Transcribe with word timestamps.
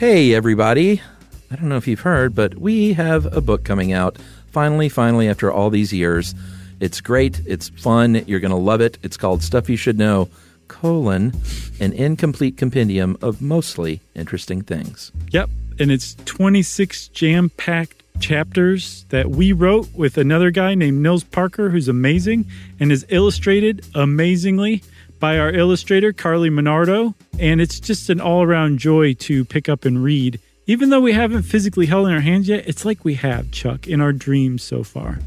Hey, 0.00 0.32
everybody. 0.32 1.02
I 1.50 1.56
don't 1.56 1.68
know 1.68 1.76
if 1.76 1.86
you've 1.86 2.00
heard, 2.00 2.34
but 2.34 2.54
we 2.54 2.94
have 2.94 3.26
a 3.36 3.42
book 3.42 3.64
coming 3.64 3.92
out. 3.92 4.16
Finally, 4.46 4.88
finally, 4.88 5.28
after 5.28 5.52
all 5.52 5.68
these 5.68 5.92
years. 5.92 6.34
It's 6.80 7.02
great. 7.02 7.42
It's 7.44 7.68
fun. 7.68 8.24
You're 8.26 8.40
going 8.40 8.50
to 8.50 8.56
love 8.56 8.80
it. 8.80 8.96
It's 9.02 9.18
called 9.18 9.42
Stuff 9.42 9.68
You 9.68 9.76
Should 9.76 9.98
Know, 9.98 10.30
colon, 10.68 11.34
an 11.80 11.92
incomplete 11.92 12.56
compendium 12.56 13.18
of 13.20 13.42
mostly 13.42 14.00
interesting 14.14 14.62
things. 14.62 15.12
Yep. 15.32 15.50
And 15.78 15.90
it's 15.90 16.14
26 16.24 17.08
jam 17.08 17.50
packed 17.50 18.02
chapters 18.20 19.04
that 19.10 19.28
we 19.28 19.52
wrote 19.52 19.92
with 19.92 20.16
another 20.16 20.50
guy 20.50 20.74
named 20.74 21.02
Nils 21.02 21.24
Parker, 21.24 21.68
who's 21.68 21.88
amazing 21.88 22.46
and 22.80 22.90
is 22.90 23.04
illustrated 23.10 23.84
amazingly 23.94 24.82
by 25.18 25.38
our 25.38 25.52
illustrator, 25.52 26.14
Carly 26.14 26.48
Monardo. 26.48 27.14
And 27.40 27.58
it's 27.58 27.80
just 27.80 28.10
an 28.10 28.20
all 28.20 28.42
around 28.42 28.78
joy 28.78 29.14
to 29.14 29.46
pick 29.46 29.70
up 29.70 29.86
and 29.86 30.04
read. 30.04 30.38
Even 30.66 30.90
though 30.90 31.00
we 31.00 31.14
haven't 31.14 31.42
physically 31.44 31.86
held 31.86 32.06
in 32.06 32.12
our 32.12 32.20
hands 32.20 32.46
yet, 32.46 32.68
it's 32.68 32.84
like 32.84 33.02
we 33.02 33.14
have, 33.14 33.50
Chuck, 33.50 33.88
in 33.88 34.02
our 34.02 34.12
dreams 34.12 34.62
so 34.62 34.84
far. 34.84 35.18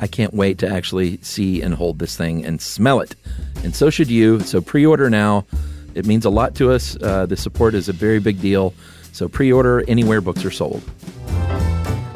I 0.00 0.08
can't 0.08 0.34
wait 0.34 0.58
to 0.58 0.68
actually 0.68 1.18
see 1.22 1.62
and 1.62 1.72
hold 1.72 2.00
this 2.00 2.16
thing 2.16 2.44
and 2.44 2.60
smell 2.60 2.98
it. 2.98 3.14
And 3.62 3.76
so 3.76 3.90
should 3.90 4.10
you. 4.10 4.40
So 4.40 4.60
pre 4.60 4.84
order 4.84 5.08
now. 5.08 5.46
It 5.94 6.04
means 6.04 6.24
a 6.24 6.30
lot 6.30 6.56
to 6.56 6.72
us. 6.72 6.96
Uh, 7.00 7.26
the 7.26 7.36
support 7.36 7.74
is 7.74 7.88
a 7.88 7.92
very 7.92 8.18
big 8.18 8.40
deal. 8.40 8.74
So 9.12 9.28
pre 9.28 9.52
order 9.52 9.84
anywhere 9.86 10.20
books 10.20 10.44
are 10.44 10.50
sold. 10.50 10.82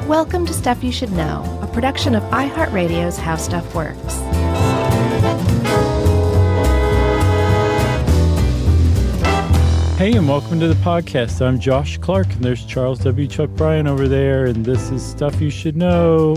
Welcome 0.07 0.45
to 0.45 0.53
Stuff 0.53 0.83
You 0.83 0.91
Should 0.91 1.13
Know, 1.13 1.59
a 1.61 1.67
production 1.67 2.15
of 2.15 2.23
iHeartRadio's 2.23 3.17
How 3.17 3.37
Stuff 3.37 3.73
Works. 3.73 4.46
Hey, 9.97 10.13
and 10.13 10.29
welcome 10.29 10.59
to 10.59 10.67
the 10.67 10.75
podcast. 10.75 11.43
I'm 11.43 11.59
Josh 11.59 11.97
Clark, 11.97 12.31
and 12.33 12.43
there's 12.43 12.63
Charles 12.63 12.99
W. 12.99 13.27
Chuck 13.27 13.49
Bryan 13.55 13.87
over 13.87 14.07
there, 14.07 14.45
and 14.45 14.63
this 14.63 14.91
is 14.91 15.03
Stuff 15.03 15.41
You 15.41 15.49
Should 15.49 15.75
Know. 15.75 16.35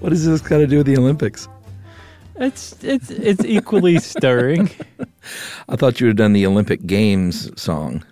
What 0.00 0.10
does 0.10 0.26
this 0.26 0.40
got 0.40 0.58
to 0.58 0.66
do 0.66 0.78
with 0.78 0.86
the 0.86 0.96
Olympics? 0.98 1.46
It's 2.34 2.82
it's 2.82 3.10
it's 3.10 3.44
equally 3.44 4.00
stirring. 4.00 4.70
I 5.68 5.76
thought 5.76 6.00
you 6.00 6.08
have 6.08 6.16
done 6.16 6.32
the 6.32 6.46
Olympic 6.46 6.84
Games 6.84 7.48
song. 7.60 8.04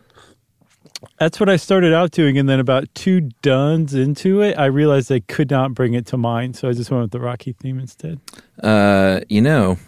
That's 1.18 1.38
what 1.38 1.48
I 1.48 1.56
started 1.56 1.92
out 1.92 2.10
doing, 2.10 2.38
and 2.38 2.48
then 2.48 2.58
about 2.60 2.92
two 2.94 3.22
duns 3.42 3.94
into 3.94 4.40
it, 4.40 4.58
I 4.58 4.66
realized 4.66 5.10
I 5.12 5.20
could 5.20 5.50
not 5.50 5.74
bring 5.74 5.94
it 5.94 6.06
to 6.06 6.16
mind, 6.16 6.56
so 6.56 6.68
I 6.68 6.72
just 6.72 6.90
went 6.90 7.02
with 7.02 7.10
the 7.10 7.20
Rocky 7.20 7.52
theme 7.52 7.78
instead. 7.78 8.18
Uh, 8.62 9.20
you 9.28 9.40
know, 9.42 9.78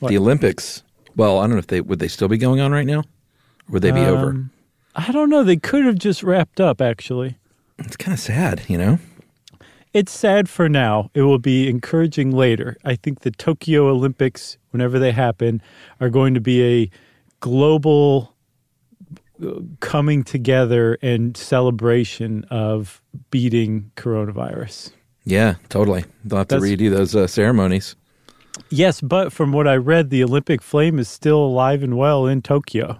What? 0.00 0.10
the 0.10 0.18
Olympics. 0.18 0.82
Well, 1.16 1.38
I 1.38 1.42
don't 1.44 1.52
know 1.52 1.58
if 1.58 1.66
they 1.68 1.80
would 1.80 1.98
they 1.98 2.08
still 2.08 2.28
be 2.28 2.38
going 2.38 2.60
on 2.60 2.72
right 2.72 2.86
now, 2.86 3.00
or 3.00 3.04
would 3.70 3.82
they 3.82 3.90
be 3.90 4.00
over? 4.00 4.30
Um, 4.30 4.50
I 4.94 5.12
don't 5.12 5.30
know. 5.30 5.42
They 5.44 5.56
could 5.56 5.84
have 5.84 5.96
just 5.96 6.22
wrapped 6.22 6.60
up. 6.60 6.80
Actually, 6.80 7.36
It's 7.78 7.96
kind 7.96 8.12
of 8.12 8.20
sad, 8.20 8.62
you 8.68 8.76
know. 8.78 8.98
it's 9.94 10.12
sad 10.12 10.48
for 10.48 10.68
now. 10.68 11.10
It 11.14 11.22
will 11.22 11.38
be 11.38 11.68
encouraging 11.68 12.32
later. 12.32 12.76
I 12.84 12.96
think 12.96 13.20
the 13.20 13.30
Tokyo 13.30 13.88
Olympics, 13.88 14.56
whenever 14.70 14.98
they 14.98 15.12
happen, 15.12 15.62
are 16.00 16.10
going 16.10 16.34
to 16.34 16.40
be 16.40 16.62
a 16.82 16.90
global 17.40 18.29
coming 19.80 20.22
together 20.24 20.98
and 21.02 21.36
celebration 21.36 22.44
of 22.50 23.02
beating 23.30 23.90
coronavirus. 23.96 24.92
Yeah, 25.24 25.54
totally. 25.68 26.04
They'll 26.24 26.38
have 26.38 26.48
to 26.48 26.56
That's- 26.60 26.70
redo 26.70 26.90
those 26.90 27.14
uh, 27.14 27.26
ceremonies. 27.26 27.96
Yes, 28.68 29.00
but 29.00 29.32
from 29.32 29.52
what 29.52 29.66
I 29.68 29.76
read, 29.76 30.10
the 30.10 30.24
Olympic 30.24 30.60
flame 30.60 30.98
is 30.98 31.08
still 31.08 31.38
alive 31.38 31.82
and 31.82 31.96
well 31.96 32.26
in 32.26 32.42
Tokyo. 32.42 32.98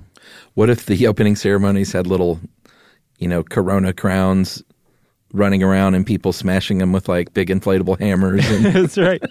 What 0.54 0.70
if 0.70 0.86
the 0.86 1.06
opening 1.06 1.36
ceremonies 1.36 1.92
had 1.92 2.06
little, 2.06 2.40
you 3.18 3.28
know, 3.28 3.42
Corona 3.42 3.92
crowns 3.92 4.62
running 5.32 5.62
around 5.62 5.94
and 5.94 6.04
people 6.06 6.32
smashing 6.32 6.78
them 6.78 6.92
with 6.92 7.08
like 7.08 7.32
big 7.34 7.48
inflatable 7.48 7.98
hammers? 8.00 8.48
And, 8.50 8.64
That's 8.74 8.98
right. 8.98 9.22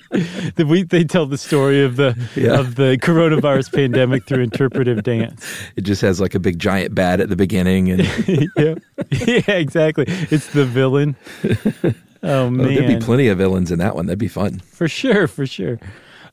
The, 0.55 0.65
we, 0.67 0.83
they 0.83 1.03
tell 1.03 1.25
the 1.25 1.37
story 1.37 1.83
of 1.83 1.95
the 1.95 2.15
Yeah. 2.35 2.59
of 2.59 2.75
the 2.75 2.97
coronavirus 3.01 3.73
pandemic 3.73 4.25
through 4.25 4.43
interpretive 4.43 5.03
dance. 5.03 5.45
it 5.75 5.81
just 5.81 6.01
has 6.01 6.19
like 6.21 6.35
a 6.35 6.39
big 6.39 6.59
giant 6.59 6.95
bat 6.95 7.19
at 7.19 7.29
the 7.29 7.35
beginning, 7.35 7.89
and 7.91 8.01
yeah. 8.57 8.75
yeah, 9.11 9.51
exactly. 9.55 10.05
It's 10.07 10.53
the 10.53 10.65
villain. 10.65 11.15
Oh 11.43 11.93
oh, 12.23 12.49
man, 12.49 12.73
there'd 12.75 12.99
be 12.99 13.05
plenty 13.05 13.27
of 13.29 13.37
villains 13.37 13.71
in 13.71 13.79
that 13.79 13.95
one. 13.95 14.05
That'd 14.07 14.19
be 14.19 14.27
fun. 14.27 14.59
for 14.59 14.87
sure, 14.87 15.27
for 15.27 15.45
sure. 15.45 15.79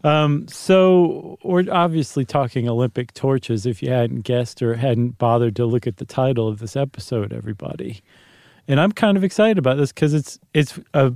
Um, 0.05 0.47
so 0.49 1.39
we're 1.43 1.65
obviously 1.71 2.25
talking 2.25 2.69
Olympic 2.69 3.13
torches. 3.15 3.67
If 3.67 3.83
you 3.83 3.91
hadn't 3.91 4.21
guessed 4.23 4.63
or 4.63 4.75
hadn't 4.75 5.19
bothered 5.19 5.57
to 5.57 5.65
look 5.67 5.87
at 5.87 5.97
the 5.97 6.05
title 6.05 6.49
of 6.49 6.59
this 6.59 6.77
episode, 6.77 7.33
everybody, 7.33 8.03
and 8.69 8.81
I'm 8.81 8.93
kind 8.93 9.17
of 9.17 9.25
excited 9.25 9.59
about 9.59 9.77
this 9.77 9.93
because 9.93 10.15
it's 10.15 10.39
it's 10.55 10.79
a 10.95 11.13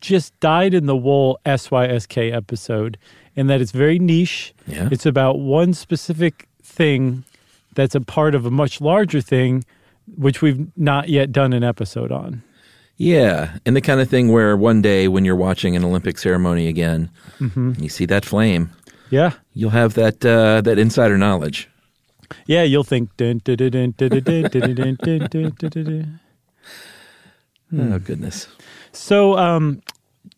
just 0.00 0.38
dyed 0.40 0.72
in 0.74 0.86
the 0.86 0.96
wool 0.96 1.38
SYSK 1.44 2.32
episode, 2.34 2.96
and 3.36 3.50
that 3.50 3.60
it's 3.60 3.70
very 3.72 3.98
niche. 3.98 4.54
Yeah. 4.66 4.88
It's 4.90 5.04
about 5.06 5.38
one 5.40 5.74
specific 5.74 6.48
thing 6.62 7.24
that's 7.74 7.94
a 7.94 8.00
part 8.00 8.34
of 8.34 8.46
a 8.46 8.50
much 8.50 8.80
larger 8.80 9.20
thing, 9.20 9.64
which 10.16 10.40
we've 10.42 10.66
not 10.76 11.08
yet 11.10 11.32
done 11.32 11.52
an 11.52 11.62
episode 11.62 12.10
on. 12.12 12.42
Yeah, 12.96 13.56
and 13.64 13.74
the 13.76 13.80
kind 13.80 14.00
of 14.00 14.08
thing 14.10 14.30
where 14.32 14.56
one 14.56 14.82
day 14.82 15.08
when 15.08 15.24
you're 15.24 15.36
watching 15.36 15.74
an 15.76 15.84
Olympic 15.84 16.18
ceremony 16.18 16.66
again, 16.68 17.10
Mm-hmm. 17.38 17.72
you 17.82 17.88
see 17.88 18.04
that 18.06 18.24
flame, 18.26 18.70
Yeah. 19.10 19.32
you'll 19.54 19.70
have 19.70 19.94
that 19.94 20.24
uh, 20.24 20.60
that 20.62 20.78
insider 20.78 21.16
knowledge. 21.18 21.68
Yeah, 22.46 22.62
you'll 22.62 22.84
think. 22.84 23.10
Oh 27.76 27.98
goodness. 27.98 28.48
So, 28.92 29.36
um, 29.38 29.82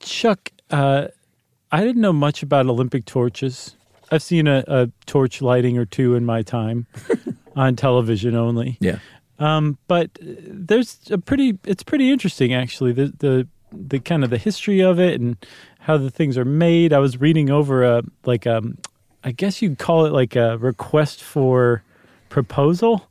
Chuck, 0.00 0.50
uh, 0.70 1.08
I 1.70 1.84
didn't 1.84 2.02
know 2.02 2.12
much 2.12 2.42
about 2.42 2.66
Olympic 2.66 3.04
torches. 3.06 3.76
I've 4.10 4.22
seen 4.22 4.46
a, 4.46 4.62
a 4.66 4.90
torch 5.06 5.40
lighting 5.40 5.78
or 5.78 5.86
two 5.86 6.14
in 6.14 6.26
my 6.26 6.42
time 6.42 6.86
on 7.56 7.76
television 7.76 8.34
only. 8.34 8.76
Yeah. 8.80 8.98
Um, 9.38 9.78
but 9.88 10.10
there's 10.20 10.98
a 11.10 11.18
pretty, 11.18 11.58
it's 11.64 11.82
pretty 11.82 12.12
interesting 12.12 12.52
actually. 12.52 12.92
The, 12.92 13.12
the, 13.18 13.48
the 13.72 13.98
kind 14.00 14.22
of 14.22 14.28
the 14.28 14.38
history 14.38 14.80
of 14.80 15.00
it 15.00 15.18
and 15.18 15.36
how 15.80 15.96
the 15.96 16.10
things 16.10 16.36
are 16.36 16.44
made. 16.44 16.92
I 16.92 16.98
was 16.98 17.20
reading 17.20 17.50
over 17.50 17.82
a, 17.84 18.02
like, 18.24 18.46
um, 18.46 18.76
I 19.24 19.32
guess 19.32 19.62
you'd 19.62 19.78
call 19.78 20.04
it 20.04 20.12
like 20.12 20.36
a 20.36 20.58
request 20.58 21.22
for 21.22 21.82
proposal, 22.28 23.08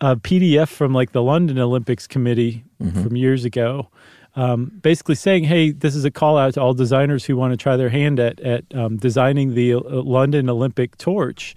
a 0.00 0.16
PDF 0.16 0.68
from 0.68 0.92
like 0.94 1.12
the 1.12 1.22
London 1.22 1.58
Olympics 1.58 2.06
Committee 2.06 2.64
from 3.02 3.16
years 3.16 3.44
ago. 3.44 3.88
Um, 4.36 4.66
basically 4.82 5.16
saying, 5.16 5.44
"Hey, 5.44 5.72
this 5.72 5.96
is 5.96 6.04
a 6.04 6.10
call 6.10 6.38
out 6.38 6.54
to 6.54 6.60
all 6.60 6.72
designers 6.74 7.24
who 7.24 7.36
want 7.36 7.52
to 7.52 7.56
try 7.56 7.76
their 7.76 7.88
hand 7.88 8.20
at 8.20 8.38
at 8.40 8.64
um, 8.74 8.96
designing 8.96 9.54
the 9.54 9.74
uh, 9.74 9.80
London 9.80 10.48
Olympic 10.48 10.96
torch. 10.96 11.56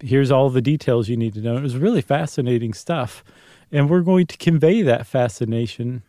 Here's 0.00 0.30
all 0.30 0.48
the 0.50 0.62
details 0.62 1.08
you 1.08 1.16
need 1.16 1.34
to 1.34 1.40
know." 1.40 1.56
It 1.56 1.62
was 1.62 1.76
really 1.76 2.02
fascinating 2.02 2.72
stuff, 2.72 3.24
and 3.72 3.90
we're 3.90 4.02
going 4.02 4.26
to 4.26 4.36
convey 4.36 4.82
that 4.82 5.06
fascination 5.06 6.02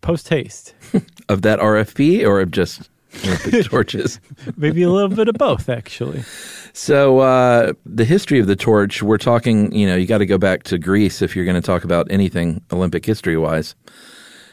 post 0.00 0.28
haste. 0.28 0.74
Of 1.28 1.40
that 1.40 1.58
RFP 1.58 2.26
or 2.26 2.40
of 2.40 2.50
just 2.50 2.90
Olympic 3.24 3.64
torches? 3.70 4.20
Maybe 4.56 4.82
a 4.82 4.90
little 4.90 5.14
bit 5.14 5.28
of 5.28 5.34
both, 5.36 5.68
actually. 5.68 6.24
So 6.72 7.20
uh, 7.20 7.72
the 7.86 8.04
history 8.04 8.40
of 8.40 8.46
the 8.46 8.56
torch, 8.56 9.02
we're 9.02 9.18
talking. 9.18 9.72
You 9.74 9.86
know, 9.86 9.96
you 9.96 10.06
got 10.06 10.18
to 10.18 10.26
go 10.26 10.38
back 10.38 10.64
to 10.64 10.78
Greece 10.78 11.22
if 11.22 11.36
you're 11.36 11.44
going 11.44 11.60
to 11.60 11.66
talk 11.66 11.84
about 11.84 12.06
anything 12.10 12.62
Olympic 12.72 13.04
history 13.06 13.36
wise. 13.36 13.74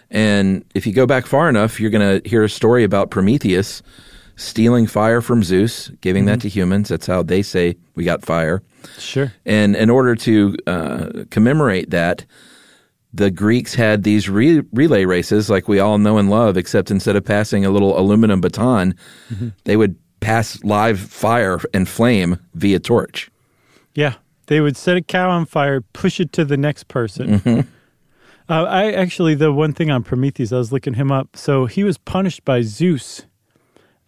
And 0.10 0.66
if 0.76 0.86
you 0.86 0.94
go 0.94 1.08
back 1.08 1.26
far 1.26 1.48
enough, 1.50 1.80
you're 1.80 1.90
going 1.90 2.22
to 2.22 2.30
hear 2.30 2.44
a 2.44 2.50
story 2.50 2.84
about 2.84 3.12
Prometheus 3.12 3.82
stealing 4.36 4.88
fire 4.88 5.22
from 5.22 5.44
Zeus, 5.44 5.90
giving 6.02 6.26
that 6.26 6.42
to 6.42 6.50
humans. 6.50 6.90
That's 6.90 7.08
how 7.08 7.24
they 7.24 7.42
say 7.42 7.78
we 7.96 8.04
got 8.04 8.24
fire. 8.24 8.62
Sure. 8.98 9.32
And 9.46 9.76
in 9.76 9.90
order 9.90 10.16
to 10.16 10.58
uh, 10.68 11.10
commemorate 11.30 11.92
that, 11.92 12.26
the 13.14 13.30
Greeks 13.32 13.74
had 13.76 14.04
these 14.04 14.30
re- 14.30 14.64
relay 14.72 15.06
races 15.06 15.50
like 15.50 15.68
we 15.68 15.80
all 15.80 15.98
know 15.98 16.18
and 16.18 16.30
love, 16.30 16.58
except 16.58 16.92
instead 16.92 17.16
of 17.16 17.26
passing 17.26 17.66
a 17.66 17.70
little 17.70 18.00
aluminum 18.00 18.42
baton, 18.42 18.96
they 19.66 19.76
would 19.76 19.96
pass 20.22 20.64
live 20.64 21.00
fire 21.00 21.60
and 21.74 21.90
flame 21.90 22.38
via 22.54 22.80
torch. 22.80 23.30
Yeah, 23.94 24.16
they 24.48 24.62
would 24.62 24.78
set 24.78 24.96
a 24.98 25.02
cow 25.02 25.30
on 25.30 25.46
fire, 25.46 25.82
push 25.82 26.20
it 26.20 26.32
to 26.34 26.46
the 26.46 26.58
next 26.58 26.88
person. 26.88 27.68
Uh, 28.50 28.64
I 28.64 28.92
actually, 28.92 29.36
the 29.36 29.52
one 29.54 29.74
thing 29.74 29.90
on 29.90 30.04
Prometheus, 30.04 30.52
I 30.52 30.58
was 30.58 30.72
looking 30.72 30.94
him 30.96 31.12
up. 31.12 31.36
So 31.38 31.66
he 31.68 31.84
was 31.84 31.98
punished 31.98 32.44
by 32.44 32.62
Zeus 32.62 33.26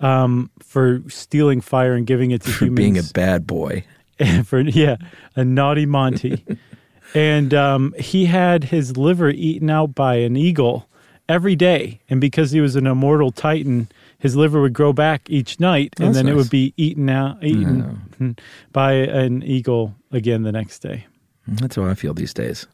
um, 0.02 0.50
for 0.62 1.02
stealing 1.08 1.62
fire 1.62 1.94
and 1.94 2.06
giving 2.06 2.32
it 2.32 2.42
to 2.44 2.52
For 2.52 2.66
humans. 2.66 2.78
being 2.78 2.98
a 2.98 3.04
bad 3.04 3.48
boy. 3.48 3.86
for 4.46 4.60
yeah, 4.60 4.98
a 5.36 5.44
naughty 5.46 5.86
Monty, 5.86 6.46
and 7.13 7.54
um, 7.54 7.94
he 8.00 8.25
had 8.25 8.65
his 8.65 8.98
liver 8.98 9.30
eaten 9.30 9.69
out 9.69 9.95
by 9.95 10.15
an 10.15 10.36
eagle, 10.36 10.88
every 11.30 11.56
day. 11.56 12.00
And 12.10 12.19
because 12.19 12.51
he 12.51 12.62
was 12.62 12.75
an 12.75 12.88
immortal 12.88 13.31
titan, 13.31 13.89
his 14.19 14.36
liver 14.36 14.62
would 14.62 14.74
grow 14.74 14.94
back 14.94 15.30
each 15.30 15.60
night, 15.60 15.94
and 15.98 16.10
That's 16.10 16.18
then 16.18 16.27
it 16.27 16.36
would 16.36 16.50
be 16.50 16.74
eaten 16.77 17.10
out, 17.10 17.44
eaten 17.44 18.38
by 18.71 18.94
an 18.94 19.44
eagle 19.44 19.95
again 20.12 20.44
the 20.44 20.51
next 20.51 20.80
day. 20.80 21.07
That's 21.48 21.75
how 21.75 21.86
I 21.86 21.94
feel 21.94 22.13
these 22.13 22.33
days. 22.33 22.68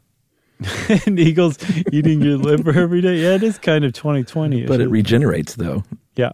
and 1.06 1.18
eagles 1.18 1.58
eating 1.92 2.22
your 2.22 2.38
liver 2.38 2.78
every 2.78 3.02
day. 3.02 3.16
Yeah, 3.16 3.36
it 3.36 3.44
is 3.44 3.58
kind 3.58 3.86
of 3.86 3.94
2020. 3.94 4.66
But 4.66 4.82
it 4.82 4.90
regenerates, 4.90 5.56
though. 5.56 5.84
Yeah. 6.16 6.34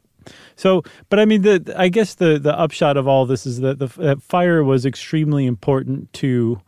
So, 0.55 0.83
but 1.09 1.19
I 1.19 1.25
mean, 1.25 1.43
the 1.43 1.75
I 1.77 1.89
guess 1.89 2.15
the 2.15 2.39
the 2.39 2.57
upshot 2.57 2.97
of 2.97 3.07
all 3.07 3.27
this 3.27 3.45
is 3.45 3.59
that 3.59 3.77
the 3.77 3.87
that 3.97 4.23
fire 4.23 4.63
was 4.63 4.83
extremely 4.83 5.45
important 5.45 6.11
to 6.13 6.59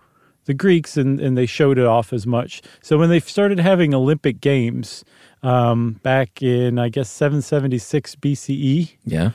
the 0.47 0.53
Greeks, 0.55 0.97
and 0.97 1.19
and 1.21 1.37
they 1.37 1.45
showed 1.45 1.77
it 1.77 1.85
off 1.85 2.11
as 2.11 2.25
much. 2.27 2.61
So 2.81 2.97
when 2.97 3.09
they 3.09 3.19
started 3.19 3.59
having 3.59 3.93
Olympic 3.93 4.41
games 4.41 5.05
um, 5.43 5.99
back 6.03 6.41
in 6.41 6.79
I 6.79 6.89
guess 6.89 7.09
776 7.11 8.15
BCE, 8.15 8.93
Yeah. 9.05 9.31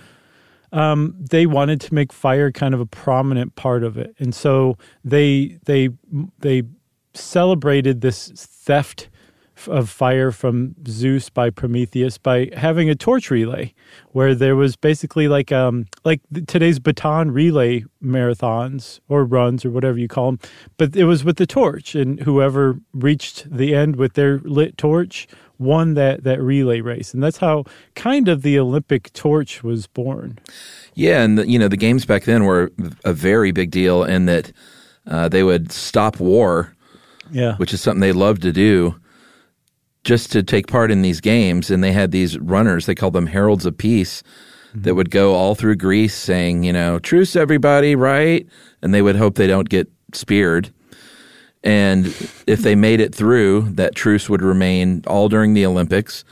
they 0.72 1.46
wanted 1.46 1.80
to 1.82 1.94
make 1.94 2.12
fire 2.12 2.50
kind 2.50 2.74
of 2.74 2.80
a 2.80 2.86
prominent 2.86 3.54
part 3.54 3.84
of 3.84 3.96
it, 3.96 4.14
and 4.18 4.34
so 4.34 4.76
they 5.04 5.58
they 5.64 5.90
they 6.40 6.64
celebrated 7.14 8.00
this 8.00 8.28
theft 8.34 9.08
of 9.68 9.88
fire 9.90 10.30
from 10.32 10.74
Zeus 10.86 11.28
by 11.30 11.50
Prometheus 11.50 12.18
by 12.18 12.50
having 12.56 12.88
a 12.90 12.94
torch 12.94 13.30
relay, 13.30 13.72
where 14.12 14.34
there 14.34 14.56
was 14.56 14.76
basically 14.76 15.28
like 15.28 15.52
um 15.52 15.86
like 16.04 16.20
today's 16.46 16.78
baton 16.78 17.30
relay 17.30 17.84
marathons 18.02 19.00
or 19.08 19.24
runs 19.24 19.64
or 19.64 19.70
whatever 19.70 19.98
you 19.98 20.08
call 20.08 20.26
them, 20.32 20.38
but 20.76 20.94
it 20.96 21.04
was 21.04 21.24
with 21.24 21.36
the 21.36 21.46
torch, 21.46 21.94
and 21.94 22.20
whoever 22.20 22.78
reached 22.92 23.50
the 23.50 23.74
end 23.74 23.96
with 23.96 24.14
their 24.14 24.38
lit 24.40 24.76
torch 24.76 25.26
won 25.58 25.94
that 25.94 26.24
that 26.24 26.40
relay 26.42 26.80
race, 26.80 27.14
and 27.14 27.22
that's 27.22 27.38
how 27.38 27.64
kind 27.94 28.28
of 28.28 28.42
the 28.42 28.58
Olympic 28.58 29.12
torch 29.12 29.62
was 29.62 29.86
born. 29.86 30.38
Yeah, 30.94 31.22
and 31.22 31.38
the, 31.38 31.48
you 31.48 31.58
know 31.58 31.68
the 31.68 31.76
games 31.76 32.04
back 32.04 32.24
then 32.24 32.44
were 32.44 32.72
a 33.04 33.12
very 33.12 33.52
big 33.52 33.70
deal 33.70 34.02
in 34.04 34.26
that 34.26 34.52
uh, 35.06 35.28
they 35.28 35.42
would 35.42 35.72
stop 35.72 36.18
war, 36.20 36.74
Yeah. 37.30 37.56
which 37.56 37.72
is 37.72 37.80
something 37.80 38.00
they 38.00 38.12
loved 38.12 38.42
to 38.42 38.52
do, 38.52 38.94
just 40.04 40.32
to 40.32 40.42
take 40.42 40.66
part 40.66 40.90
in 40.90 41.02
these 41.02 41.20
games. 41.20 41.70
And 41.70 41.82
they 41.82 41.92
had 41.92 42.10
these 42.10 42.38
runners; 42.38 42.86
they 42.86 42.94
called 42.94 43.14
them 43.14 43.26
heralds 43.26 43.66
of 43.66 43.76
peace, 43.76 44.22
that 44.74 44.94
would 44.94 45.10
go 45.10 45.34
all 45.34 45.54
through 45.54 45.76
Greece 45.76 46.14
saying, 46.14 46.64
you 46.64 46.72
know, 46.72 46.98
truce, 46.98 47.36
everybody, 47.36 47.94
right? 47.94 48.46
And 48.80 48.94
they 48.94 49.02
would 49.02 49.16
hope 49.16 49.34
they 49.34 49.46
don't 49.46 49.68
get 49.68 49.90
speared. 50.14 50.72
And 51.62 52.06
if 52.46 52.62
they 52.62 52.74
made 52.74 53.00
it 53.00 53.14
through, 53.14 53.68
that 53.72 53.94
truce 53.94 54.28
would 54.28 54.42
remain 54.42 55.04
all 55.06 55.28
during 55.28 55.54
the 55.54 55.64
Olympics 55.64 56.24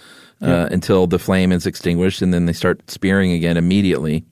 uh, 0.42 0.68
until 0.72 1.06
the 1.06 1.18
flame 1.18 1.52
is 1.52 1.66
extinguished, 1.66 2.22
and 2.22 2.32
then 2.32 2.46
they 2.46 2.52
start 2.52 2.90
spearing 2.90 3.30
again 3.32 3.56
immediately. 3.56 4.24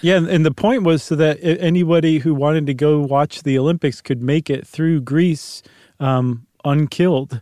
Yeah, 0.00 0.16
and, 0.16 0.28
and 0.28 0.46
the 0.46 0.50
point 0.50 0.82
was 0.82 1.02
so 1.02 1.14
that 1.16 1.38
anybody 1.42 2.18
who 2.18 2.34
wanted 2.34 2.66
to 2.66 2.74
go 2.74 3.00
watch 3.00 3.42
the 3.42 3.58
Olympics 3.58 4.00
could 4.00 4.22
make 4.22 4.50
it 4.50 4.66
through 4.66 5.02
Greece 5.02 5.62
um, 6.00 6.46
unkilled 6.64 7.40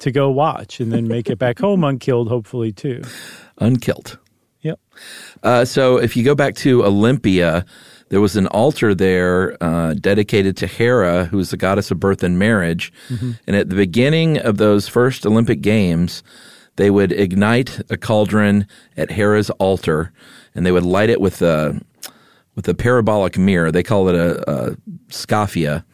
to 0.00 0.10
go 0.10 0.30
watch, 0.30 0.80
and 0.80 0.92
then 0.92 1.08
make 1.08 1.30
it 1.30 1.38
back 1.38 1.58
home 1.60 1.84
unkilled, 1.84 2.28
hopefully 2.28 2.72
too. 2.72 3.02
Unkilled. 3.58 4.18
Yep. 4.62 4.80
Uh, 5.42 5.64
so 5.64 5.96
if 5.96 6.16
you 6.16 6.24
go 6.24 6.34
back 6.34 6.54
to 6.56 6.84
Olympia, 6.84 7.64
there 8.10 8.20
was 8.20 8.36
an 8.36 8.46
altar 8.48 8.94
there 8.94 9.56
uh, 9.62 9.94
dedicated 9.94 10.56
to 10.58 10.66
Hera, 10.66 11.24
who 11.26 11.38
is 11.38 11.50
the 11.50 11.56
goddess 11.56 11.90
of 11.90 12.00
birth 12.00 12.22
and 12.22 12.38
marriage. 12.38 12.92
And 13.46 13.56
at 13.56 13.70
the 13.70 13.76
beginning 13.76 14.36
of 14.38 14.58
those 14.58 14.88
first 14.88 15.24
Olympic 15.24 15.60
Games, 15.60 16.22
they 16.76 16.90
would 16.90 17.12
ignite 17.12 17.80
a 17.88 17.96
cauldron 17.96 18.66
at 18.96 19.10
Hera's 19.10 19.50
altar, 19.50 20.12
and 20.54 20.66
they 20.66 20.72
would 20.72 20.82
light 20.82 21.08
it 21.10 21.20
with 21.20 21.40
a 21.40 21.80
with 22.56 22.68
a 22.68 22.74
parabolic 22.74 23.38
mirror. 23.38 23.70
They 23.70 23.82
call 23.82 24.08
it 24.08 24.16
a, 24.16 24.50
a 24.50 24.76
skaphia, 25.08 25.84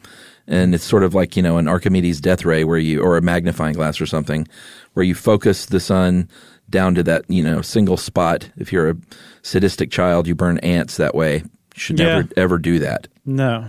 and 0.47 0.73
it's 0.75 0.83
sort 0.83 1.03
of 1.03 1.13
like 1.13 1.35
you 1.35 1.43
know 1.43 1.57
an 1.57 1.67
Archimedes 1.67 2.21
death 2.21 2.45
ray, 2.45 2.63
where 2.63 2.77
you 2.77 3.01
or 3.01 3.17
a 3.17 3.21
magnifying 3.21 3.73
glass 3.73 3.99
or 4.01 4.05
something, 4.05 4.47
where 4.93 5.03
you 5.05 5.15
focus 5.15 5.65
the 5.67 5.79
sun 5.79 6.29
down 6.69 6.95
to 6.95 7.03
that 7.03 7.23
you 7.29 7.43
know 7.43 7.61
single 7.61 7.97
spot. 7.97 8.49
If 8.57 8.71
you're 8.73 8.89
a 8.89 8.95
sadistic 9.41 9.91
child, 9.91 10.27
you 10.27 10.35
burn 10.35 10.57
ants 10.59 10.97
that 10.97 11.15
way. 11.15 11.37
You 11.37 11.43
should 11.75 11.99
Yeah. 11.99 12.05
never 12.05 12.29
ever 12.37 12.57
do 12.57 12.79
that. 12.79 13.07
No, 13.25 13.65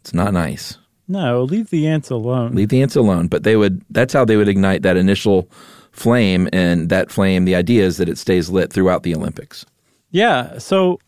It's 0.00 0.14
not 0.14 0.32
nice. 0.32 0.78
no, 1.08 1.42
leave 1.44 1.70
the 1.70 1.86
ants 1.86 2.10
alone. 2.10 2.54
Leave 2.54 2.68
the 2.68 2.82
ants 2.82 2.96
alone. 2.96 3.28
But 3.28 3.42
they 3.44 3.56
would. 3.56 3.82
That's 3.90 4.12
how 4.12 4.24
they 4.24 4.36
would 4.36 4.48
ignite 4.48 4.82
that 4.82 4.96
initial 4.96 5.48
flame, 5.92 6.48
and 6.52 6.88
that 6.90 7.10
flame. 7.10 7.44
The 7.46 7.54
idea 7.54 7.84
is 7.84 7.96
that 7.96 8.08
it 8.08 8.18
stays 8.18 8.50
lit 8.50 8.72
throughout 8.72 9.02
the 9.02 9.14
Olympics. 9.14 9.64
Yeah. 10.10 10.58
So 10.58 10.98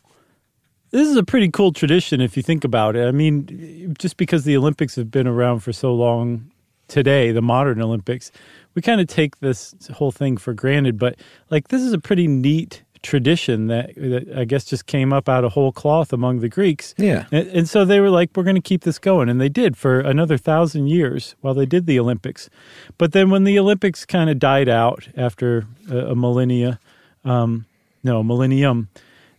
this 0.90 1.08
is 1.08 1.16
a 1.16 1.22
pretty 1.22 1.50
cool 1.50 1.72
tradition 1.72 2.20
if 2.20 2.36
you 2.36 2.42
think 2.42 2.64
about 2.64 2.96
it. 2.96 3.06
I 3.06 3.10
mean, 3.12 3.94
just 3.98 4.16
because 4.16 4.44
the 4.44 4.56
Olympics 4.56 4.96
have 4.96 5.10
been 5.10 5.26
around 5.26 5.60
for 5.60 5.72
so 5.72 5.94
long 5.94 6.50
today, 6.88 7.32
the 7.32 7.42
modern 7.42 7.80
Olympics, 7.82 8.32
we 8.74 8.82
kind 8.82 9.00
of 9.00 9.06
take 9.06 9.40
this 9.40 9.74
whole 9.94 10.12
thing 10.12 10.36
for 10.36 10.54
granted. 10.54 10.98
But 10.98 11.16
like, 11.50 11.68
this 11.68 11.82
is 11.82 11.92
a 11.92 11.98
pretty 11.98 12.26
neat 12.26 12.82
tradition 13.02 13.68
that, 13.68 13.94
that 13.94 14.32
I 14.36 14.44
guess 14.44 14.64
just 14.64 14.86
came 14.86 15.12
up 15.12 15.28
out 15.28 15.44
of 15.44 15.52
whole 15.52 15.70
cloth 15.72 16.12
among 16.12 16.40
the 16.40 16.48
Greeks. 16.48 16.94
Yeah. 16.96 17.26
And, 17.30 17.46
and 17.48 17.68
so 17.68 17.84
they 17.84 18.00
were 18.00 18.10
like, 18.10 18.30
we're 18.34 18.42
going 18.42 18.56
to 18.56 18.60
keep 18.60 18.82
this 18.82 18.98
going. 18.98 19.28
And 19.28 19.40
they 19.40 19.48
did 19.48 19.76
for 19.76 20.00
another 20.00 20.36
thousand 20.36 20.88
years 20.88 21.36
while 21.40 21.54
they 21.54 21.66
did 21.66 21.86
the 21.86 22.00
Olympics. 22.00 22.50
But 22.96 23.12
then 23.12 23.30
when 23.30 23.44
the 23.44 23.58
Olympics 23.58 24.04
kind 24.04 24.30
of 24.30 24.38
died 24.38 24.68
out 24.68 25.08
after 25.16 25.66
a, 25.90 25.96
a 25.96 26.16
millennia, 26.16 26.80
um, 27.24 27.66
no, 28.02 28.22
millennium, 28.22 28.88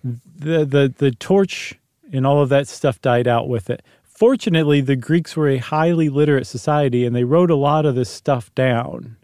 the, 0.04 0.66
the, 0.66 0.94
the 0.98 1.12
torch 1.12 1.78
and 2.12 2.26
all 2.26 2.42
of 2.42 2.50
that 2.50 2.68
stuff 2.68 3.02
died 3.02 3.28
out 3.28 3.48
with 3.48 3.70
it. 3.70 3.84
Fortunately, 4.04 4.82
the 4.82 4.96
Greeks 4.96 5.38
were 5.38 5.48
a 5.48 5.58
highly 5.58 6.10
literate 6.10 6.48
society 6.48 7.06
and 7.06 7.16
they 7.16 7.24
wrote 7.24 7.52
a 7.52 7.56
lot 7.56 7.86
of 7.86 7.96
this 7.96 8.10
stuff 8.10 8.54
down. 8.56 9.16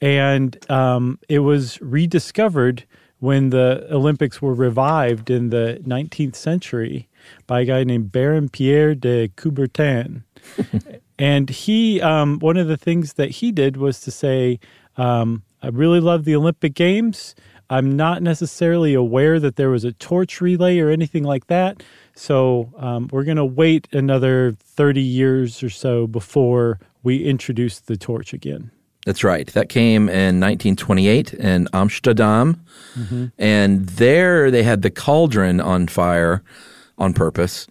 And 0.00 0.70
um, 0.70 1.18
it 1.28 1.40
was 1.40 1.80
rediscovered 1.82 2.84
when 3.18 3.50
the 3.50 3.86
Olympics 3.90 4.40
were 4.40 4.54
revived 4.54 5.30
in 5.30 5.50
the 5.50 5.80
19th 5.86 6.36
century 6.36 7.08
by 7.46 7.60
a 7.60 7.64
guy 7.64 7.84
named 7.84 8.10
Baron 8.10 8.48
Pierre 8.48 8.94
de 8.94 9.28
Coubertin. 9.28 10.22
and 11.18 11.50
he, 11.50 12.00
um, 12.00 12.38
one 12.38 12.56
of 12.56 12.66
the 12.66 12.78
things 12.78 13.14
that 13.14 13.30
he 13.30 13.52
did 13.52 13.76
was 13.76 14.00
to 14.00 14.10
say, 14.10 14.58
um, 14.96 15.42
I 15.62 15.68
really 15.68 16.00
love 16.00 16.24
the 16.24 16.34
Olympic 16.34 16.74
Games. 16.74 17.34
I'm 17.70 17.96
not 17.96 18.22
necessarily 18.22 18.94
aware 18.94 19.38
that 19.40 19.56
there 19.56 19.70
was 19.70 19.84
a 19.84 19.92
torch 19.92 20.40
relay 20.40 20.80
or 20.80 20.90
anything 20.90 21.22
like 21.22 21.46
that. 21.46 21.82
So 22.14 22.72
um, 22.76 23.08
we're 23.12 23.24
going 23.24 23.36
to 23.36 23.44
wait 23.44 23.88
another 23.92 24.56
30 24.60 25.00
years 25.00 25.62
or 25.62 25.70
so 25.70 26.06
before 26.06 26.80
we 27.02 27.24
introduce 27.24 27.78
the 27.78 27.96
torch 27.96 28.34
again. 28.34 28.72
That's 29.06 29.24
right. 29.24 29.46
That 29.48 29.68
came 29.68 30.08
in 30.08 30.40
1928 30.40 31.32
in 31.34 31.68
Amsterdam. 31.72 32.62
And 33.38 33.86
there 33.88 34.50
they 34.50 34.62
had 34.62 34.82
the 34.82 34.90
cauldron 34.90 35.60
on 35.60 35.86
fire 35.86 36.42
on 36.98 37.14
purpose, 37.14 37.66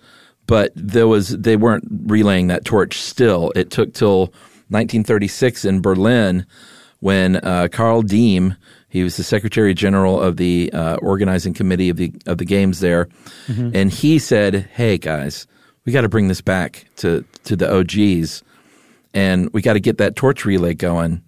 but 0.48 0.72
there 0.76 1.08
was 1.08 1.38
they 1.38 1.56
weren't 1.56 1.86
relaying 2.08 2.48
that 2.48 2.66
torch 2.66 3.00
still. 3.00 3.52
It 3.56 3.70
took 3.70 3.94
till 3.94 4.34
1936 4.70 5.66
in 5.66 5.82
Berlin 5.82 6.48
when 7.00 7.36
uh, 7.38 7.68
Carl 7.72 8.02
Diem, 8.02 8.56
he 8.90 9.04
was 9.04 9.18
the 9.18 9.24
Secretary 9.24 9.74
General 9.74 10.20
of 10.20 10.38
the 10.38 10.72
uh, 10.74 10.96
organizing 10.98 11.54
committee 11.54 11.90
of 11.90 11.98
the 11.98 12.12
of 12.26 12.38
the 12.38 12.46
games 12.46 12.80
there, 12.80 13.08
and 13.48 13.92
he 13.92 14.20
said, 14.20 14.70
"Hey 14.74 14.98
guys, 14.98 15.48
we 15.86 15.92
got 15.92 16.02
to 16.02 16.10
bring 16.10 16.28
this 16.28 16.42
back 16.42 16.86
to 16.98 17.24
to 17.46 17.56
the 17.56 17.72
OGs." 17.72 18.44
and 19.14 19.50
we 19.54 19.62
got 19.62 19.74
to 19.74 19.80
get 19.80 19.98
that 19.98 20.16
torch 20.16 20.46
relay 20.46 20.74
going, 20.74 21.22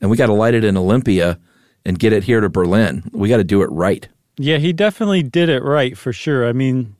and 0.00 0.10
we 0.10 0.16
got 0.16 0.26
to 0.26 0.32
light 0.32 0.54
it 0.54 0.64
in 0.64 0.76
Olympia 0.76 1.38
and 1.84 1.98
get 1.98 2.12
it 2.12 2.24
here 2.24 2.40
to 2.40 2.48
Berlin. 2.48 3.08
We 3.12 3.28
got 3.28 3.38
to 3.38 3.44
do 3.44 3.62
it 3.62 3.70
right. 3.70 4.08
Yeah, 4.36 4.58
he 4.58 4.72
definitely 4.72 5.22
did 5.22 5.48
it 5.48 5.62
right 5.62 5.96
for 5.96 6.12
sure. 6.12 6.48
I 6.48 6.52
mean, 6.52 6.94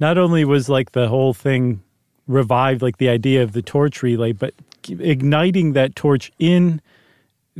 not 0.00 0.18
only 0.18 0.44
was 0.44 0.68
like 0.68 0.92
the 0.92 1.08
whole 1.08 1.34
thing 1.34 1.82
revived, 2.26 2.82
like 2.82 2.98
the 2.98 3.08
idea 3.08 3.42
of 3.42 3.52
the 3.52 3.62
torch 3.62 4.02
relay, 4.02 4.32
but 4.32 4.54
igniting 4.88 5.72
that 5.72 5.96
torch 5.96 6.30
in 6.38 6.80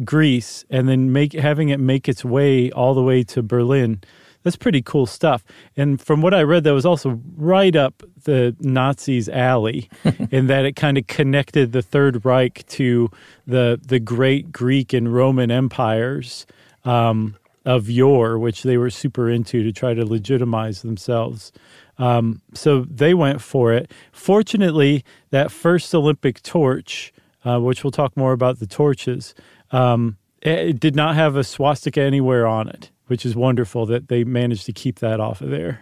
Greece 0.03 0.65
and 0.71 0.89
then 0.89 1.13
make 1.13 1.33
having 1.33 1.69
it 1.69 1.79
make 1.79 2.09
its 2.09 2.25
way 2.25 2.71
all 2.73 2.95
the 2.95 3.03
way 3.03 3.23
to 3.25 3.43
Berlin. 3.43 4.01
That's 4.43 4.57
pretty 4.57 4.83
cool 4.83 5.07
stuff. 5.07 5.43
And 5.75 6.01
from 6.01 6.21
what 6.21 6.35
I 6.35 6.43
read, 6.43 6.65
that 6.65 6.75
was 6.75 6.85
also 6.85 7.21
right 7.37 7.75
up 7.75 8.03
the 8.25 8.55
Nazis' 8.61 9.29
alley, 9.29 9.89
in 10.31 10.49
that 10.49 10.67
it 10.67 10.77
kind 10.77 10.99
of 10.99 11.07
connected 11.07 11.73
the 11.73 11.83
Third 11.83 12.25
Reich 12.25 12.67
to 12.69 13.11
the 13.47 13.81
the 13.83 13.99
great 13.99 14.53
Greek 14.53 14.93
and 14.93 15.13
Roman 15.13 15.51
empires 15.51 16.47
um, 16.85 17.37
of 17.65 17.89
yore, 17.89 18.39
which 18.39 18.63
they 18.63 18.77
were 18.77 18.91
super 18.91 19.31
into 19.31 19.63
to 19.63 19.73
try 19.73 19.95
to 19.95 20.05
legitimize 20.05 20.83
themselves. 20.83 21.51
Um, 21.97 22.43
so 22.53 22.83
they 22.83 23.15
went 23.15 23.41
for 23.41 23.73
it. 23.73 23.91
Fortunately, 24.13 25.05
that 25.31 25.51
first 25.51 25.95
Olympic 25.95 26.43
torch, 26.43 27.13
uh, 27.45 27.61
which 27.61 27.85
we'll 27.85 27.93
talk 27.93 28.17
more 28.17 28.33
about 28.33 28.59
the 28.59 28.67
torches, 28.67 29.35
um, 29.75 30.17
It 30.43 30.79
did 30.81 30.95
not 30.95 31.15
have 31.15 31.37
a 31.37 31.45
swastika 31.45 32.01
anywhere 32.01 32.47
on 32.47 32.69
it, 32.69 32.91
which 33.07 33.27
is 33.27 33.35
wonderful 33.35 33.87
that 33.87 34.09
they 34.09 34.25
managed 34.25 34.67
to 34.67 34.73
keep 34.73 35.01
that 35.01 35.21
off 35.21 35.41
of 35.41 35.51
there. 35.51 35.81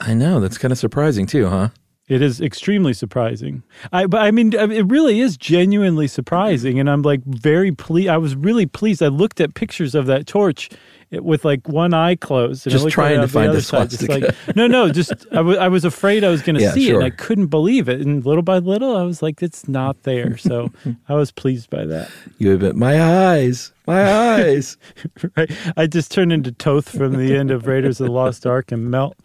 I 0.00 0.14
know 0.14 0.40
that's 0.40 0.58
kind 0.58 0.72
of 0.72 0.78
surprising 0.78 1.26
too, 1.26 1.48
huh? 1.48 1.68
It 2.06 2.20
is 2.20 2.38
extremely 2.40 2.92
surprising. 2.92 3.62
I, 3.90 4.06
but 4.06 4.20
I 4.20 4.30
mean, 4.30 4.52
it 4.52 4.86
really 4.90 5.20
is 5.20 5.38
genuinely 5.38 6.06
surprising, 6.06 6.78
and 6.78 6.90
I'm 6.90 7.00
like 7.00 7.24
very 7.24 7.72
pleased. 7.72 8.10
I 8.10 8.18
was 8.18 8.36
really 8.36 8.66
pleased. 8.66 9.02
I 9.02 9.08
looked 9.08 9.40
at 9.40 9.54
pictures 9.54 9.94
of 9.94 10.04
that 10.06 10.26
torch 10.26 10.68
with 11.10 11.44
like 11.46 11.66
one 11.66 11.94
eye 11.94 12.16
closed, 12.16 12.66
and 12.66 12.72
just 12.72 12.88
trying 12.90 13.20
to 13.20 13.28
find 13.28 13.50
the, 13.50 13.56
the 13.56 13.62
side, 13.62 13.88
just 13.88 14.08
like, 14.08 14.24
no, 14.56 14.66
no, 14.66 14.90
just 14.90 15.12
I, 15.32 15.36
w- 15.36 15.56
I 15.56 15.68
was 15.68 15.84
afraid 15.86 16.24
I 16.24 16.28
was 16.28 16.42
going 16.42 16.56
to 16.56 16.62
Yeah, 16.62 16.72
see 16.72 16.90
it, 16.90 16.94
and 16.96 17.04
I 17.04 17.10
couldn't 17.10 17.46
believe 17.46 17.88
it. 17.88 18.00
And 18.02 18.24
little 18.26 18.42
by 18.42 18.58
little, 18.58 18.96
I 18.96 19.02
was 19.04 19.22
like, 19.22 19.42
it's 19.42 19.66
not 19.66 20.02
there. 20.02 20.36
So 20.36 20.72
I 21.08 21.14
was 21.14 21.30
pleased 21.30 21.70
by 21.70 21.86
that. 21.86 22.10
You 22.38 22.52
admit 22.52 22.76
my 22.76 23.00
eyes, 23.02 23.72
my 23.86 24.12
eyes. 24.12 24.76
Right? 25.36 25.50
I 25.76 25.86
just 25.86 26.12
turned 26.12 26.32
into 26.32 26.52
Toht 26.52 26.84
from 26.84 27.16
the 27.16 27.36
end 27.36 27.50
of 27.50 27.66
Raiders 27.66 28.00
of 28.00 28.06
the 28.06 28.12
Lost 28.12 28.46
Ark 28.46 28.72
and 28.72 28.90
melt. 28.90 29.16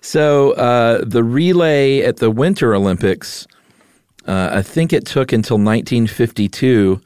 So 0.00 0.52
uh, 0.52 1.04
the 1.04 1.22
relay 1.22 2.00
at 2.00 2.16
the 2.16 2.30
Winter 2.30 2.74
Olympics, 2.74 3.46
uh, 4.26 4.50
I 4.52 4.62
think 4.62 4.92
it 4.92 5.04
took 5.04 5.32
until 5.32 5.56
1952 5.56 7.00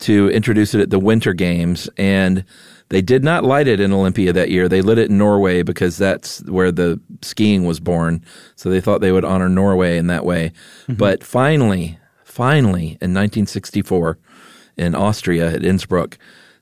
to 0.00 0.30
introduce 0.30 0.74
it 0.74 0.80
at 0.80 0.90
the 0.90 0.98
Winter 0.98 1.32
Games, 1.32 1.88
and 1.96 2.44
they 2.88 3.02
did 3.02 3.22
not 3.22 3.44
light 3.44 3.68
it 3.68 3.78
in 3.78 3.92
Olympia 3.92 4.32
that 4.32 4.50
year. 4.50 4.68
They 4.68 4.82
lit 4.82 4.98
it 4.98 5.10
in 5.10 5.18
Norway 5.18 5.62
because 5.62 5.96
that's 5.96 6.42
where 6.44 6.72
the 6.72 7.00
skiing 7.22 7.64
was 7.64 7.78
born. 7.78 8.24
So 8.56 8.68
they 8.68 8.80
thought 8.80 9.00
they 9.00 9.12
would 9.12 9.24
honor 9.24 9.48
Norway 9.48 9.96
in 9.96 10.08
that 10.08 10.24
way. 10.24 10.52
But 10.88 11.22
finally, 11.22 11.98
finally, 12.24 12.98
in 13.00 13.14
1964, 13.14 14.18
in 14.80 14.94
Austria 14.94 15.52
at 15.52 15.64
Innsbruck, 15.64 16.18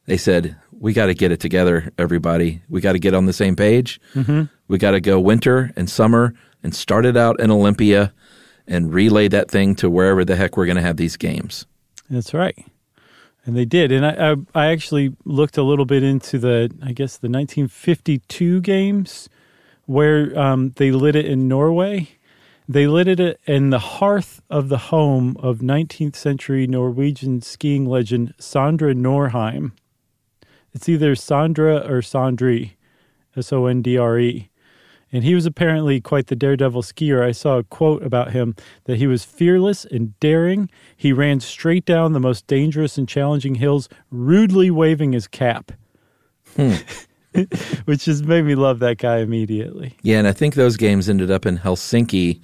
they 0.06 0.16
said, 0.16 0.56
"We 0.72 0.92
got 0.92 1.06
to 1.06 1.14
get 1.14 1.32
it 1.32 1.40
together, 1.40 1.92
everybody. 1.96 2.62
We 2.68 2.80
got 2.80 2.92
to 2.92 2.98
get 2.98 3.14
on 3.14 3.26
the 3.26 3.32
same 3.32 3.56
page. 3.56 4.00
We 4.68 4.78
got 4.78 4.90
to 4.90 5.00
go 5.00 5.18
winter 5.20 5.72
and 5.76 5.88
summer 5.88 6.34
and 6.62 6.75
start 6.75 7.06
it 7.06 7.16
out 7.16 7.40
in 7.40 7.50
Olympia." 7.50 8.12
And 8.70 8.92
relay 8.92 9.28
that 9.28 9.50
thing 9.50 9.75
to 9.76 9.88
wherever 9.88 10.26
the 10.26 10.37
heck 10.37 10.58
we're 10.58 10.66
going 10.66 10.76
to 10.76 10.82
have 10.82 10.98
these 10.98 11.16
games. 11.16 11.64
That's 12.10 12.34
right. 12.34 12.66
And 13.46 13.56
they 13.56 13.64
did. 13.64 13.90
And 13.90 14.04
I, 14.04 14.32
I, 14.32 14.37
I 14.54 14.66
actually 14.66 15.16
looked 15.25 15.56
a 15.56 15.62
little 15.62 15.87
bit 15.87 16.02
into 16.02 16.38
the, 16.38 16.70
I 16.82 16.92
guess, 16.92 17.16
the 17.16 17.30
1952 17.30 18.60
games 18.60 19.30
where 19.87 20.38
um, 20.38 20.75
they 20.76 20.90
lit 20.90 21.16
it 21.16 21.25
in 21.25 21.48
Norway. 21.48 22.10
They 22.70 22.87
lit 22.87 23.08
it 23.08 23.40
in 23.46 23.70
the 23.70 23.78
hearth 23.78 24.42
of 24.50 24.68
the 24.68 24.76
home 24.76 25.38
of 25.40 25.60
19th 25.60 26.14
century 26.14 26.66
Norwegian 26.66 27.40
skiing 27.40 27.87
legend 27.87 28.34
Sandra 28.38 28.94
Norheim. 28.94 29.72
It's 30.75 30.87
either 30.87 31.14
Sandra 31.14 31.78
or 31.78 32.02
Sandri, 32.02 32.72
S 33.34 33.54
O 33.54 33.64
N 33.64 33.80
D 33.80 33.96
R 33.96 34.18
E. 34.18 34.50
And 35.10 35.25
he 35.25 35.34
was 35.34 35.46
apparently 35.46 36.02
quite 36.02 36.26
the 36.26 36.37
daredevil 36.37 36.82
skier. 36.82 37.25
I 37.25 37.32
saw 37.32 37.56
a 37.56 37.64
quote 37.64 38.02
about 38.02 38.32
him 38.32 38.54
that 38.84 38.98
he 38.98 39.06
was 39.06 39.25
fearless 39.25 39.87
and 39.87 40.20
daring. 40.20 40.68
He 40.94 41.14
ran 41.14 41.40
straight 41.40 41.87
down 41.87 42.12
the 42.12 42.20
most 42.20 42.46
dangerous 42.46 42.98
and 42.98 43.08
challenging 43.08 43.54
hills, 43.54 43.88
rudely 44.10 44.70
waving 44.70 45.12
his 45.12 45.26
cap. 45.26 45.72
Hmm. 46.54 46.75
Which 47.85 48.04
just 48.04 48.25
made 48.25 48.45
me 48.45 48.54
love 48.54 48.78
that 48.80 48.99
guy 48.99 49.18
immediately. 49.18 49.97
Yeah, 50.02 50.18
and 50.18 50.28
I 50.28 50.33
think 50.33 50.54
those 50.54 50.76
games 50.76 51.09
ended 51.09 51.30
up 51.30 51.47
in 51.47 51.59
Helsinki. 51.59 52.40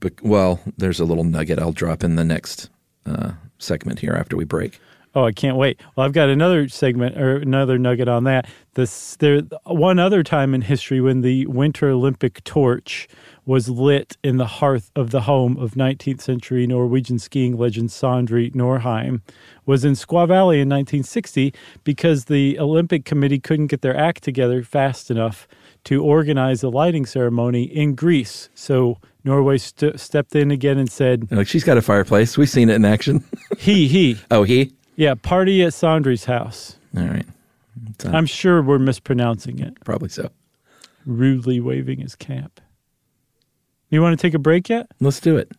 But 0.00 0.14
well, 0.22 0.60
there's 0.78 0.98
a 0.98 1.04
little 1.04 1.24
nugget 1.24 1.58
I'll 1.58 1.72
drop 1.72 2.02
in 2.02 2.16
the 2.16 2.24
next 2.24 2.70
uh, 3.06 3.32
segment 3.58 4.00
here 4.00 4.14
after 4.14 4.36
we 4.36 4.44
break. 4.44 4.80
Oh, 5.14 5.24
I 5.24 5.32
can't 5.32 5.56
wait. 5.56 5.80
Well, 5.96 6.06
I've 6.06 6.12
got 6.12 6.28
another 6.28 6.68
segment 6.68 7.18
or 7.18 7.36
another 7.36 7.78
nugget 7.78 8.08
on 8.08 8.24
that. 8.24 8.48
This 8.74 9.16
there 9.16 9.40
one 9.64 9.98
other 9.98 10.22
time 10.22 10.54
in 10.54 10.62
history 10.62 11.00
when 11.00 11.22
the 11.22 11.46
Winter 11.46 11.90
Olympic 11.90 12.42
torch 12.44 13.08
was 13.50 13.68
lit 13.68 14.16
in 14.22 14.36
the 14.36 14.46
hearth 14.46 14.92
of 14.94 15.10
the 15.10 15.22
home 15.22 15.56
of 15.56 15.72
19th 15.72 16.20
century 16.20 16.68
Norwegian 16.68 17.18
skiing 17.18 17.58
legend 17.58 17.88
Sondre 17.88 18.54
Norheim 18.54 19.22
was 19.66 19.84
in 19.84 19.94
Squaw 19.94 20.28
Valley 20.28 20.60
in 20.60 20.68
1960 20.68 21.52
because 21.82 22.26
the 22.26 22.56
Olympic 22.60 23.04
Committee 23.04 23.40
couldn't 23.40 23.66
get 23.66 23.80
their 23.82 23.96
act 23.96 24.22
together 24.22 24.62
fast 24.62 25.10
enough 25.10 25.48
to 25.82 26.00
organize 26.00 26.62
a 26.62 26.68
lighting 26.68 27.04
ceremony 27.04 27.64
in 27.64 27.96
Greece. 27.96 28.50
So 28.54 28.98
Norway 29.24 29.58
st- 29.58 29.98
stepped 29.98 30.36
in 30.36 30.52
again 30.52 30.78
and 30.78 30.88
said, 30.88 31.26
like 31.32 31.48
she's 31.48 31.64
got 31.64 31.76
a 31.76 31.82
fireplace. 31.82 32.38
We've 32.38 32.48
seen 32.48 32.70
it 32.70 32.76
in 32.76 32.84
action. 32.84 33.24
"He, 33.58 33.88
he, 33.88 34.16
oh, 34.30 34.44
he. 34.44 34.72
yeah, 34.94 35.14
party 35.16 35.64
at 35.64 35.72
Sondre's 35.72 36.26
house." 36.26 36.76
All 36.96 37.02
right, 37.02 37.26
uh, 38.06 38.10
I'm 38.10 38.26
sure 38.26 38.62
we're 38.62 38.78
mispronouncing 38.78 39.58
it. 39.58 39.76
probably 39.84 40.08
so. 40.08 40.30
Rudely 41.04 41.58
waving 41.58 41.98
his 41.98 42.14
cap. 42.14 42.60
You 43.90 44.00
want 44.00 44.16
to 44.16 44.22
take 44.22 44.34
a 44.34 44.38
break 44.38 44.68
yet? 44.68 44.86
Let's 45.00 45.18
do 45.18 45.36
it. 45.36 45.50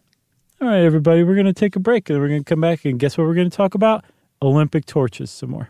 All 0.62 0.68
right, 0.70 0.84
everybody, 0.84 1.22
we're 1.24 1.36
going 1.36 1.48
to 1.48 1.54
take 1.54 1.76
a 1.76 1.80
break 1.80 2.10
and 2.10 2.18
we're 2.18 2.30
going 2.30 2.44
to 2.44 2.50
come 2.50 2.62
back 2.62 2.86
and 2.86 2.98
guess 2.98 3.18
what 3.18 3.28
we're 3.28 3.34
going 3.34 3.50
to 3.50 3.56
talk 3.56 3.76
about? 3.76 4.06
Olympic 4.42 4.86
torches 4.86 5.30
some 5.30 5.50
more. 5.50 5.70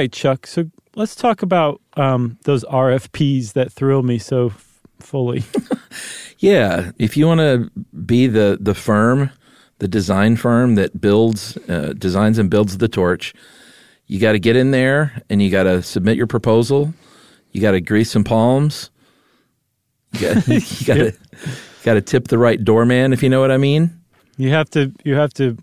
Right, 0.00 0.12
Chuck. 0.12 0.46
So 0.46 0.70
let's 0.94 1.14
talk 1.14 1.42
about 1.42 1.80
um, 1.94 2.38
those 2.44 2.64
RFPs 2.64 3.52
that 3.52 3.70
thrill 3.70 4.02
me 4.02 4.18
so 4.18 4.46
f- 4.46 4.80
fully. 4.98 5.44
Yeah, 6.42 6.92
if 6.98 7.18
you 7.18 7.26
want 7.26 7.40
to 7.40 7.70
be 8.06 8.26
the 8.26 8.56
the 8.58 8.74
firm, 8.74 9.30
the 9.78 9.86
design 9.86 10.36
firm 10.36 10.74
that 10.76 10.98
builds, 10.98 11.58
uh, 11.68 11.92
designs 11.98 12.38
and 12.38 12.48
builds 12.48 12.78
the 12.78 12.88
torch, 12.88 13.34
you 14.06 14.18
got 14.18 14.32
to 14.32 14.38
get 14.38 14.56
in 14.56 14.70
there 14.70 15.20
and 15.28 15.42
you 15.42 15.50
got 15.50 15.64
to 15.64 15.82
submit 15.82 16.16
your 16.16 16.26
proposal. 16.26 16.94
You 17.52 17.60
got 17.60 17.72
to 17.72 17.80
grease 17.82 18.10
some 18.10 18.24
palms. 18.24 18.90
You 20.12 20.20
got 20.20 20.48
you 20.48 20.86
got 20.86 20.94
to 20.94 21.12
got 21.82 21.94
to 21.94 22.00
tip 22.00 22.28
the 22.28 22.38
right 22.38 22.64
doorman 22.64 23.12
if 23.12 23.22
you 23.22 23.28
know 23.28 23.40
what 23.42 23.50
I 23.50 23.58
mean. 23.58 24.00
you 24.38 24.48
have 24.48 24.70
to 24.70 24.94
you 25.04 25.16
have 25.16 25.34
to 25.34 25.58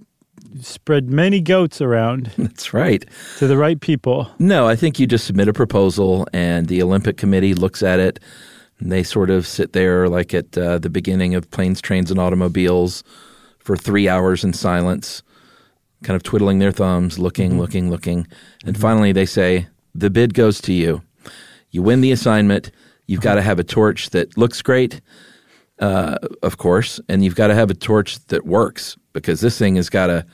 spread 0.61 1.09
many 1.09 1.41
goats 1.41 1.81
around 1.81 2.31
That's 2.37 2.73
right. 2.73 3.05
to 3.37 3.47
the 3.47 3.57
right 3.57 3.79
people. 3.79 4.29
No, 4.39 4.67
I 4.67 4.75
think 4.75 4.99
you 4.99 5.07
just 5.07 5.25
submit 5.25 5.47
a 5.47 5.53
proposal 5.53 6.27
and 6.33 6.67
the 6.67 6.81
Olympic 6.81 7.17
Committee 7.17 7.53
looks 7.53 7.83
at 7.83 7.99
it. 7.99 8.19
And 8.79 8.91
they 8.91 9.03
sort 9.03 9.29
of 9.29 9.47
sit 9.47 9.73
there 9.73 10.07
like 10.07 10.33
at 10.33 10.57
uh, 10.57 10.77
the 10.77 10.89
beginning 10.89 11.33
of 11.33 11.49
Planes, 11.49 11.81
Trains, 11.81 12.11
and 12.11 12.19
Automobiles 12.19 13.03
for 13.59 13.75
three 13.75 14.07
hours 14.07 14.43
in 14.43 14.53
silence, 14.53 15.23
kind 16.03 16.15
of 16.15 16.23
twiddling 16.23 16.59
their 16.59 16.71
thumbs, 16.71 17.17
looking, 17.17 17.51
mm-hmm. 17.51 17.59
looking, 17.59 17.89
looking. 17.89 18.27
And 18.65 18.75
mm-hmm. 18.75 18.81
finally 18.81 19.11
they 19.11 19.25
say, 19.25 19.67
The 19.95 20.09
bid 20.09 20.33
goes 20.33 20.61
to 20.61 20.73
you. 20.73 21.01
You 21.71 21.81
win 21.81 22.01
the 22.01 22.11
assignment. 22.11 22.71
You've 23.07 23.19
uh-huh. 23.19 23.29
got 23.29 23.35
to 23.35 23.41
have 23.41 23.59
a 23.59 23.63
torch 23.63 24.11
that 24.11 24.37
looks 24.37 24.61
great, 24.61 25.01
uh, 25.79 26.17
of 26.43 26.57
course, 26.57 26.99
and 27.07 27.23
you've 27.23 27.35
got 27.35 27.47
to 27.47 27.55
have 27.55 27.69
a 27.69 27.75
torch 27.75 28.19
that 28.27 28.45
works 28.45 28.97
because 29.13 29.41
this 29.41 29.57
thing 29.57 29.75
has 29.75 29.89
got 29.89 30.07
to 30.07 30.25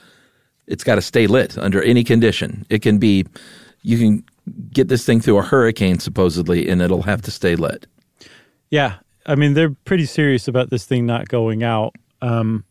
it's 0.68 0.84
got 0.84 0.96
to 0.96 1.02
stay 1.02 1.28
lit 1.28 1.58
under 1.58 1.82
any 1.84 2.04
condition. 2.04 2.66
It 2.70 2.82
can 2.82 2.98
be, 2.98 3.26
you 3.82 3.98
can 3.98 4.24
get 4.72 4.88
this 4.88 5.06
thing 5.06 5.20
through 5.20 5.38
a 5.38 5.42
hurricane 5.44 6.00
supposedly, 6.00 6.70
and 6.70 6.82
it'll 6.82 7.02
have 7.02 7.22
to 7.24 7.32
stay 7.32 7.56
lit. 7.56 7.86
Yeah, 8.70 8.96
I 9.26 9.36
mean 9.36 9.54
they're 9.54 9.76
pretty 9.86 10.06
serious 10.06 10.48
about 10.48 10.70
this 10.70 10.86
thing 10.86 11.06
not 11.06 11.28
going 11.28 11.64
out. 11.64 11.96
Um, 12.22 12.64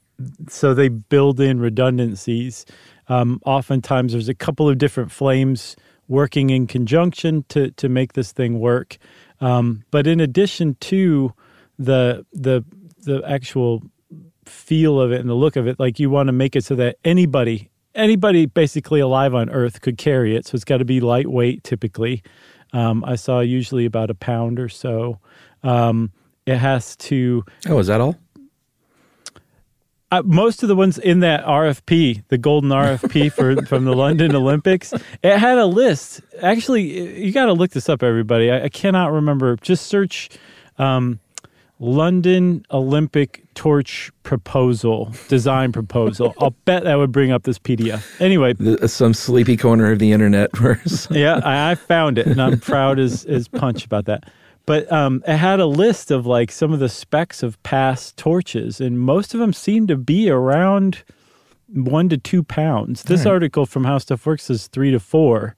so 0.48 0.72
they 0.74 0.88
build 0.88 1.40
in 1.40 1.60
redundancies. 1.60 2.64
Um, 3.08 3.40
oftentimes, 3.44 4.12
there's 4.12 4.28
a 4.28 4.34
couple 4.34 4.68
of 4.68 4.78
different 4.78 5.12
flames 5.12 5.76
working 6.08 6.50
in 6.50 6.66
conjunction 6.66 7.44
to 7.48 7.70
to 7.72 7.88
make 7.88 8.14
this 8.14 8.32
thing 8.32 8.58
work. 8.58 8.96
Um, 9.40 9.84
but 9.90 10.06
in 10.06 10.20
addition 10.20 10.76
to 10.80 11.34
the 11.78 12.24
the 12.32 12.64
the 12.98 13.22
actual 13.26 13.82
feel 14.44 15.00
of 15.00 15.12
it 15.12 15.20
and 15.20 15.28
the 15.28 15.34
look 15.34 15.56
of 15.56 15.66
it, 15.66 15.78
like 15.78 15.98
you 15.98 16.10
want 16.10 16.28
to 16.28 16.32
make 16.32 16.56
it 16.56 16.64
so 16.64 16.74
that 16.76 16.96
anybody 17.04 17.70
anybody 17.94 18.46
basically 18.46 19.00
alive 19.00 19.34
on 19.34 19.50
Earth 19.50 19.80
could 19.80 19.98
carry 19.98 20.36
it. 20.36 20.46
So 20.46 20.54
it's 20.54 20.64
got 20.64 20.78
to 20.78 20.84
be 20.84 21.00
lightweight, 21.00 21.64
typically. 21.64 22.22
Um, 22.72 23.04
I 23.04 23.16
saw 23.16 23.40
usually 23.40 23.84
about 23.84 24.08
a 24.08 24.14
pound 24.14 24.58
or 24.58 24.68
so. 24.68 25.18
Um, 25.62 26.10
it 26.46 26.56
has 26.56 26.96
to. 26.96 27.44
Oh, 27.68 27.78
is 27.78 27.88
that 27.88 28.00
all? 28.00 28.16
uh, 30.12 30.22
most 30.26 30.62
of 30.62 30.68
the 30.68 30.76
ones 30.76 30.98
in 30.98 31.20
that 31.20 31.44
RFP, 31.44 32.22
the 32.28 32.38
golden 32.38 32.70
RFP 32.70 33.32
for 33.34 33.64
from 33.66 33.86
the 33.86 33.94
London 33.94 34.36
Olympics, 34.36 34.92
it 35.22 35.38
had 35.38 35.58
a 35.58 35.66
list. 35.66 36.20
Actually, 36.40 37.24
you 37.24 37.32
got 37.32 37.46
to 37.46 37.54
look 37.54 37.70
this 37.70 37.88
up, 37.88 38.02
everybody. 38.02 38.50
I, 38.50 38.64
I, 38.64 38.68
cannot 38.68 39.10
remember. 39.10 39.56
Just 39.56 39.86
search 39.86 40.28
um, 40.78 41.18
London 41.82 42.64
Olympic 42.70 43.42
torch 43.54 44.12
proposal, 44.22 45.12
design 45.26 45.72
proposal. 45.72 46.32
I'll 46.38 46.54
bet 46.64 46.84
that 46.84 46.94
would 46.94 47.10
bring 47.10 47.32
up 47.32 47.42
this 47.42 47.58
PDF. 47.58 48.20
Anyway, 48.20 48.54
some 48.86 49.12
sleepy 49.12 49.56
corner 49.56 49.90
of 49.90 49.98
the 49.98 50.12
internet. 50.12 50.50
yeah, 51.10 51.40
I, 51.44 51.72
I, 51.72 51.74
found 51.74 52.18
it, 52.18 52.28
and 52.28 52.40
I'm 52.40 52.60
proud 52.60 53.00
as 53.00 53.24
as 53.24 53.48
punch 53.48 53.84
about 53.84 54.04
that. 54.04 54.30
But 54.64 54.90
um, 54.92 55.24
it 55.26 55.36
had 55.36 55.58
a 55.58 55.66
list 55.66 56.12
of 56.12 56.24
like 56.24 56.52
some 56.52 56.72
of 56.72 56.78
the 56.78 56.88
specs 56.88 57.42
of 57.42 57.60
past 57.64 58.16
torches, 58.16 58.80
and 58.80 59.00
most 59.00 59.34
of 59.34 59.40
them 59.40 59.52
seem 59.52 59.88
to 59.88 59.96
be 59.96 60.30
around 60.30 61.02
one 61.66 62.08
to 62.10 62.16
two 62.16 62.44
pounds. 62.44 63.02
This 63.02 63.24
right. 63.24 63.32
article 63.32 63.66
from 63.66 63.82
How 63.82 63.98
Stuff 63.98 64.24
Works 64.24 64.48
is 64.50 64.68
three 64.68 64.92
to 64.92 65.00
four, 65.00 65.56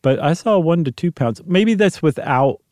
but 0.00 0.18
I 0.20 0.32
saw 0.32 0.58
one 0.58 0.84
to 0.84 0.90
two 0.90 1.12
pounds. 1.12 1.42
Maybe 1.44 1.74
that's 1.74 2.00
without 2.00 2.62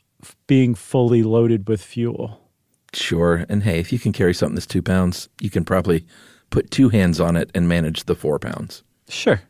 being 0.47 0.75
fully 0.75 1.23
loaded 1.23 1.69
with 1.69 1.83
fuel. 1.83 2.48
Sure. 2.93 3.45
And 3.49 3.63
hey, 3.63 3.79
if 3.79 3.93
you 3.93 3.99
can 3.99 4.13
carry 4.13 4.35
something 4.35 4.55
that's 4.55 4.67
two 4.67 4.83
pounds, 4.83 5.29
you 5.41 5.51
can 5.51 5.65
probably 5.65 6.07
put 6.51 6.71
two 6.71 6.89
hands 6.89 7.21
on 7.21 7.37
it 7.37 7.51
and 7.55 7.69
manage 7.69 8.05
the 8.05 8.15
four 8.15 8.39
pounds. 8.39 8.83
Sure. 9.09 9.41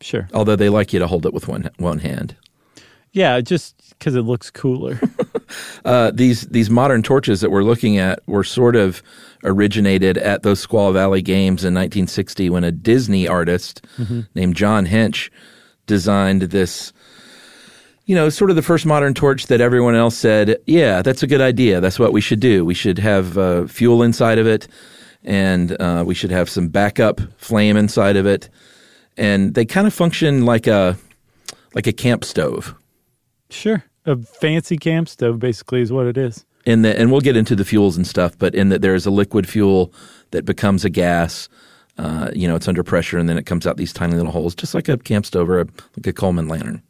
Sure. 0.00 0.28
Although 0.32 0.56
they 0.56 0.68
like 0.68 0.92
you 0.92 0.98
to 0.98 1.06
hold 1.06 1.26
it 1.26 1.34
with 1.34 1.48
one 1.48 1.70
one 1.78 1.98
hand. 1.98 2.36
Yeah, 3.12 3.40
just 3.40 3.90
because 3.90 4.14
it 4.14 4.22
looks 4.22 4.50
cooler. 4.50 5.00
uh, 5.84 6.12
these 6.12 6.42
these 6.42 6.70
modern 6.70 7.02
torches 7.02 7.40
that 7.40 7.50
we're 7.50 7.64
looking 7.64 7.98
at 7.98 8.20
were 8.26 8.44
sort 8.44 8.76
of 8.76 9.02
originated 9.44 10.16
at 10.16 10.42
those 10.42 10.64
Squaw 10.64 10.92
Valley 10.92 11.22
Games 11.22 11.64
in 11.64 11.74
1960 11.74 12.50
when 12.50 12.64
a 12.64 12.72
Disney 12.72 13.26
artist 13.26 13.84
mm-hmm. 13.98 14.20
named 14.34 14.54
John 14.56 14.86
Hench 14.86 15.28
designed 15.86 16.42
this 16.42 16.92
you 18.10 18.16
know, 18.16 18.28
sort 18.28 18.50
of 18.50 18.56
the 18.56 18.62
first 18.62 18.86
modern 18.86 19.14
torch 19.14 19.46
that 19.46 19.60
everyone 19.60 19.94
else 19.94 20.16
said, 20.16 20.58
yeah, 20.66 21.00
that's 21.00 21.22
a 21.22 21.28
good 21.28 21.40
idea. 21.40 21.80
That's 21.80 21.96
what 21.96 22.12
we 22.12 22.20
should 22.20 22.40
do. 22.40 22.64
We 22.64 22.74
should 22.74 22.98
have 22.98 23.38
uh, 23.38 23.68
fuel 23.68 24.02
inside 24.02 24.40
of 24.40 24.48
it, 24.48 24.66
and 25.22 25.80
uh, 25.80 26.02
we 26.04 26.16
should 26.16 26.32
have 26.32 26.50
some 26.50 26.66
backup 26.66 27.20
flame 27.36 27.76
inside 27.76 28.16
of 28.16 28.26
it. 28.26 28.48
And 29.16 29.54
they 29.54 29.64
kind 29.64 29.86
of 29.86 29.94
function 29.94 30.44
like 30.44 30.66
a 30.66 30.98
like 31.72 31.86
a 31.86 31.92
camp 31.92 32.24
stove. 32.24 32.74
Sure, 33.48 33.84
a 34.04 34.16
fancy 34.16 34.76
camp 34.76 35.08
stove 35.08 35.38
basically 35.38 35.80
is 35.80 35.92
what 35.92 36.06
it 36.06 36.18
is. 36.18 36.44
In 36.66 36.82
the, 36.82 36.98
and 36.98 37.12
we'll 37.12 37.20
get 37.20 37.36
into 37.36 37.54
the 37.54 37.64
fuels 37.64 37.96
and 37.96 38.04
stuff, 38.04 38.36
but 38.36 38.56
in 38.56 38.70
that 38.70 38.82
there 38.82 38.96
is 38.96 39.06
a 39.06 39.12
liquid 39.12 39.48
fuel 39.48 39.94
that 40.32 40.44
becomes 40.44 40.84
a 40.84 40.90
gas. 40.90 41.48
Uh, 41.96 42.32
you 42.34 42.48
know, 42.48 42.56
it's 42.56 42.66
under 42.66 42.82
pressure, 42.82 43.18
and 43.18 43.28
then 43.28 43.38
it 43.38 43.46
comes 43.46 43.68
out 43.68 43.76
these 43.76 43.92
tiny 43.92 44.16
little 44.16 44.32
holes, 44.32 44.56
just 44.56 44.74
like 44.74 44.88
a 44.88 44.98
camp 44.98 45.26
stove 45.26 45.48
or 45.48 45.60
a, 45.60 45.66
like 45.96 46.08
a 46.08 46.12
Coleman 46.12 46.48
lantern. 46.48 46.82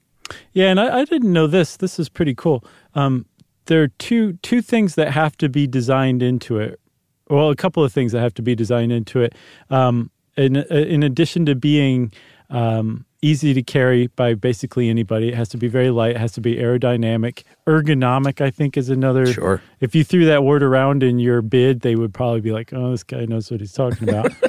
Yeah, 0.53 0.71
and 0.71 0.81
I, 0.81 1.01
I 1.01 1.05
didn't 1.05 1.33
know 1.33 1.47
this. 1.47 1.77
This 1.77 1.99
is 1.99 2.09
pretty 2.09 2.35
cool. 2.35 2.65
Um, 2.95 3.27
there 3.67 3.83
are 3.83 3.89
two 3.89 4.35
two 4.43 4.63
things 4.63 4.95
that 4.97 5.13
have 5.13 5.37
to 5.39 5.49
be 5.49 5.67
designed 5.67 6.23
into 6.23 6.59
it. 6.59 6.81
Well, 7.29 7.51
a 7.51 7.57
couple 7.57 7.85
of 7.85 7.93
things 7.93 8.13
that 8.13 8.21
have 8.21 8.35
to 8.35 8.43
be 8.43 8.55
designed 8.55 8.93
into 8.93 9.21
it. 9.21 9.35
Um, 9.71 10.11
in 10.37 10.57
in 10.57 11.03
addition 11.03 11.47
to 11.47 11.55
being 11.55 12.13
um, 12.49 13.05
easy 13.23 13.55
to 13.55 13.63
carry 13.63 14.09
by 14.09 14.35
basically 14.35 14.89
anybody, 14.89 15.29
it 15.29 15.35
has 15.35 15.49
to 15.51 15.57
be 15.57 15.69
very 15.69 15.91
light. 15.91 16.13
It 16.13 16.19
has 16.19 16.33
to 16.33 16.41
be 16.41 16.57
aerodynamic, 16.57 17.45
ergonomic. 17.67 18.41
I 18.41 18.51
think 18.51 18.77
is 18.77 18.89
another. 18.89 19.27
Sure. 19.33 19.63
If 19.81 19.95
you 19.95 20.03
threw 20.03 20.25
that 20.27 20.43
word 20.43 20.63
around 20.63 21.03
in 21.03 21.19
your 21.19 21.43
bid, 21.43 21.81
they 21.81 21.95
would 21.95 22.13
probably 22.13 22.41
be 22.41 22.53
like, 22.53 22.73
"Oh, 22.73 22.91
this 22.91 23.05
guy 23.05 23.25
knows 23.25 23.51
what 23.51 23.61
he's 23.61 23.73
talking 23.73 24.09
about." 24.09 24.33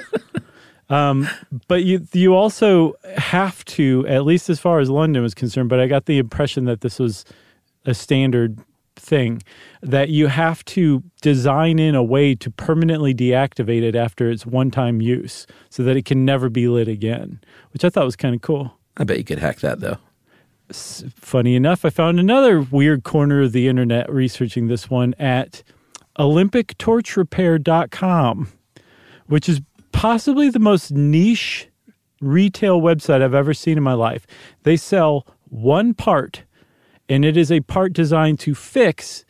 Um, 0.92 1.28
but 1.68 1.84
you 1.84 2.08
you 2.12 2.36
also 2.36 2.96
have 3.16 3.64
to, 3.66 4.06
at 4.08 4.26
least 4.26 4.50
as 4.50 4.60
far 4.60 4.80
as 4.80 4.90
London 4.90 5.24
was 5.24 5.34
concerned. 5.34 5.70
But 5.70 5.80
I 5.80 5.88
got 5.88 6.06
the 6.06 6.18
impression 6.18 6.66
that 6.66 6.82
this 6.82 7.00
was 7.00 7.24
a 7.86 7.94
standard 7.94 8.60
thing 8.98 9.42
that 9.82 10.10
you 10.10 10.28
have 10.28 10.66
to 10.66 11.02
design 11.22 11.80
in 11.80 11.96
a 11.96 12.04
way 12.04 12.36
to 12.36 12.52
permanently 12.52 13.16
deactivate 13.16 13.84
it 13.84 13.96
after 13.96 14.30
its 14.30 14.46
one-time 14.46 15.00
use, 15.02 15.48
so 15.70 15.82
that 15.84 15.96
it 15.96 16.04
can 16.06 16.26
never 16.26 16.50
be 16.50 16.68
lit 16.68 16.90
again. 16.90 17.40
Which 17.72 17.86
I 17.86 17.90
thought 17.90 18.06
was 18.06 18.18
kind 18.18 18.36
of 18.36 18.42
cool. 18.42 18.78
I 18.98 19.06
bet 19.06 19.18
you 19.18 19.24
could 19.24 19.40
hack 19.40 19.62
that 19.62 19.80
though. 19.80 19.98
Funny 20.72 21.56
enough, 21.56 21.86
I 21.86 21.90
found 21.90 22.20
another 22.20 22.62
weird 22.62 23.04
corner 23.04 23.42
of 23.42 23.54
the 23.54 23.68
internet 23.68 24.12
researching 24.12 24.68
this 24.68 24.90
one 24.90 25.14
at 25.20 25.64
OlympicTorchRepair.com, 26.20 28.48
which 29.28 29.48
is 29.50 29.62
possibly 29.92 30.50
the 30.50 30.60
most 30.60 30.92
niche 30.92 31.68
retail 32.22 32.82
website 32.82 33.22
I've 33.22 33.34
ever 33.34 33.54
seen 33.54 33.78
in 33.78 33.84
my 33.84 33.94
life. 33.94 34.26
They 34.64 34.78
sell 34.78 35.26
one 35.50 35.94
part, 35.94 36.44
and 37.10 37.26
it 37.26 37.36
is 37.36 37.52
a 37.52 37.62
part 37.62 37.94
designed 37.94 38.40
to 38.42 38.56
fix 38.56 39.26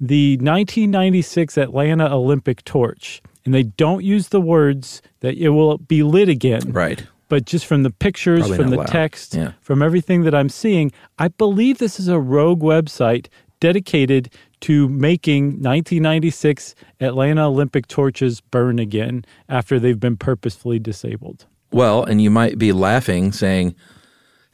the 0.00 0.36
1996 0.36 1.58
Atlanta 1.58 2.12
Olympic 2.14 2.64
torch. 2.64 3.22
And 3.44 3.54
they 3.54 3.62
don't 3.62 4.04
use 4.04 4.28
the 4.28 4.40
words 4.40 5.02
that 5.20 5.36
it 5.36 5.50
will 5.50 5.78
be 5.78 6.02
lit 6.02 6.28
again. 6.28 6.72
Right. 6.72 7.06
But 7.28 7.44
just 7.44 7.66
from 7.66 7.82
the 7.82 7.90
pictures, 7.90 8.40
Probably 8.40 8.56
from 8.56 8.70
the 8.70 8.76
loud. 8.78 8.88
text, 8.88 9.34
yeah. 9.34 9.52
from 9.60 9.82
everything 9.82 10.22
that 10.24 10.34
I'm 10.34 10.48
seeing, 10.48 10.92
I 11.18 11.28
believe 11.28 11.78
this 11.78 11.98
is 11.98 12.08
a 12.08 12.20
rogue 12.20 12.60
website 12.60 13.26
dedicated 13.60 14.32
to 14.60 14.88
making 14.88 15.44
1996 15.44 16.74
Atlanta 17.00 17.48
Olympic 17.48 17.86
torches 17.86 18.40
burn 18.40 18.78
again 18.78 19.24
after 19.48 19.78
they've 19.78 20.00
been 20.00 20.16
purposefully 20.16 20.78
disabled. 20.78 21.46
Well, 21.72 22.04
and 22.04 22.22
you 22.22 22.30
might 22.30 22.58
be 22.58 22.72
laughing, 22.72 23.32
saying, 23.32 23.74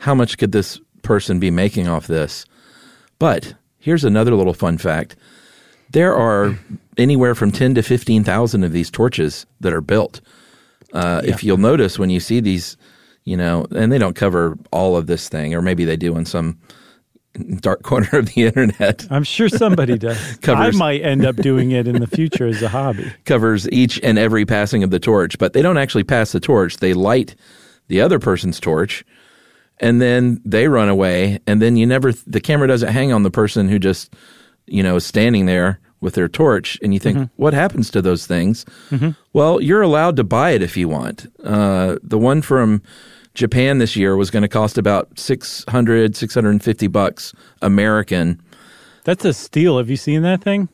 How 0.01 0.15
much 0.15 0.39
could 0.39 0.53
this 0.53 0.81
person 1.03 1.39
be 1.39 1.51
making 1.51 1.89
off 1.89 2.07
this? 2.07 2.47
But 3.19 3.55
here's 3.79 4.05
another 4.05 4.35
little 4.35 4.55
fun 4.55 4.79
fact 4.79 5.17
there 5.93 6.17
are 6.17 6.59
anywhere 6.97 7.35
from 7.35 7.53
10 7.53 7.75
to 7.75 7.83
15,000 7.83 8.65
of 8.65 8.73
these 8.73 8.91
torches 8.91 9.47
that 9.61 9.73
are 9.73 9.83
built. 9.83 10.21
Uh, 10.93 11.21
yeah. 11.23 11.31
If 11.31 11.45
you'll 11.45 11.59
notice 11.59 11.99
when 11.99 12.11
you 12.11 12.19
see 12.19 12.41
these, 12.41 12.77
you 13.25 13.37
know, 13.37 13.67
and 13.75 13.93
they 13.93 13.99
don't 13.99 14.17
cover 14.17 14.59
all 14.71 14.97
of 14.97 15.07
this 15.07 15.29
thing, 15.29 15.55
or 15.55 15.63
maybe 15.63 15.85
they 15.85 15.97
do 15.97 16.17
in 16.17 16.25
some 16.25 16.59
dark 17.61 17.83
corner 17.83 18.09
of 18.13 18.27
the 18.35 18.45
internet. 18.45 19.07
I'm 19.11 19.25
sure 19.25 19.49
somebody 19.49 19.99
does. 19.99 20.37
covers, 20.43 20.75
I 20.75 20.79
might 20.79 21.03
end 21.03 21.25
up 21.25 21.37
doing 21.37 21.71
it 21.71 21.89
in 21.89 22.01
the 22.01 22.07
future 22.07 22.47
as 22.47 22.63
a 22.63 22.69
hobby. 22.69 23.13
Covers 23.25 23.69
each 23.71 24.01
and 24.03 24.19
every 24.19 24.45
passing 24.45 24.83
of 24.83 24.91
the 24.91 25.01
torch, 25.01 25.39
but 25.39 25.53
they 25.53 25.63
don't 25.63 25.79
actually 25.79 26.05
pass 26.05 26.33
the 26.33 26.41
torch. 26.41 26.77
They 26.79 26.95
light 26.95 27.35
the 27.89 28.01
other 28.01 28.19
person's 28.19 28.61
torch 28.61 29.05
and 29.83 30.01
then 30.01 30.41
they 30.45 30.69
run 30.69 30.89
away 30.89 31.41
and 31.47 31.61
then 31.61 31.77
you 31.77 31.85
never 31.85 32.13
the 32.27 32.41
camera 32.41 32.69
doesn't 32.69 32.93
hang 32.93 33.13
on 33.13 33.23
the 33.23 33.31
person 33.31 33.69
who 33.69 33.79
just 33.79 34.15
you 34.67 34.83
know 34.83 34.97
is 34.97 35.05
standing 35.05 35.47
there 35.47 35.81
with 36.01 36.15
their 36.15 36.29
torch 36.29 36.79
and 36.83 36.95
you 36.95 37.01
think 37.01 37.19
mm-hmm. 37.19 37.43
what 37.43 37.53
happens 37.53 37.91
to 37.91 38.01
those 38.01 38.27
things 38.27 38.65
mm-hmm. 38.91 39.11
well 39.33 39.61
you're 39.61 39.83
allowed 39.83 40.17
to 40.17 40.25
buy 40.25 40.51
it 40.51 40.63
if 40.63 40.77
you 40.77 40.89
want 40.89 41.27
uh, 41.45 41.97
the 42.03 42.19
one 42.19 42.41
from 42.41 42.83
Japan 43.35 43.79
this 43.79 43.97
year 43.97 44.17
was 44.17 44.31
going 44.31 44.43
to 44.43 44.49
cost 44.49 44.79
about 44.79 45.19
600, 45.19 46.17
650 46.17 46.87
bucks 46.89 47.33
American. 47.63 48.41
That's 49.05 49.25
a 49.25 49.33
steal. 49.33 49.79
Have 49.79 49.91
you 49.91 49.97
seen 49.97 50.23
that 50.23 50.43
thing? 50.43 50.69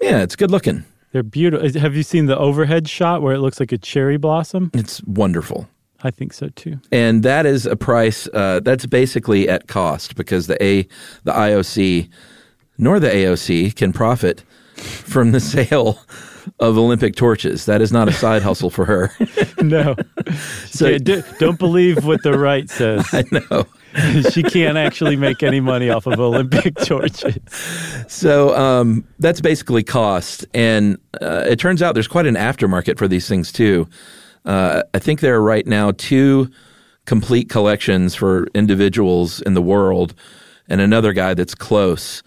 Yeah, 0.00 0.22
it's 0.22 0.36
good 0.36 0.50
looking. 0.50 0.84
They're 1.12 1.22
beautiful. 1.22 1.80
Have 1.80 1.94
you 1.94 2.02
seen 2.02 2.26
the 2.26 2.36
overhead 2.36 2.88
shot 2.88 3.22
where 3.22 3.34
it 3.34 3.38
looks 3.38 3.60
like 3.60 3.70
a 3.72 3.78
cherry 3.78 4.16
blossom? 4.16 4.70
It's 4.74 5.02
wonderful. 5.04 5.68
I 6.02 6.10
think 6.10 6.32
so 6.32 6.48
too. 6.48 6.80
And 6.90 7.22
that 7.22 7.46
is 7.46 7.66
a 7.66 7.76
price 7.76 8.26
uh, 8.34 8.60
that's 8.60 8.86
basically 8.86 9.48
at 9.48 9.68
cost 9.68 10.16
because 10.16 10.48
the 10.48 10.62
A, 10.62 10.82
the 11.24 11.32
IOC, 11.32 12.08
nor 12.78 12.98
the 12.98 13.08
AOC 13.08 13.76
can 13.76 13.92
profit 13.92 14.42
from 14.74 15.30
the 15.32 15.40
sale 15.68 16.00
of 16.60 16.78
Olympic 16.78 17.14
torches. 17.14 17.66
That 17.66 17.80
is 17.80 17.92
not 17.92 18.08
a 18.08 18.12
side 18.12 18.42
hustle 18.42 18.70
for 18.70 18.84
her. 18.84 19.12
no. 19.62 19.96
So 20.66 20.88
yeah, 20.88 20.98
do, 20.98 21.22
don't 21.38 21.58
believe 21.58 22.06
what 22.06 22.22
the 22.22 22.38
right 22.38 22.68
says. 22.70 23.06
I 23.12 23.24
know. 23.30 23.66
she 24.30 24.42
can't 24.42 24.78
actually 24.78 25.16
make 25.16 25.42
any 25.42 25.60
money 25.60 25.90
off 25.90 26.06
of 26.06 26.18
Olympic 26.18 26.74
torches. 26.76 27.36
So 28.08 28.56
um, 28.56 29.06
that's 29.18 29.42
basically 29.42 29.82
cost. 29.82 30.46
And 30.54 30.96
uh, 31.20 31.44
it 31.46 31.58
turns 31.58 31.82
out 31.82 31.92
there's 31.92 32.08
quite 32.08 32.26
an 32.26 32.36
aftermarket 32.36 32.96
for 32.96 33.06
these 33.06 33.28
things, 33.28 33.52
too. 33.52 33.86
Uh, 34.46 34.82
I 34.94 34.98
think 34.98 35.20
there 35.20 35.34
are 35.34 35.42
right 35.42 35.66
now 35.66 35.92
two 35.92 36.50
complete 37.04 37.50
collections 37.50 38.14
for 38.14 38.46
individuals 38.54 39.42
in 39.42 39.52
the 39.52 39.62
world 39.62 40.14
and 40.68 40.80
another 40.80 41.12
guy 41.12 41.34
that's 41.34 41.54
close 41.54 42.22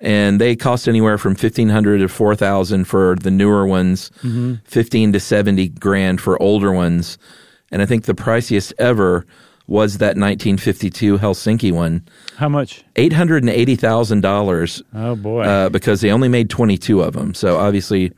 and 0.00 0.40
they 0.40 0.56
cost 0.56 0.88
anywhere 0.88 1.18
from 1.18 1.34
fifteen 1.34 1.68
hundred 1.68 1.98
to 1.98 2.08
four 2.08 2.34
thousand 2.34 2.84
for 2.84 3.16
the 3.16 3.30
newer 3.30 3.66
ones, 3.66 4.10
mm-hmm. 4.22 4.54
fifteen 4.64 5.12
to 5.12 5.20
seventy 5.20 5.68
grand 5.68 6.20
for 6.20 6.40
older 6.42 6.72
ones, 6.72 7.18
and 7.70 7.82
I 7.82 7.86
think 7.86 8.04
the 8.04 8.14
priciest 8.14 8.72
ever 8.78 9.26
was 9.66 9.96
that 9.96 10.08
1952 10.08 11.18
Helsinki 11.18 11.72
one. 11.72 12.06
How 12.36 12.48
much? 12.48 12.84
Eight 12.96 13.12
hundred 13.14 13.42
and 13.42 13.50
eighty 13.50 13.76
thousand 13.76 14.20
dollars. 14.20 14.82
Oh 14.94 15.16
boy! 15.16 15.42
Uh, 15.42 15.68
because 15.70 16.00
they 16.00 16.10
only 16.10 16.28
made 16.28 16.50
22 16.50 17.00
of 17.00 17.14
them, 17.14 17.34
so 17.34 17.56
obviously 17.56 18.12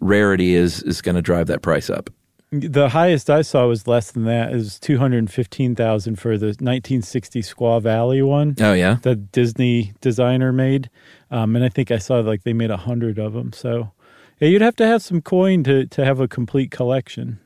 rarity 0.00 0.54
is 0.54 0.82
is 0.82 1.02
going 1.02 1.16
to 1.16 1.22
drive 1.22 1.46
that 1.48 1.62
price 1.62 1.90
up. 1.90 2.10
The 2.52 2.88
highest 2.90 3.28
I 3.28 3.42
saw 3.42 3.66
was 3.66 3.88
less 3.88 4.12
than 4.12 4.24
that. 4.24 4.52
It 4.52 4.56
was 4.56 4.78
two 4.78 4.98
hundred 4.98 5.30
fifteen 5.30 5.74
thousand 5.74 6.16
for 6.18 6.38
the 6.38 6.56
nineteen 6.60 7.02
sixty 7.02 7.42
Squaw 7.42 7.82
Valley 7.82 8.22
one 8.22 8.54
Oh 8.60 8.72
yeah. 8.72 8.98
that 9.02 9.32
Disney 9.32 9.92
designer 10.00 10.52
made, 10.52 10.88
um, 11.30 11.56
and 11.56 11.64
I 11.64 11.68
think 11.68 11.90
I 11.90 11.98
saw 11.98 12.20
like 12.20 12.42
they 12.44 12.52
made 12.52 12.70
a 12.70 12.76
hundred 12.76 13.18
of 13.18 13.32
them. 13.32 13.52
So 13.52 13.92
yeah, 14.40 14.48
you'd 14.48 14.62
have 14.62 14.76
to 14.76 14.86
have 14.86 15.02
some 15.02 15.20
coin 15.22 15.64
to 15.64 15.86
to 15.86 16.04
have 16.04 16.20
a 16.20 16.28
complete 16.28 16.70
collection. 16.70 17.38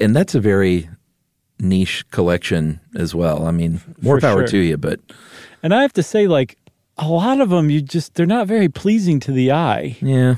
And 0.00 0.14
that's 0.16 0.34
a 0.34 0.40
very 0.40 0.88
niche 1.60 2.04
collection 2.10 2.80
as 2.96 3.14
well. 3.14 3.46
I 3.46 3.50
mean, 3.50 3.80
more 4.00 4.16
For 4.16 4.20
power 4.26 4.40
sure. 4.40 4.46
to 4.48 4.58
you, 4.58 4.76
but 4.76 5.00
And 5.62 5.72
I 5.74 5.82
have 5.82 5.92
to 5.94 6.02
say, 6.02 6.26
like 6.26 6.56
a 6.96 7.08
lot 7.08 7.40
of 7.40 7.50
them, 7.50 7.70
you 7.70 7.80
just 7.82 8.14
they're 8.14 8.26
not 8.26 8.46
very 8.46 8.68
pleasing 8.68 9.20
to 9.20 9.32
the 9.32 9.52
eye. 9.52 9.96
yeah. 10.00 10.36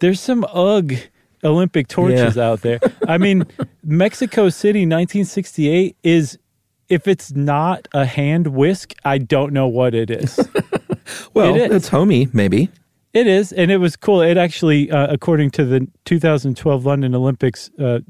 There's 0.00 0.20
some 0.20 0.44
UGG 0.52 0.98
Olympic 1.44 1.86
torches 1.88 2.34
Yeah. 2.36 2.48
out 2.50 2.62
there. 2.62 2.80
I 3.06 3.18
mean, 3.18 3.44
Mexico 3.84 4.48
City, 4.48 4.80
1968 4.80 5.96
is. 6.02 6.38
If 6.88 7.08
it's 7.08 7.32
not 7.32 7.88
a 7.94 8.04
hand 8.04 8.48
whisk, 8.48 8.92
I 9.02 9.16
don't 9.16 9.54
know 9.54 9.66
what 9.66 9.94
it 9.94 10.10
is. 10.10 10.38
Well, 11.34 11.54
It 11.54 11.72
it's 11.72 11.88
homey, 11.88 12.28
maybe. 12.32 12.68
It 13.12 13.26
is, 13.26 13.52
and 13.52 13.70
it 13.70 13.76
was 13.76 13.94
cool. 13.94 14.22
It 14.22 14.38
actually, 14.38 14.90
uh, 14.90 15.12
according 15.12 15.50
to 15.52 15.64
the 15.66 15.86
2012 16.06 16.86
London 16.86 17.14
Olympics 17.14 17.70
uh, 17.78 18.00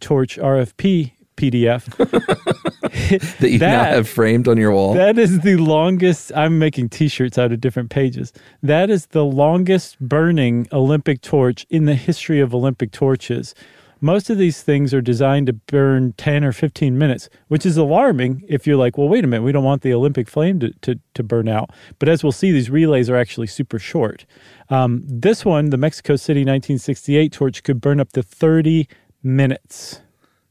torch 0.00 0.38
RFP 0.38 1.12
PDF, 1.36 1.86
That 3.38 3.50
you 3.50 3.58
now 3.58 3.84
have 3.84 4.08
framed 4.08 4.46
on 4.48 4.58
your 4.58 4.72
wall. 4.72 4.92
that 4.94 5.18
is 5.18 5.40
the 5.40 5.56
longest. 5.56 6.32
I'm 6.36 6.58
making 6.58 6.90
T-shirts 6.90 7.38
out 7.38 7.52
of 7.52 7.60
different 7.60 7.88
pages. 7.88 8.32
That 8.62 8.90
is 8.90 9.06
the 9.06 9.24
longest 9.24 9.98
burning 10.00 10.66
Olympic 10.72 11.22
torch 11.22 11.66
in 11.70 11.86
the 11.86 11.94
history 11.94 12.40
of 12.40 12.54
Olympic 12.54 12.92
torches. 12.92 13.54
Most 14.00 14.30
of 14.30 14.38
these 14.38 14.62
things 14.62 14.94
are 14.94 15.00
designed 15.00 15.46
to 15.48 15.52
burn 15.52 16.14
10 16.14 16.44
or 16.44 16.52
15 16.52 16.96
minutes, 16.96 17.28
which 17.48 17.66
is 17.66 17.76
alarming 17.76 18.42
if 18.48 18.66
you're 18.66 18.76
like, 18.76 18.96
well, 18.96 19.08
wait 19.08 19.24
a 19.24 19.26
minute, 19.26 19.44
we 19.44 19.52
don't 19.52 19.64
want 19.64 19.82
the 19.82 19.92
Olympic 19.92 20.28
flame 20.28 20.58
to, 20.60 20.72
to, 20.80 20.98
to 21.14 21.22
burn 21.22 21.48
out. 21.48 21.70
But 21.98 22.08
as 22.08 22.22
we'll 22.22 22.32
see, 22.32 22.50
these 22.50 22.70
relays 22.70 23.10
are 23.10 23.16
actually 23.16 23.48
super 23.48 23.78
short. 23.78 24.24
Um, 24.70 25.02
this 25.06 25.44
one, 25.44 25.70
the 25.70 25.76
Mexico 25.76 26.16
City 26.16 26.40
1968 26.40 27.32
torch, 27.32 27.62
could 27.62 27.80
burn 27.80 28.00
up 28.00 28.12
to 28.12 28.22
30 28.22 28.88
minutes. 29.22 30.00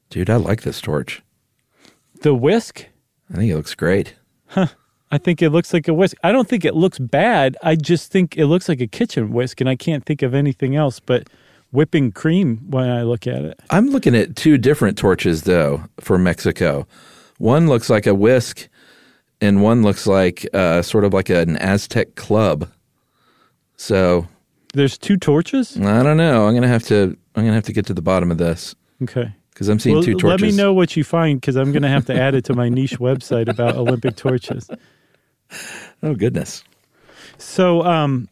Dude, 0.10 0.30
I 0.30 0.36
like 0.36 0.62
this 0.62 0.82
torch. 0.82 1.24
The 2.22 2.36
whisk, 2.36 2.88
I 3.32 3.38
think 3.38 3.52
it 3.52 3.56
looks 3.56 3.76
great. 3.76 4.16
Huh. 4.48 4.68
I 5.12 5.18
think 5.18 5.42
it 5.42 5.50
looks 5.50 5.74
like 5.74 5.88
a 5.88 5.94
whisk. 5.94 6.16
I 6.24 6.32
don't 6.32 6.48
think 6.48 6.66
it 6.66 6.76
looks 6.76 7.00
bad. 7.00 7.58
I 7.64 7.76
just 7.76 8.12
think 8.12 8.38
it 8.38 8.46
looks 8.46 8.70
like 8.70 8.80
a 8.80 8.88
kitchen 8.88 9.32
whisk, 9.32 9.60
and 9.60 9.70
I 9.70 9.76
can't 9.76 10.06
think 10.06 10.22
of 10.22 10.36
anything 10.36 10.76
else 10.76 11.00
but 11.00 11.28
whipping 11.72 12.12
cream 12.12 12.58
when 12.70 12.90
I 12.90 13.04
look 13.04 13.28
at 13.28 13.44
it. 13.44 13.60
I'm 13.70 13.90
looking 13.90 14.16
at 14.16 14.36
two 14.36 14.58
different 14.58 14.98
torches 14.98 15.44
though 15.44 15.84
for 16.00 16.18
Mexico. 16.18 16.88
One 17.38 17.68
looks 17.68 17.90
like 17.90 18.06
a 18.08 18.14
whisk, 18.16 18.68
and 19.42 19.62
one 19.64 19.82
looks 19.84 20.06
like 20.08 20.46
uh, 20.54 20.82
sort 20.82 21.06
of 21.06 21.14
like 21.14 21.30
an 21.30 21.56
Aztec 21.58 22.16
club. 22.16 22.70
So 23.78 24.28
There's 24.74 24.98
two 24.98 25.18
torches. 25.18 25.78
I 25.78 26.04
don't 26.04 26.18
know. 26.18 26.48
I'm 26.48 26.54
gonna 26.54 26.68
have 26.68 26.84
to. 26.88 27.16
I'm 27.36 27.44
gonna 27.46 27.54
have 27.54 27.64
to 27.66 27.74
get 27.74 27.86
to 27.88 27.94
the 27.94 28.02
bottom 28.02 28.32
of 28.32 28.38
this 28.38 28.76
Okay. 29.02 29.34
because 29.52 29.70
I'm 29.70 29.80
seeing 29.80 29.96
Well, 29.96 30.04
two 30.04 30.14
torches. 30.16 30.42
let 30.42 30.52
me 30.52 30.56
know 30.58 30.74
what 30.74 30.98
you 30.98 31.04
find 31.06 31.40
because 31.40 31.56
I'm 31.56 31.72
going 31.72 31.84
to 31.84 31.88
have 31.88 32.06
to 32.08 32.14
add 32.20 32.36
it 32.36 32.44
to 32.46 32.54
my 32.54 32.68
niche 32.68 33.00
website 33.00 33.48
about 33.48 33.76
Olympic 33.78 34.18
torches. 34.18 34.70
Oh 36.04 36.14
goodness. 36.16 36.64
So, 37.38 37.84
um, 37.84 38.28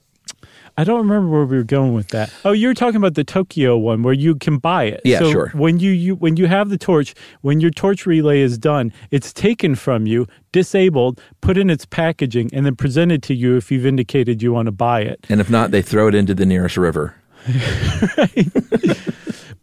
I 0.80 0.84
don't 0.84 1.00
remember 1.00 1.28
where 1.30 1.46
we 1.46 1.58
were 1.58 1.64
going 1.64 1.94
with 1.94 2.10
that. 2.10 2.32
Oh, 2.46 2.52
you 2.52 2.68
were 2.68 2.76
talking 2.76 2.98
about 2.98 3.16
the 3.16 3.24
Tokyo 3.24 3.78
one 3.78 4.04
where 4.04 4.14
you 4.14 4.36
can 4.36 4.60
buy 4.60 4.84
it. 4.84 5.02
Yeah, 5.04 5.20
so 5.20 5.32
sure. 5.32 5.50
When 5.56 5.80
you, 5.80 5.90
you 5.90 6.16
when 6.16 6.38
you 6.38 6.46
have 6.46 6.70
the 6.70 6.78
torch, 6.78 7.16
when 7.42 7.60
your 7.60 7.72
torch 7.72 8.06
relay 8.06 8.42
is 8.42 8.60
done, 8.60 8.94
it's 9.10 9.34
taken 9.34 9.74
from 9.74 10.06
you, 10.06 10.28
disabled, 10.52 11.20
put 11.42 11.58
in 11.58 11.72
its 11.72 11.86
packaging, 11.86 12.52
and 12.54 12.64
then 12.64 12.76
presented 12.76 13.24
to 13.24 13.34
you 13.34 13.58
if 13.58 13.72
you've 13.72 13.88
indicated 13.88 14.44
you 14.44 14.54
want 14.54 14.68
to 14.68 14.72
buy 14.72 15.02
it. 15.02 15.26
And 15.30 15.42
if 15.42 15.50
not, 15.50 15.72
they 15.72 15.82
throw 15.82 16.08
it 16.08 16.16
into 16.16 16.36
the 16.36 16.46
nearest 16.46 16.78
river. 16.78 17.16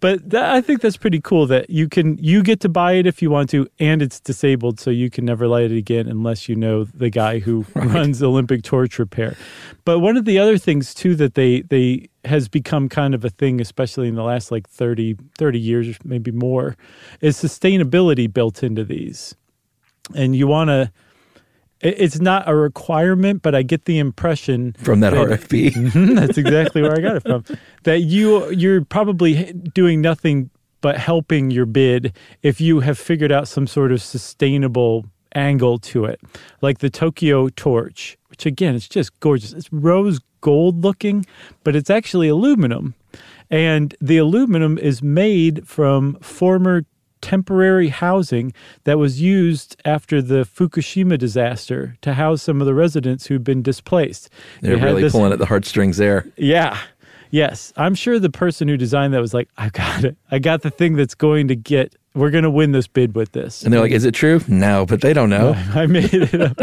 But 0.05 0.29
that, 0.29 0.53
I 0.53 0.61
think 0.61 0.83
that's 0.83 0.99
pretty 0.99 1.19
cool 1.19 1.47
that 1.47 1.71
you 1.71 1.89
can 1.89 2.19
you 2.19 2.43
get 2.43 2.61
to 2.61 2.69
buy 2.69 2.93
it 2.93 3.07
if 3.07 3.23
you 3.23 3.31
want 3.31 3.49
to, 3.49 3.67
and 3.79 4.03
it's 4.03 4.21
disabled, 4.21 4.79
so 4.79 4.91
you 4.91 5.09
can 5.09 5.25
never 5.25 5.49
light 5.49 5.73
it 5.73 5.79
again 5.79 6.09
unless 6.09 6.47
you 6.47 6.55
know 6.55 6.85
the 6.85 7.09
guy 7.09 7.39
who 7.39 7.65
runs 7.75 8.23
Olympic 8.23 8.65
Torch 8.65 8.99
Repair. 8.99 9.35
But 9.87 10.01
one 10.01 10.19
of 10.19 10.27
the 10.27 10.39
other 10.39 10.59
things 10.59 10.93
too 10.93 11.15
that 11.15 11.37
they 11.37 11.63
they 11.63 12.11
has 12.27 12.49
become 12.49 12.91
kind 12.91 13.15
of 13.15 13.25
a 13.25 13.31
thing, 13.31 13.63
especially 13.63 14.09
in 14.09 14.15
the 14.15 14.23
last 14.23 14.51
like 14.51 14.69
30, 14.69 15.17
30 15.39 15.59
years, 15.59 15.97
maybe 16.05 16.31
more, 16.31 16.77
is 17.23 17.43
sustainability 17.43 18.31
built 18.31 18.63
into 18.63 18.85
these, 18.85 19.35
and 20.15 20.37
you 20.37 20.47
want 20.47 20.69
to. 20.69 20.93
It's 21.85 22.19
not 22.21 22.49
a 22.49 22.55
requirement, 22.57 23.43
but 23.43 23.55
I 23.55 23.63
get 23.63 23.85
the 23.85 23.99
impression 23.99 24.75
From 24.79 25.01
that 25.01 25.11
that- 25.11 25.29
RFP. 25.29 25.71
Mhm, 25.75 26.17
That's 26.17 26.39
exactly 26.39 26.83
where 26.83 26.97
I 26.97 27.01
got 27.01 27.17
it 27.17 27.23
from. 27.23 27.45
That 27.85 28.01
you 28.01 28.51
you're 28.51 28.85
probably 28.85 29.53
doing 29.53 30.01
nothing 30.01 30.51
but 30.81 30.99
helping 30.99 31.51
your 31.51 31.67
bid 31.67 32.15
if 32.43 32.61
you 32.61 32.81
have 32.81 32.99
figured 32.99 33.31
out 33.33 33.47
some 33.49 33.67
sort 33.67 33.93
of 33.93 34.03
sustainable 34.03 35.05
angle 35.35 35.79
to 35.79 36.05
it, 36.07 36.21
like 36.63 36.79
the 36.79 36.91
Tokyo 36.91 37.49
torch, 37.51 38.17
which 38.29 38.47
again 38.47 38.75
it's 38.75 38.89
just 38.89 39.19
gorgeous. 39.21 39.53
It's 39.53 39.73
rose 39.73 40.21
gold 40.41 40.83
looking, 40.85 41.27
but 41.65 41.75
it's 41.77 41.91
actually 41.91 42.29
aluminum, 42.29 42.95
and 43.51 43.95
the 44.01 44.17
aluminum 44.19 44.79
is 44.79 45.03
made 45.03 45.67
from 45.67 46.15
former 46.21 46.85
temporary 47.25 47.89
housing 47.89 48.53
that 48.85 48.99
was 48.99 49.21
used 49.21 49.81
after 49.85 50.21
the 50.23 50.45
Fukushima 50.45 51.19
disaster 51.19 51.97
to 52.03 52.15
house 52.15 52.43
some 52.43 52.61
of 52.61 52.67
the 52.67 52.75
residents 52.75 53.27
who'd 53.27 53.45
been 53.45 53.63
displaced. 53.63 54.29
They're 54.61 54.77
really 54.77 55.03
this- 55.03 55.13
pulling 55.13 55.33
at 55.33 55.39
the 55.39 55.47
heartstrings 55.47 55.97
there. 55.97 56.27
yeah. 56.37 56.79
Yes. 57.31 57.73
I'm 57.77 57.97
sure 57.97 58.21
the 58.21 58.31
person 58.31 58.69
who 58.69 58.77
designed 58.77 59.13
that 59.13 59.21
was 59.21 59.35
like, 59.35 59.49
I 59.59 59.69
got 59.71 60.05
it. 60.05 60.17
I 60.31 60.39
got 60.39 60.63
the 60.63 60.71
thing 60.71 60.95
that's 60.95 61.17
going 61.17 61.49
to 61.49 61.57
get, 61.57 61.97
we're 62.15 62.31
going 62.31 62.45
to 62.45 62.51
win 62.51 62.71
this 62.71 62.87
bid 62.87 63.17
with 63.17 63.33
this. 63.33 63.65
And 63.65 63.73
they're 63.73 63.81
like, 63.81 63.91
"Is 63.91 64.05
it 64.05 64.15
true?" 64.15 64.41
No, 64.47 64.87
but 64.87 65.01
they 65.01 65.13
don't 65.13 65.31
know. 65.31 65.53
I 65.75 65.87
made 65.87 66.15
it 66.15 66.33
up. 66.41 66.57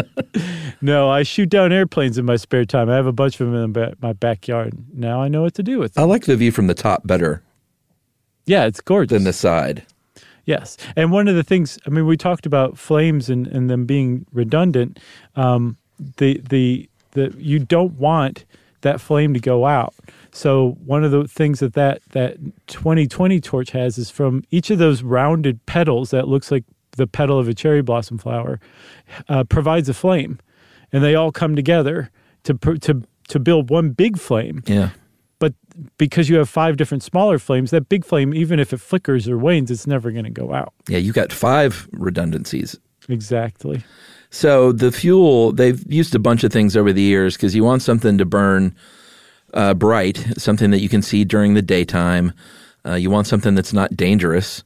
no, 0.80 1.10
I 1.10 1.24
shoot 1.24 1.50
down 1.50 1.72
airplanes 1.72 2.16
in 2.16 2.24
my 2.24 2.36
spare 2.36 2.64
time. 2.64 2.88
I 2.88 2.94
have 2.94 3.04
a 3.06 3.12
bunch 3.12 3.38
of 3.38 3.50
them 3.50 3.74
in 3.76 3.94
my 4.00 4.14
backyard. 4.14 4.72
Now 4.94 5.20
I 5.20 5.28
know 5.28 5.42
what 5.42 5.52
to 5.56 5.62
do 5.62 5.78
with 5.78 5.92
them. 5.92 6.04
I 6.04 6.06
like 6.06 6.24
the 6.24 6.36
view 6.36 6.52
from 6.52 6.68
the 6.68 6.74
top 6.74 7.06
better 7.06 7.42
Yeah, 8.46 8.64
it's 8.64 8.80
gorgeous. 8.80 9.14
than 9.14 9.24
the 9.24 9.34
side. 9.34 9.84
Yes. 10.44 10.76
And 10.96 11.12
one 11.12 11.28
of 11.28 11.36
the 11.36 11.44
things, 11.44 11.78
I 11.86 11.90
mean, 11.90 12.06
we 12.06 12.16
talked 12.16 12.46
about 12.46 12.78
flames 12.78 13.28
and, 13.28 13.46
and 13.46 13.70
them 13.70 13.86
being 13.86 14.26
redundant. 14.32 14.98
Um, 15.36 15.76
the, 16.16 16.40
the, 16.48 16.88
the, 17.12 17.34
you 17.38 17.58
don't 17.58 17.94
want 17.94 18.44
that 18.80 19.00
flame 19.00 19.32
to 19.34 19.40
go 19.40 19.66
out. 19.66 19.94
So 20.32 20.76
one 20.84 21.04
of 21.04 21.12
the 21.12 21.28
things 21.28 21.60
that 21.60 21.74
that, 21.74 22.02
that 22.10 22.38
2020 22.66 23.40
torch 23.40 23.70
has 23.70 23.98
is 23.98 24.10
from 24.10 24.42
each 24.50 24.70
of 24.70 24.78
those 24.78 25.02
rounded 25.02 25.64
petals 25.66 26.10
that 26.10 26.26
looks 26.26 26.50
like 26.50 26.64
the 26.92 27.06
petal 27.06 27.38
of 27.38 27.48
a 27.48 27.54
cherry 27.54 27.82
blossom 27.82 28.18
flower 28.18 28.60
uh, 29.28 29.44
provides 29.44 29.88
a 29.88 29.94
flame. 29.94 30.40
And 30.92 31.02
they 31.02 31.14
all 31.14 31.32
come 31.32 31.56
together 31.56 32.10
to, 32.44 32.54
to, 32.54 33.02
to 33.28 33.38
build 33.38 33.70
one 33.70 33.90
big 33.90 34.18
flame 34.18 34.62
Yeah. 34.66 34.90
But 35.42 35.54
because 35.98 36.28
you 36.28 36.36
have 36.36 36.48
five 36.48 36.76
different 36.76 37.02
smaller 37.02 37.36
flames, 37.36 37.72
that 37.72 37.88
big 37.88 38.04
flame, 38.04 38.32
even 38.32 38.60
if 38.60 38.72
it 38.72 38.76
flickers 38.76 39.28
or 39.28 39.36
wanes, 39.36 39.72
it's 39.72 39.88
never 39.88 40.12
going 40.12 40.22
to 40.22 40.30
go 40.30 40.54
out. 40.54 40.72
Yeah, 40.86 40.98
you 40.98 41.12
got 41.12 41.32
five 41.32 41.88
redundancies. 41.90 42.78
Exactly. 43.08 43.82
So 44.30 44.70
the 44.70 44.92
fuel, 44.92 45.50
they've 45.50 45.82
used 45.92 46.14
a 46.14 46.20
bunch 46.20 46.44
of 46.44 46.52
things 46.52 46.76
over 46.76 46.92
the 46.92 47.02
years 47.02 47.36
because 47.36 47.56
you 47.56 47.64
want 47.64 47.82
something 47.82 48.18
to 48.18 48.24
burn 48.24 48.76
uh, 49.52 49.74
bright, 49.74 50.24
something 50.38 50.70
that 50.70 50.78
you 50.78 50.88
can 50.88 51.02
see 51.02 51.24
during 51.24 51.54
the 51.54 51.62
daytime. 51.62 52.32
Uh, 52.86 52.94
you 52.94 53.10
want 53.10 53.26
something 53.26 53.56
that's 53.56 53.72
not 53.72 53.96
dangerous. 53.96 54.62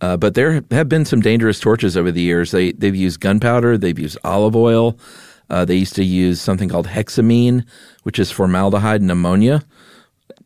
Uh, 0.00 0.16
but 0.16 0.34
there 0.34 0.62
have 0.70 0.88
been 0.88 1.04
some 1.04 1.20
dangerous 1.20 1.60
torches 1.60 1.94
over 1.94 2.10
the 2.10 2.22
years. 2.22 2.52
They 2.52 2.72
they've 2.72 2.96
used 2.96 3.20
gunpowder, 3.20 3.76
they've 3.76 3.98
used 3.98 4.16
olive 4.24 4.56
oil. 4.56 4.98
Uh, 5.50 5.66
they 5.66 5.76
used 5.76 5.96
to 5.96 6.04
use 6.04 6.40
something 6.40 6.70
called 6.70 6.86
hexamine, 6.86 7.66
which 8.04 8.18
is 8.18 8.30
formaldehyde 8.30 9.02
and 9.02 9.10
ammonia. 9.10 9.62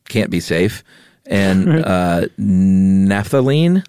Can't 0.08 0.30
be 0.30 0.40
safe. 0.40 0.82
And 1.26 1.68
uh, 1.84 2.26
naphthalene. 2.38 3.84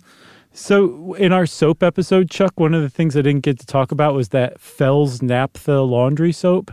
So, 0.54 1.13
in 1.15 1.34
our 1.34 1.45
soap 1.45 1.84
episode, 1.84 2.30
Chuck, 2.32 2.58
one 2.60 2.73
of 2.73 2.82
the 2.82 2.89
things 2.89 3.17
I 3.17 3.21
didn't 3.21 3.43
get 3.43 3.60
to 3.60 3.65
talk 3.65 3.91
about 3.91 4.13
was 4.13 4.30
that 4.30 4.60
Fels 4.60 5.19
Naptha 5.19 5.88
laundry 5.88 6.32
soap. 6.32 6.71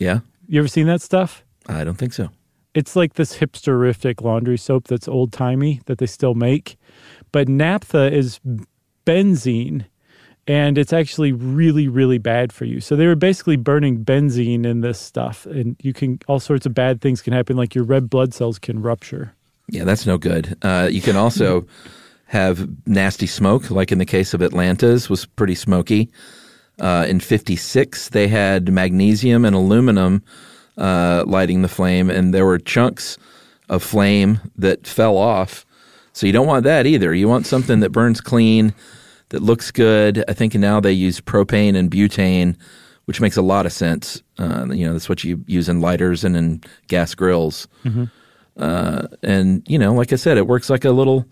Yeah, 0.00 0.20
You 0.48 0.58
ever 0.58 0.66
seen 0.66 0.88
that 0.88 1.00
stuff? 1.00 1.44
I 1.68 1.84
don't 1.84 1.96
think 1.96 2.12
so. 2.12 2.30
It's 2.74 2.96
like 2.96 3.14
this 3.14 3.38
hipsterific 3.38 4.22
laundry 4.22 4.58
soap 4.58 4.88
that's 4.88 5.06
old 5.06 5.32
timey 5.32 5.82
that 5.86 5.98
they 5.98 6.06
still 6.06 6.34
make. 6.34 6.76
But 7.30 7.48
naphtha 7.48 8.12
is 8.12 8.40
benzene 9.06 9.84
and 10.46 10.76
it's 10.76 10.92
actually 10.92 11.32
really, 11.32 11.88
really 11.88 12.18
bad 12.18 12.52
for 12.52 12.64
you. 12.64 12.80
So 12.80 12.96
they 12.96 13.06
were 13.06 13.14
basically 13.14 13.56
burning 13.56 14.04
benzene 14.04 14.66
in 14.66 14.80
this 14.80 14.98
stuff, 14.98 15.46
and 15.46 15.76
you 15.80 15.92
can 15.92 16.18
all 16.26 16.40
sorts 16.40 16.66
of 16.66 16.74
bad 16.74 17.00
things 17.00 17.22
can 17.22 17.32
happen, 17.32 17.56
like 17.56 17.74
your 17.74 17.84
red 17.84 18.10
blood 18.10 18.34
cells 18.34 18.58
can 18.58 18.82
rupture. 18.82 19.34
Yeah, 19.68 19.84
that's 19.84 20.06
no 20.06 20.18
good. 20.18 20.56
Uh, 20.62 20.88
you 20.90 21.00
can 21.00 21.16
also 21.16 21.66
have 22.26 22.68
nasty 22.86 23.26
smoke, 23.26 23.70
like 23.70 23.92
in 23.92 23.98
the 23.98 24.06
case 24.06 24.34
of 24.34 24.42
Atlanta's, 24.42 25.08
was 25.08 25.26
pretty 25.26 25.54
smoky. 25.54 26.10
Uh, 26.80 27.06
in 27.08 27.20
56, 27.20 28.08
they 28.08 28.26
had 28.26 28.72
magnesium 28.72 29.44
and 29.44 29.54
aluminum 29.54 30.22
uh, 30.78 31.22
lighting 31.26 31.62
the 31.62 31.68
flame, 31.68 32.10
and 32.10 32.32
there 32.32 32.46
were 32.46 32.58
chunks 32.58 33.18
of 33.68 33.82
flame 33.82 34.40
that 34.56 34.86
fell 34.86 35.16
off. 35.16 35.64
So 36.12 36.26
you 36.26 36.32
don't 36.32 36.46
want 36.46 36.64
that 36.64 36.86
either. 36.86 37.14
You 37.14 37.28
want 37.28 37.46
something 37.46 37.80
that 37.80 37.90
burns 37.90 38.20
clean, 38.20 38.74
that 39.32 39.42
looks 39.42 39.70
good. 39.70 40.22
I 40.28 40.34
think 40.34 40.54
now 40.54 40.78
they 40.78 40.92
use 40.92 41.20
propane 41.20 41.74
and 41.74 41.90
butane, 41.90 42.54
which 43.06 43.20
makes 43.20 43.36
a 43.38 43.42
lot 43.42 43.64
of 43.64 43.72
sense. 43.72 44.22
Uh, 44.38 44.66
you 44.70 44.86
know, 44.86 44.92
that's 44.92 45.08
what 45.08 45.24
you 45.24 45.42
use 45.46 45.68
in 45.68 45.80
lighters 45.80 46.22
and 46.22 46.36
in 46.36 46.62
gas 46.86 47.14
grills. 47.14 47.66
Uh, 48.58 49.08
and 49.22 49.62
you 49.66 49.78
know, 49.78 49.94
like 49.94 50.12
I 50.12 50.16
said, 50.16 50.36
it 50.36 50.46
works 50.46 50.68
like 50.68 50.84
a 50.84 50.90
little 50.90 51.26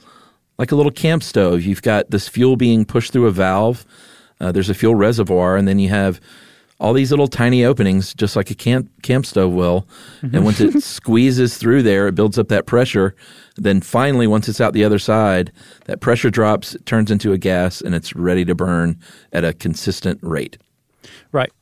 like 0.58 0.72
a 0.72 0.76
little 0.76 0.92
camp 0.92 1.22
stove. 1.22 1.62
You've 1.62 1.82
got 1.82 2.10
this 2.10 2.26
fuel 2.26 2.56
being 2.56 2.86
pushed 2.86 3.12
through 3.12 3.26
a 3.26 3.30
valve. 3.32 3.84
Uh, 4.40 4.50
there's 4.50 4.70
a 4.70 4.74
fuel 4.74 4.94
reservoir, 4.94 5.56
and 5.58 5.68
then 5.68 5.78
you 5.78 5.90
have 5.90 6.20
all 6.80 6.94
these 6.94 7.10
little 7.10 7.28
tiny 7.28 7.64
openings, 7.64 8.14
just 8.14 8.34
like 8.34 8.50
a 8.50 8.54
camp 8.54 8.90
camp 9.02 9.26
stove 9.26 9.52
will. 9.52 9.86
And 10.22 10.32
mm-hmm. 10.32 10.44
once 10.44 10.60
it 10.60 10.82
squeezes 10.82 11.58
through 11.58 11.82
there, 11.82 12.08
it 12.08 12.14
builds 12.14 12.38
up 12.38 12.48
that 12.48 12.66
pressure. 12.66 13.14
Then 13.56 13.82
finally, 13.82 14.26
once 14.26 14.48
it's 14.48 14.60
out 14.60 14.72
the 14.72 14.84
other 14.84 14.98
side, 14.98 15.52
that 15.84 16.00
pressure 16.00 16.30
drops, 16.30 16.74
it 16.74 16.86
turns 16.86 17.10
into 17.10 17.32
a 17.32 17.38
gas, 17.38 17.82
and 17.82 17.94
it's 17.94 18.16
ready 18.16 18.44
to 18.46 18.54
burn 18.54 18.98
at 19.32 19.44
a 19.44 19.52
consistent 19.52 20.18
rate. 20.22 20.56
Right. 21.32 21.52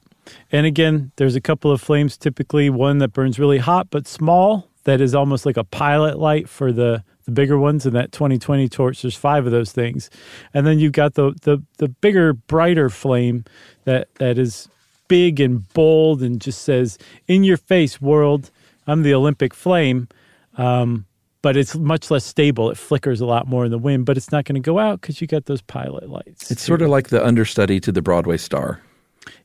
And 0.52 0.66
again, 0.66 1.11
there's 1.16 1.35
a 1.35 1.40
couple 1.40 1.72
of 1.72 1.81
flames, 1.81 2.16
typically 2.16 2.70
one 2.70 2.98
that 2.98 3.12
burns 3.12 3.38
really 3.38 3.59
hot 3.59 3.88
but 3.90 4.07
small, 4.07 4.68
that 4.85 5.00
is 5.00 5.14
almost 5.14 5.44
like 5.44 5.57
a 5.57 5.64
pilot 5.64 6.18
light 6.18 6.48
for 6.48 6.72
the, 6.72 7.02
the 7.24 7.33
bigger 7.33 7.59
ones 7.59 7.87
in 7.87 7.92
that 7.94 8.12
2020 8.12 8.68
torch. 8.68 9.02
There's 9.02 9.16
five 9.16 9.46
of 9.46 9.52
those 9.52 9.72
things. 9.72 10.11
And 10.54 10.66
then 10.66 10.78
you've 10.78 10.92
got 10.92 11.14
the, 11.14 11.33
the, 11.42 11.62
the 11.78 11.88
bigger, 11.88 12.35
brighter 12.35 12.88
flame 12.88 13.44
that, 13.85 14.14
that 14.16 14.38
is 14.38 14.68
big 15.08 15.40
and 15.40 15.68
bold 15.72 16.22
and 16.22 16.40
just 16.40 16.62
says, 16.62 16.98
In 17.26 17.44
your 17.44 17.56
face, 17.56 18.00
world, 18.00 18.50
I'm 18.86 19.02
the 19.02 19.14
Olympic 19.14 19.54
flame. 19.54 20.08
Um, 20.56 21.06
but 21.42 21.56
it's 21.56 21.76
much 21.76 22.10
less 22.10 22.24
stable. 22.24 22.70
It 22.70 22.76
flickers 22.76 23.20
a 23.20 23.26
lot 23.26 23.46
more 23.46 23.64
in 23.64 23.70
the 23.70 23.78
wind, 23.78 24.06
but 24.06 24.16
it's 24.16 24.32
not 24.32 24.44
going 24.44 24.60
to 24.60 24.64
go 24.64 24.78
out 24.78 25.00
because 25.00 25.20
you 25.20 25.26
got 25.26 25.46
those 25.46 25.62
pilot 25.62 26.08
lights. 26.10 26.50
It's 26.50 26.62
sort 26.62 26.82
of 26.82 26.88
like 26.88 27.08
the 27.08 27.24
understudy 27.24 27.80
to 27.80 27.92
the 27.92 28.02
Broadway 28.02 28.36
star. 28.36 28.82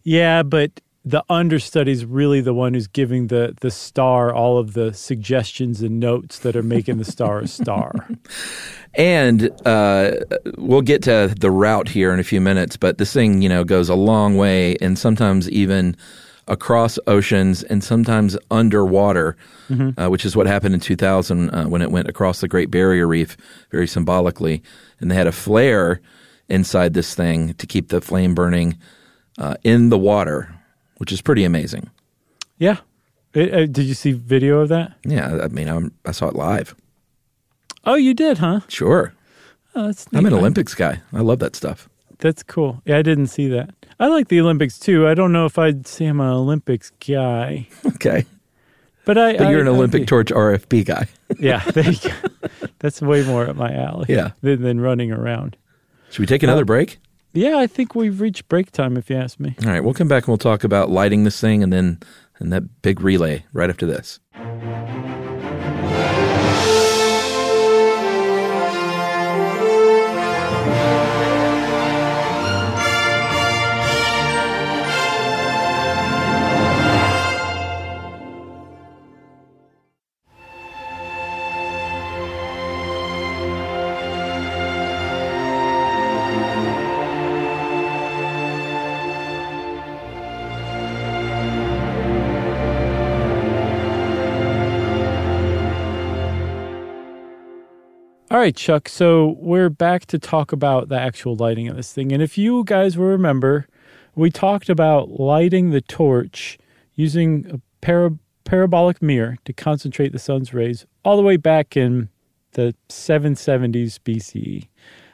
Yeah, 0.03 0.43
but 0.43 0.71
the 1.05 1.23
understudy 1.29 1.91
is 1.91 2.05
really 2.05 2.39
the 2.39 2.53
one 2.53 2.73
who's 2.73 2.87
giving 2.87 3.27
the 3.27 3.55
the 3.61 3.71
star 3.71 4.33
all 4.33 4.57
of 4.57 4.73
the 4.73 4.93
suggestions 4.93 5.81
and 5.81 5.99
notes 5.99 6.39
that 6.39 6.55
are 6.55 6.63
making 6.63 6.97
the 6.97 7.05
star 7.05 7.39
a 7.39 7.47
star. 7.47 7.91
And 8.95 9.49
uh, 9.65 10.17
we'll 10.55 10.83
get 10.83 11.01
to 11.03 11.33
the 11.39 11.49
route 11.49 11.87
here 11.87 12.13
in 12.13 12.19
a 12.19 12.23
few 12.23 12.39
minutes, 12.39 12.77
but 12.77 12.99
this 12.99 13.11
thing, 13.11 13.41
you 13.41 13.49
know, 13.49 13.63
goes 13.63 13.89
a 13.89 13.95
long 13.95 14.37
way 14.37 14.75
and 14.81 14.99
sometimes 14.99 15.49
even 15.49 15.97
across 16.47 16.99
oceans 17.07 17.63
and 17.63 17.83
sometimes 17.83 18.37
underwater, 18.51 19.35
uh, 19.97 20.09
which 20.09 20.25
is 20.25 20.35
what 20.35 20.45
happened 20.45 20.75
in 20.75 20.79
2000 20.79 21.49
uh, 21.49 21.65
when 21.65 21.81
it 21.81 21.89
went 21.89 22.07
across 22.07 22.41
the 22.41 22.47
Great 22.47 22.69
Barrier 22.69 23.07
Reef, 23.07 23.35
very 23.71 23.87
symbolically. 23.87 24.61
And 24.99 25.09
they 25.09 25.15
had 25.15 25.25
a 25.25 25.31
flare 25.31 25.99
inside 26.49 26.93
this 26.93 27.15
thing 27.15 27.53
to 27.55 27.65
keep 27.65 27.87
the 27.87 28.01
flame 28.01 28.35
burning 28.35 28.77
uh, 29.39 29.55
in 29.63 29.89
the 29.89 29.97
water, 29.97 30.53
which 31.03 31.11
is 31.11 31.21
pretty 31.21 31.43
amazing. 31.43 31.89
Yeah. 32.57 32.77
It- 33.33 33.53
uh, 33.53 33.65
did 33.65 33.83
you 33.83 33.93
see 33.93 34.13
video 34.13 34.61
of 34.61 34.69
that? 34.69 34.93
Yeah, 35.05 35.39
I 35.43 35.49
mean, 35.49 35.67
I'm, 35.67 35.91
I 36.05 36.13
saw 36.13 36.29
it 36.29 36.35
live. 36.35 36.75
Oh, 37.83 37.95
you 37.95 38.13
did, 38.13 38.37
huh? 38.37 38.61
Sure. 38.69 39.13
Oh, 39.75 39.87
that's 39.87 40.07
I'm 40.13 40.25
an 40.25 40.33
Olympics 40.33 40.73
guy. 40.73 41.01
I 41.11 41.19
love 41.19 41.39
that 41.39 41.57
stuff. 41.57 41.89
That's 42.19 42.41
cool. 42.41 42.81
Yeah, 42.85 42.99
I 42.99 43.01
didn't 43.01 43.27
see 43.27 43.49
that. 43.49 43.71
I 43.99 44.07
like 44.07 44.29
the 44.29 44.39
Olympics 44.39 44.79
too. 44.79 45.05
I 45.05 45.13
don't 45.13 45.33
know 45.33 45.45
if 45.45 45.59
I'd 45.59 45.85
say 45.87 46.05
I'm 46.05 46.21
an 46.21 46.29
Olympics 46.29 46.89
guy, 47.05 47.67
Okay. 47.85 48.25
but 49.03 49.17
I. 49.17 49.33
But 49.35 49.49
you're 49.49 49.57
I- 49.57 49.61
an 49.63 49.67
Olympic 49.67 50.03
be- 50.03 50.05
Torch 50.05 50.29
RFP 50.31 50.85
guy. 50.85 51.07
Yeah, 51.37 51.59
there 51.71 51.91
you 51.91 51.99
go. 52.09 52.47
That's 52.79 53.01
way 53.01 53.25
more 53.25 53.49
up 53.49 53.57
my 53.57 53.73
alley. 53.73 54.05
Yeah. 54.07 54.31
Than, 54.41 54.61
than 54.61 54.79
running 54.79 55.11
around. 55.11 55.57
Should 56.11 56.19
we 56.21 56.27
take 56.27 56.43
another 56.43 56.63
break? 56.63 56.99
Yeah, 57.33 57.57
I 57.57 57.67
think 57.67 57.95
we've 57.95 58.21
reached 58.21 58.47
break 58.47 58.71
time. 58.71 58.95
If 58.95 59.09
you 59.09 59.15
ask 59.15 59.39
me. 59.39 59.55
All 59.65 59.71
right, 59.71 59.83
we'll 59.83 59.93
come 59.93 60.07
back 60.07 60.23
and 60.23 60.27
we'll 60.29 60.37
talk 60.37 60.63
about 60.63 60.89
lighting 60.89 61.23
this 61.23 61.39
thing 61.39 61.63
and 61.63 61.73
then 61.73 61.99
and 62.39 62.53
that 62.53 62.81
big 62.81 63.01
relay 63.01 63.43
right 63.53 63.69
after 63.69 63.85
this. 63.85 64.19
Right, 98.43 98.55
Chuck. 98.57 98.89
So 98.89 99.37
we're 99.39 99.69
back 99.69 100.05
to 100.07 100.19
talk 100.19 100.51
about 100.51 100.89
the 100.89 100.99
actual 100.99 101.33
lighting 101.33 101.69
of 101.69 101.77
this 101.77 101.93
thing. 101.93 102.11
And 102.11 102.21
if 102.21 102.37
you 102.37 102.65
guys 102.65 102.97
will 102.97 103.05
remember, 103.05 103.69
we 104.15 104.31
talked 104.31 104.67
about 104.67 105.17
lighting 105.17 105.69
the 105.69 105.79
torch 105.79 106.57
using 106.93 107.49
a 107.49 107.61
para- 107.79 108.17
parabolic 108.43 109.01
mirror 109.01 109.37
to 109.45 109.53
concentrate 109.53 110.11
the 110.11 110.19
sun's 110.19 110.53
rays 110.53 110.85
all 111.05 111.15
the 111.15 111.23
way 111.23 111.37
back 111.37 111.77
in 111.77 112.09
the 112.51 112.75
770s 112.89 113.99
BCE. 113.99 114.67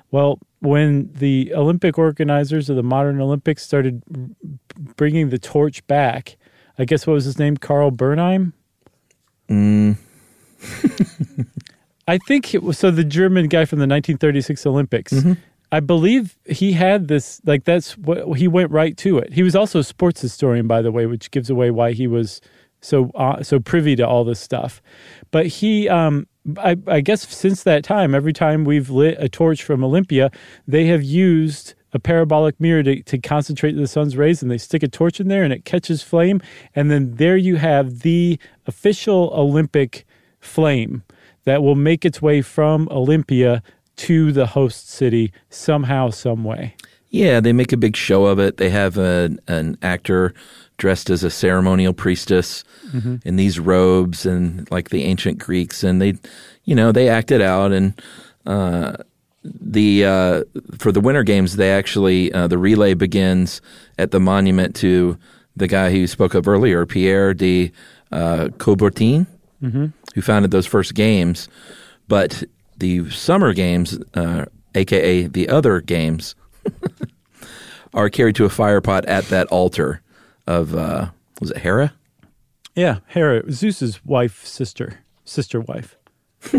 Well, 0.09 0.39
when 0.57 1.11
the 1.13 1.53
Olympic 1.53 1.99
organizers 1.99 2.67
of 2.67 2.77
the 2.77 2.83
modern 2.83 3.21
Olympics 3.21 3.61
started 3.61 4.01
bringing 4.95 5.29
the 5.29 5.37
torch 5.37 5.85
back, 5.85 6.35
I 6.79 6.85
guess 6.85 7.05
what 7.05 7.13
was 7.13 7.25
his 7.25 7.37
name? 7.37 7.57
Carl 7.57 7.91
Bernheim? 7.91 8.53
Mm. 9.47 9.97
I 12.09 12.17
think 12.17 12.55
it 12.55 12.63
was 12.63 12.79
so 12.79 12.89
the 12.89 13.03
German 13.03 13.47
guy 13.47 13.65
from 13.65 13.77
the 13.79 13.83
1936 13.83 14.65
Olympics. 14.65 15.13
I 15.71 15.79
believe 15.79 16.35
he 16.45 16.71
had 16.71 17.07
this 17.07 17.39
like 17.45 17.63
that's 17.63 17.95
what 17.97 18.39
he 18.39 18.47
went 18.47 18.71
right 18.71 18.97
to 18.97 19.19
it. 19.19 19.33
He 19.33 19.43
was 19.43 19.55
also 19.55 19.79
a 19.79 19.83
sports 19.83 20.19
historian 20.19 20.65
by 20.65 20.81
the 20.81 20.91
way, 20.91 21.05
which 21.05 21.29
gives 21.29 21.49
away 21.49 21.69
why 21.69 21.91
he 21.91 22.07
was 22.07 22.41
so 22.81 23.11
uh, 23.13 23.43
so 23.43 23.59
privy 23.59 23.95
to 23.95 24.07
all 24.07 24.23
this 24.23 24.39
stuff. 24.39 24.81
But 25.29 25.45
he 25.45 25.87
um 25.87 26.25
I, 26.57 26.77
I 26.87 27.01
guess 27.01 27.27
since 27.27 27.61
that 27.63 27.83
time, 27.83 28.15
every 28.15 28.33
time 28.33 28.65
we've 28.65 28.89
lit 28.89 29.17
a 29.19 29.29
torch 29.29 29.61
from 29.61 29.83
Olympia, 29.83 30.31
they 30.67 30.85
have 30.87 31.03
used 31.03 31.75
a 31.93 31.99
parabolic 31.99 32.59
mirror 32.59 32.81
to, 32.81 33.03
to 33.03 33.19
concentrate 33.19 33.73
the 33.73 33.87
sun's 33.87 34.17
rays 34.17 34.41
and 34.41 34.49
they 34.49 34.57
stick 34.57 34.81
a 34.81 34.87
torch 34.87 35.19
in 35.19 35.27
there 35.27 35.43
and 35.43 35.53
it 35.53 35.65
catches 35.65 36.01
flame. 36.01 36.41
And 36.73 36.89
then 36.89 37.15
there 37.15 37.37
you 37.37 37.57
have 37.57 37.99
the 37.99 38.39
official 38.65 39.31
Olympic 39.35 40.05
flame 40.39 41.03
that 41.49 41.63
will 41.63 41.75
make 41.75 42.05
its 42.05 42.21
way 42.21 42.41
from 42.41 42.87
Olympia 42.91 43.63
to 43.97 44.31
the 44.31 44.45
host 44.45 44.89
city 44.89 45.33
somehow, 45.49 46.09
some 46.09 46.43
way. 46.43 46.75
Yeah, 47.09 47.39
they 47.39 47.53
make 47.53 47.73
a 47.73 47.77
big 47.77 47.95
show 47.97 48.25
of 48.25 48.39
it. 48.39 48.57
They 48.57 48.69
have 48.69 48.97
an 48.97 49.39
an 49.47 49.77
actor 49.81 50.33
dressed 50.77 51.09
as 51.09 51.23
a 51.23 51.29
ceremonial 51.29 51.91
priestess 51.93 52.63
in 53.25 53.35
these 53.35 53.59
robes 53.59 54.25
and 54.25 54.69
like 54.71 54.89
the 54.89 55.03
ancient 55.03 55.37
Greeks, 55.37 55.83
and 55.83 56.01
they, 56.01 56.13
you 56.63 56.75
know, 56.75 56.91
they 56.91 57.09
act 57.09 57.31
it 57.31 57.41
out. 57.41 57.71
And 57.71 58.01
uh, 58.45 58.97
the 59.43 60.05
uh, 60.05 60.43
for 60.77 60.91
the 60.91 61.01
Winter 61.01 61.23
Games, 61.23 61.55
they 61.55 61.71
actually 61.71 62.31
uh, 62.31 62.47
the 62.47 62.57
relay 62.57 62.93
begins 62.93 63.61
at 63.97 64.11
the 64.11 64.19
monument 64.19 64.75
to 64.77 65.17
the 65.55 65.67
guy 65.67 65.91
who 65.91 66.07
spoke 66.07 66.35
of 66.35 66.47
earlier, 66.47 66.85
Pierre 66.85 67.33
de 67.33 67.71
uh, 68.11 68.49
Coubertin, 68.57 69.27
who 70.19 70.23
founded 70.23 70.51
those 70.51 70.65
first 70.65 70.95
games. 70.95 71.47
But 72.09 72.43
the 72.77 73.09
summer 73.09 73.53
games, 73.53 73.97
uh, 74.13 74.45
aka 74.75 75.27
the 75.27 75.47
other 75.47 75.79
games, 75.79 76.35
are 77.93 78.09
carried 78.09 78.35
to 78.35 78.45
a 78.45 78.49
fire 78.49 78.81
pot 78.81 79.05
at 79.05 79.25
that 79.25 79.47
altar 79.47 80.01
of 80.45 80.75
uh, 80.75 81.09
was 81.39 81.51
it 81.51 81.57
Hera? 81.57 81.93
Yeah, 82.75 82.99
Hera, 83.07 83.49
Zeus's 83.51 84.03
wife, 84.05 84.45
sister, 84.45 84.99
sister 85.23 85.61
wife. 85.61 85.97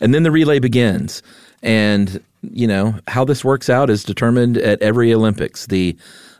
And 0.00 0.14
then 0.14 0.22
the 0.22 0.30
relay 0.30 0.58
begins. 0.58 1.22
And, 1.62 2.22
you 2.42 2.66
know, 2.66 2.98
how 3.08 3.24
this 3.24 3.44
works 3.44 3.70
out 3.70 3.90
is 3.90 4.04
determined 4.04 4.58
at 4.58 4.82
every 4.82 5.14
Olympics. 5.14 5.66
The 5.66 5.96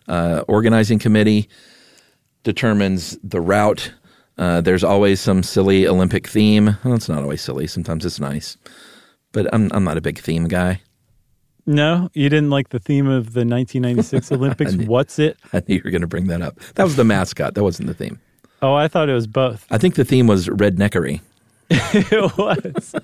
uh, 0.09 0.44
organizing 0.48 0.98
committee 0.98 1.48
determines 2.42 3.16
the 3.22 3.40
route. 3.40 3.92
Uh, 4.38 4.61
there's 4.61 4.83
always 4.85 5.21
some 5.21 5.42
silly 5.42 5.87
Olympic 5.87 6.27
theme. 6.27 6.77
Well, 6.85 6.95
it's 6.95 7.09
not 7.09 7.23
always 7.23 7.42
silly. 7.42 7.66
Sometimes 7.66 8.05
it's 8.05 8.18
nice. 8.21 8.57
But 9.33 9.53
I'm, 9.55 9.71
I'm 9.73 9.85
not 9.85 9.97
a 9.97 10.01
big 10.01 10.18
theme 10.18 10.49
guy. 10.49 10.81
No, 11.64 12.11
you 12.12 12.29
didn't 12.29 12.51
like 12.51 12.71
the 12.71 12.81
theme 12.81 13.07
of 13.07 13.35
the 13.35 13.40
1996 13.47 14.33
Olympics. 14.33 14.75
What's 14.75 15.18
it? 15.18 15.37
I 15.53 15.62
knew 15.68 15.77
you 15.77 15.83
were 15.85 15.90
going 15.90 16.01
to 16.01 16.09
bring 16.09 16.27
that 16.27 16.42
up. 16.42 16.59
That 16.75 16.85
was 16.85 16.97
the 16.97 17.05
mascot. 17.05 17.55
That 17.55 17.62
wasn't 17.62 17.87
the 17.88 17.95
theme. 17.95 18.18
Oh, 18.62 18.75
I 18.75 18.88
thought 18.88 19.09
it 19.09 19.14
was 19.14 19.27
both. 19.27 19.66
I 19.71 19.79
think 19.79 19.95
the 19.95 20.05
theme 20.05 20.27
was 20.27 20.49
redneckery. 20.49 21.21
it 21.71 22.37
was. 22.37 22.95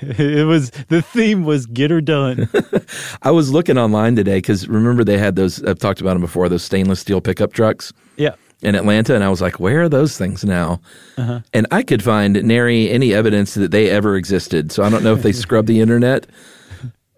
it 0.00 0.46
was. 0.46 0.70
The 0.88 1.02
theme 1.02 1.44
was 1.44 1.66
"Get 1.66 1.90
her 1.90 2.00
done." 2.00 2.48
I 3.22 3.30
was 3.30 3.52
looking 3.52 3.76
online 3.76 4.16
today 4.16 4.38
because 4.38 4.66
remember 4.68 5.04
they 5.04 5.18
had 5.18 5.36
those. 5.36 5.62
I've 5.64 5.78
talked 5.78 6.00
about 6.00 6.14
them 6.14 6.22
before. 6.22 6.48
Those 6.48 6.62
stainless 6.62 7.00
steel 7.00 7.20
pickup 7.20 7.52
trucks 7.52 7.92
Yeah. 8.16 8.36
In 8.62 8.74
Atlanta, 8.74 9.14
and 9.14 9.24
I 9.24 9.28
was 9.28 9.40
like, 9.40 9.58
"Where 9.60 9.82
are 9.82 9.88
those 9.88 10.16
things 10.18 10.44
now?" 10.44 10.80
And 11.52 11.66
I 11.70 11.82
could 11.82 12.02
find 12.02 12.42
nary 12.42 12.90
any 12.90 13.12
evidence 13.14 13.54
that 13.54 13.70
they 13.70 13.90
ever 13.90 14.16
existed. 14.16 14.72
So 14.72 14.82
I 14.82 14.90
don't 14.90 15.04
know 15.04 15.14
if 15.14 15.22
they 15.22 15.32
scrubbed 15.44 15.68
the 15.68 15.80
internet, 15.80 16.26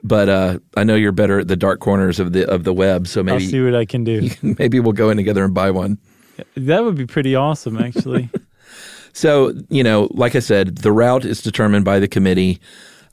but 0.03 0.29
uh, 0.29 0.59
I 0.77 0.85
know 0.85 0.95
you're 0.95 1.13
better 1.13 1.41
at 1.41 1.49
the 1.49 1.57
dark 1.57 1.81
corners 1.81 2.19
of 2.21 2.33
the 2.33 2.49
of 2.49 2.65
the 2.65 2.73
web. 2.73 3.07
So 3.07 3.23
maybe 3.23 3.45
I'll 3.45 3.51
see 3.51 3.63
what 3.63 3.75
I 3.75 3.85
can 3.85 4.05
do. 4.05 4.31
maybe 4.59 4.81
we'll 4.81 4.93
go 4.93 5.11
in 5.11 5.17
together 5.17 5.45
and 5.45 5.55
buy 5.55 5.71
one. 5.71 5.99
That 6.57 6.85
would 6.85 6.97
be 6.97 7.07
pretty 7.07 7.35
awesome, 7.35 7.79
actually. 7.79 8.31
So, 9.13 9.53
you 9.69 9.83
know, 9.83 10.09
like 10.13 10.35
I 10.35 10.39
said, 10.39 10.79
the 10.79 10.91
route 10.91 11.25
is 11.25 11.43
determined 11.43 11.85
by 11.85 11.99
the 11.99 12.09
committee. 12.09 12.61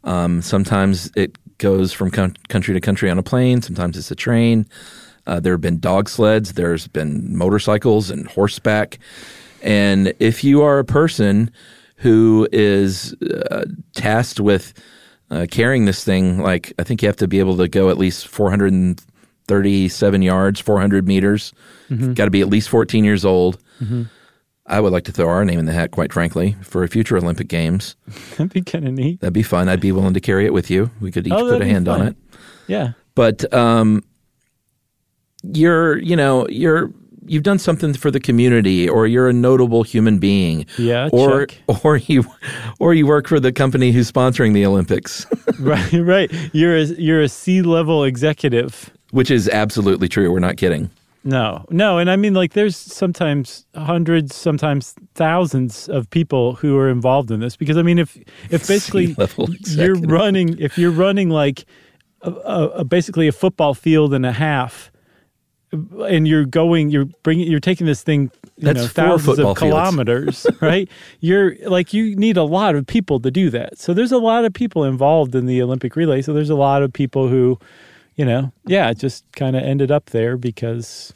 Um, 0.05 0.41
sometimes 0.41 1.11
it 1.15 1.37
goes 1.57 1.91
from 1.91 2.09
con- 2.09 2.37
country 2.47 2.73
to 2.73 2.79
country 2.79 3.09
on 3.09 3.19
a 3.19 3.23
plane, 3.23 3.61
sometimes 3.61 3.97
it's 3.97 4.09
a 4.09 4.15
train. 4.15 4.65
Uh, 5.29 5.39
there 5.39 5.53
have 5.53 5.61
been 5.61 5.79
dog 5.79 6.09
sleds, 6.09 6.53
there's 6.53 6.87
been 6.87 7.37
motorcycles 7.37 8.09
and 8.09 8.27
horseback. 8.27 8.97
And 9.61 10.13
if 10.19 10.43
you 10.43 10.61
are 10.63 10.79
a 10.79 10.83
person 10.85 11.51
who 11.97 12.47
is 12.51 13.13
uh, 13.21 13.65
tasked 13.93 14.39
with 14.39 14.73
uh, 15.29 15.45
carrying 15.51 15.85
this 15.85 16.03
thing, 16.03 16.39
like 16.39 16.73
I 16.79 16.83
think 16.83 17.01
you 17.01 17.07
have 17.07 17.17
to 17.17 17.27
be 17.27 17.39
able 17.39 17.57
to 17.57 17.67
go 17.67 17.89
at 17.89 17.97
least 17.97 18.27
437 19.47 20.21
yards, 20.21 20.59
400 20.59 21.07
meters, 21.07 21.53
got 22.13 22.25
to 22.25 22.31
be 22.31 22.41
at 22.41 22.47
least 22.49 22.69
14 22.69 23.03
years 23.03 23.25
old. 23.25 23.61
I 24.65 24.79
would 24.79 24.91
like 24.91 25.05
to 25.05 25.11
throw 25.11 25.27
our 25.29 25.43
name 25.45 25.57
in 25.59 25.65
the 25.65 25.71
hat, 25.73 25.91
quite 25.91 26.13
frankly, 26.13 26.55
for 26.61 26.87
future 26.87 27.17
Olympic 27.17 27.47
Games. 27.47 27.95
That'd 28.37 28.53
be 28.53 28.61
kind 28.61 28.87
of 28.87 28.93
neat. 28.93 29.19
That'd 29.19 29.33
be 29.33 29.41
fun. 29.43 29.67
I'd 29.67 29.79
be 29.79 29.91
willing 29.91 30.13
to 30.13 30.19
carry 30.21 30.45
it 30.45 30.53
with 30.53 30.69
you. 30.69 30.91
We 31.01 31.11
could 31.11 31.25
each 31.25 31.33
Oh, 31.33 31.49
put 31.49 31.61
a 31.61 31.65
hand 31.65 31.87
on 31.87 32.05
it. 32.07 32.15
Yeah. 32.67 32.91
But 33.15 33.51
um, 33.53 34.03
you're, 35.43 35.97
you 35.99 36.15
know, 36.15 36.47
you're 36.49 36.91
you've 37.25 37.43
done 37.43 37.59
something 37.59 37.93
for 37.93 38.09
the 38.09 38.19
community, 38.19 38.89
or 38.89 39.05
you're 39.05 39.29
a 39.29 39.33
notable 39.33 39.83
human 39.83 40.17
being, 40.17 40.65
Yeah, 40.77 41.09
or 41.11 41.45
check. 41.45 41.57
or 41.83 41.97
you 41.97 42.23
or 42.79 42.93
you 42.93 43.05
work 43.05 43.27
for 43.27 43.39
the 43.39 43.51
company 43.51 43.91
who's 43.91 44.11
sponsoring 44.11 44.53
the 44.53 44.65
Olympics, 44.65 45.25
Right. 45.59 45.93
Right. 45.93 46.31
You're 46.53 46.77
a 46.77 46.83
you're 46.85 47.21
a 47.21 47.29
C 47.29 47.61
level 47.61 48.03
executive. 48.03 48.89
which 49.11 49.29
is 49.31 49.47
absolutely 49.49 50.07
true. 50.07 50.31
We're 50.31 50.39
not 50.39 50.57
kidding. 50.57 50.89
No, 51.25 51.65
no, 51.69 51.97
and 51.97 52.09
I 52.09 52.15
mean 52.15 52.33
like 52.33 52.53
there's 52.53 52.77
sometimes 52.77 53.65
hundreds, 53.75 54.33
sometimes 54.35 54.95
thousands 55.15 55.89
of 55.89 56.09
people 56.09 56.55
who 56.55 56.77
are 56.77 56.89
involved 56.89 57.29
in 57.29 57.41
this 57.41 57.57
because 57.57 57.75
I 57.77 57.81
mean 57.81 57.99
if 57.99 58.17
if 58.49 58.65
basically 58.67 59.15
you're 59.67 59.95
running 59.95 60.57
if 60.59 60.77
you're 60.77 60.91
running 60.91 61.29
like 61.29 61.65
a, 62.21 62.31
a, 62.31 62.67
a 62.69 62.83
basically 62.85 63.27
a 63.27 63.33
football 63.33 63.73
field 63.73 64.13
and 64.13 64.25
a 64.25 64.31
half 64.31 64.91
and 65.71 66.27
you're 66.27 66.45
going 66.45 66.89
you're 66.89 67.05
bringing 67.23 67.49
you're 67.49 67.59
taking 67.59 67.85
this 67.85 68.01
thing 68.01 68.31
you 68.57 68.65
That's 68.65 68.77
know 68.79 68.87
four 68.87 68.89
thousands 68.89 69.25
football 69.25 69.51
of 69.51 69.57
kilometers 69.57 70.47
right? 70.61 70.89
You're 71.19 71.55
like 71.67 71.93
you 71.93 72.15
need 72.15 72.37
a 72.37 72.43
lot 72.43 72.75
of 72.75 72.87
people 72.87 73.19
to 73.19 73.31
do 73.31 73.49
that. 73.51 73.77
So 73.77 73.93
there's 73.93 74.11
a 74.11 74.17
lot 74.17 74.45
of 74.45 74.53
people 74.53 74.83
involved 74.83 75.35
in 75.35 75.45
the 75.45 75.61
olympic 75.61 75.95
relay. 75.95 76.21
So 76.21 76.33
there's 76.33 76.49
a 76.49 76.55
lot 76.55 76.81
of 76.83 76.91
people 76.91 77.27
who 77.27 77.59
you 78.15 78.25
know 78.25 78.51
yeah 78.65 78.91
just 78.93 79.23
kind 79.33 79.55
of 79.55 79.63
ended 79.63 79.91
up 79.91 80.07
there 80.07 80.37
because 80.37 81.13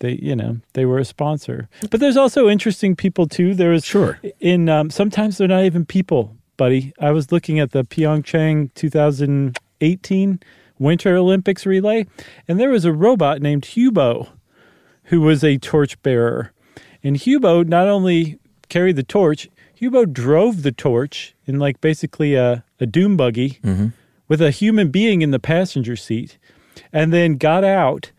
they 0.00 0.12
you 0.12 0.36
know 0.36 0.58
they 0.74 0.84
were 0.84 0.98
a 0.98 1.04
sponsor. 1.04 1.68
But 1.90 2.00
there's 2.00 2.16
also 2.16 2.48
interesting 2.48 2.94
people 2.94 3.26
too. 3.26 3.54
There 3.54 3.70
was 3.70 3.84
Sure. 3.84 4.20
in 4.40 4.68
um, 4.68 4.90
sometimes 4.90 5.38
they're 5.38 5.48
not 5.48 5.64
even 5.64 5.84
people 5.84 6.36
buddy. 6.58 6.92
I 7.00 7.12
was 7.12 7.30
looking 7.32 7.58
at 7.60 7.70
the 7.70 7.84
pyeongchang 7.84 8.74
2018 8.74 10.40
winter 10.78 11.16
olympics 11.16 11.66
relay 11.66 12.06
and 12.46 12.58
there 12.58 12.70
was 12.70 12.84
a 12.84 12.92
robot 12.92 13.40
named 13.42 13.62
hubo 13.62 14.28
who 15.04 15.20
was 15.22 15.42
a 15.42 15.56
torch 15.56 16.00
bearer. 16.02 16.52
And 17.02 17.16
hubo 17.16 17.66
not 17.66 17.88
only 17.88 18.38
carried 18.68 18.96
the 18.96 19.02
torch 19.02 19.48
hubo 19.80 20.10
drove 20.10 20.62
the 20.62 20.72
torch 20.72 21.34
in 21.46 21.58
like 21.58 21.80
basically 21.80 22.34
a, 22.34 22.64
a 22.80 22.86
doom 22.86 23.16
buggy 23.16 23.58
mm-hmm. 23.62 23.88
with 24.26 24.42
a 24.42 24.50
human 24.50 24.90
being 24.90 25.22
in 25.22 25.30
the 25.30 25.38
passenger 25.38 25.96
seat 25.96 26.38
and 26.92 27.12
then 27.12 27.36
got 27.36 27.64
out 27.64 28.12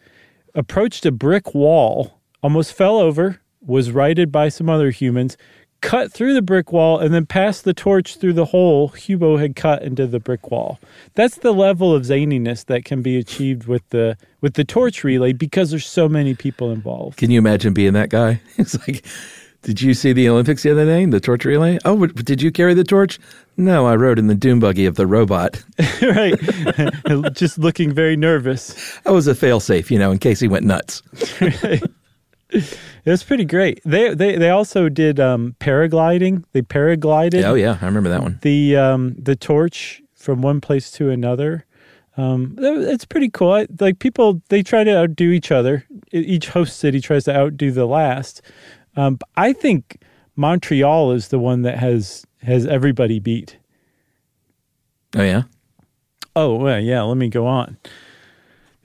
approached 0.56 1.06
a 1.06 1.12
brick 1.12 1.54
wall, 1.54 2.20
almost 2.42 2.74
fell 2.74 2.98
over, 2.98 3.40
was 3.62 3.92
righted 3.92 4.32
by 4.32 4.50
some 4.50 4.70
other 4.70 4.90
humans, 4.90 5.38
cut 5.82 6.12
through 6.12 6.34
the 6.34 6.42
brick 6.42 6.72
wall, 6.72 7.00
and 7.00 7.14
then 7.14 7.26
passed 7.26 7.64
the 7.64 7.74
torch 7.74 8.18
through 8.18 8.34
the 8.34 8.46
hole 8.46 8.90
Hubo 8.90 9.40
had 9.40 9.56
cut 9.56 9.84
into 9.84 10.08
the 10.08 10.20
brick 10.20 10.52
wall. 10.52 10.80
That's 11.16 11.38
the 11.38 11.54
level 11.54 11.94
of 11.94 12.04
zaniness 12.04 12.66
that 12.66 12.86
can 12.86 13.02
be 13.02 13.18
achieved 13.18 13.68
with 13.68 13.88
the 13.90 14.18
with 14.42 14.54
the 14.54 14.64
torch 14.64 15.04
relay 15.04 15.34
because 15.34 15.72
there's 15.72 15.86
so 15.86 16.10
many 16.10 16.34
people 16.34 16.72
involved. 16.72 17.18
Can 17.18 17.32
you 17.32 17.40
imagine 17.40 17.74
being 17.74 17.94
that 17.94 18.10
guy? 18.10 18.42
It's 18.58 18.78
like, 18.88 19.06
did 19.62 19.82
you 19.82 19.94
see 19.94 20.14
the 20.14 20.30
Olympics 20.30 20.64
the 20.64 20.72
other 20.72 20.86
day? 20.86 21.06
The 21.06 21.20
torch 21.20 21.46
relay? 21.46 21.80
Oh, 21.86 22.06
did 22.08 22.42
you 22.42 22.52
carry 22.52 22.74
the 22.74 22.84
torch? 22.84 23.20
No, 23.58 23.86
I 23.88 23.96
rode 23.96 24.20
in 24.20 24.28
the 24.28 24.36
doom 24.36 24.60
buggy 24.60 24.86
of 24.86 24.96
the 24.96 25.06
robot. 25.06 25.64
right. 26.02 26.36
Just 27.34 27.58
looking 27.58 27.94
very 27.94 28.16
nervous. 28.16 29.00
I 29.06 29.12
was 29.12 29.28
a 29.28 29.34
failsafe, 29.34 29.92
you 29.92 30.00
know, 30.00 30.12
in 30.12 30.18
case 30.18 30.40
he 30.40 30.48
went 30.48 30.66
nuts. 30.66 31.02
It 32.52 32.78
was 33.06 33.24
pretty 33.24 33.46
great. 33.46 33.80
They 33.86 34.14
they 34.14 34.36
they 34.38 34.50
also 34.50 34.90
did 34.90 35.20
um, 35.20 35.56
paragliding. 35.60 36.44
They 36.52 36.62
paraglided. 36.62 37.44
Oh 37.44 37.54
yeah, 37.54 37.78
I 37.82 37.86
remember 37.86 38.10
that 38.10 38.22
one. 38.24 38.40
the 38.42 38.76
um, 38.76 39.16
the 39.18 39.36
torch 39.36 40.02
from 40.16 40.42
one 40.42 40.60
place 40.62 40.92
to 40.92 41.10
another. 41.10 41.66
Um, 42.18 42.56
it's 42.60 43.06
pretty 43.06 43.30
cool. 43.30 43.54
I, 43.54 43.68
like 43.80 44.00
people, 44.00 44.42
they 44.50 44.62
try 44.62 44.84
to 44.84 44.94
outdo 44.98 45.32
each 45.32 45.52
other. 45.52 45.86
Each 46.12 46.50
host 46.50 46.78
city 46.78 47.00
tries 47.00 47.24
to 47.26 47.36
outdo 47.38 47.72
the 47.72 47.86
last. 47.86 48.42
Um, 48.98 49.20
I 49.38 49.54
think 49.54 50.02
Montreal 50.36 51.12
is 51.14 51.30
the 51.30 51.40
one 51.40 51.62
that 51.62 51.78
has 51.78 52.26
has 52.42 52.66
everybody 52.66 53.20
beat. 53.20 53.58
Oh 55.16 55.24
yeah, 55.24 55.44
Oh, 56.36 56.56
well, 56.56 56.80
yeah, 56.80 57.02
let 57.02 57.18
me 57.18 57.30
go 57.30 57.48
on. 57.48 57.78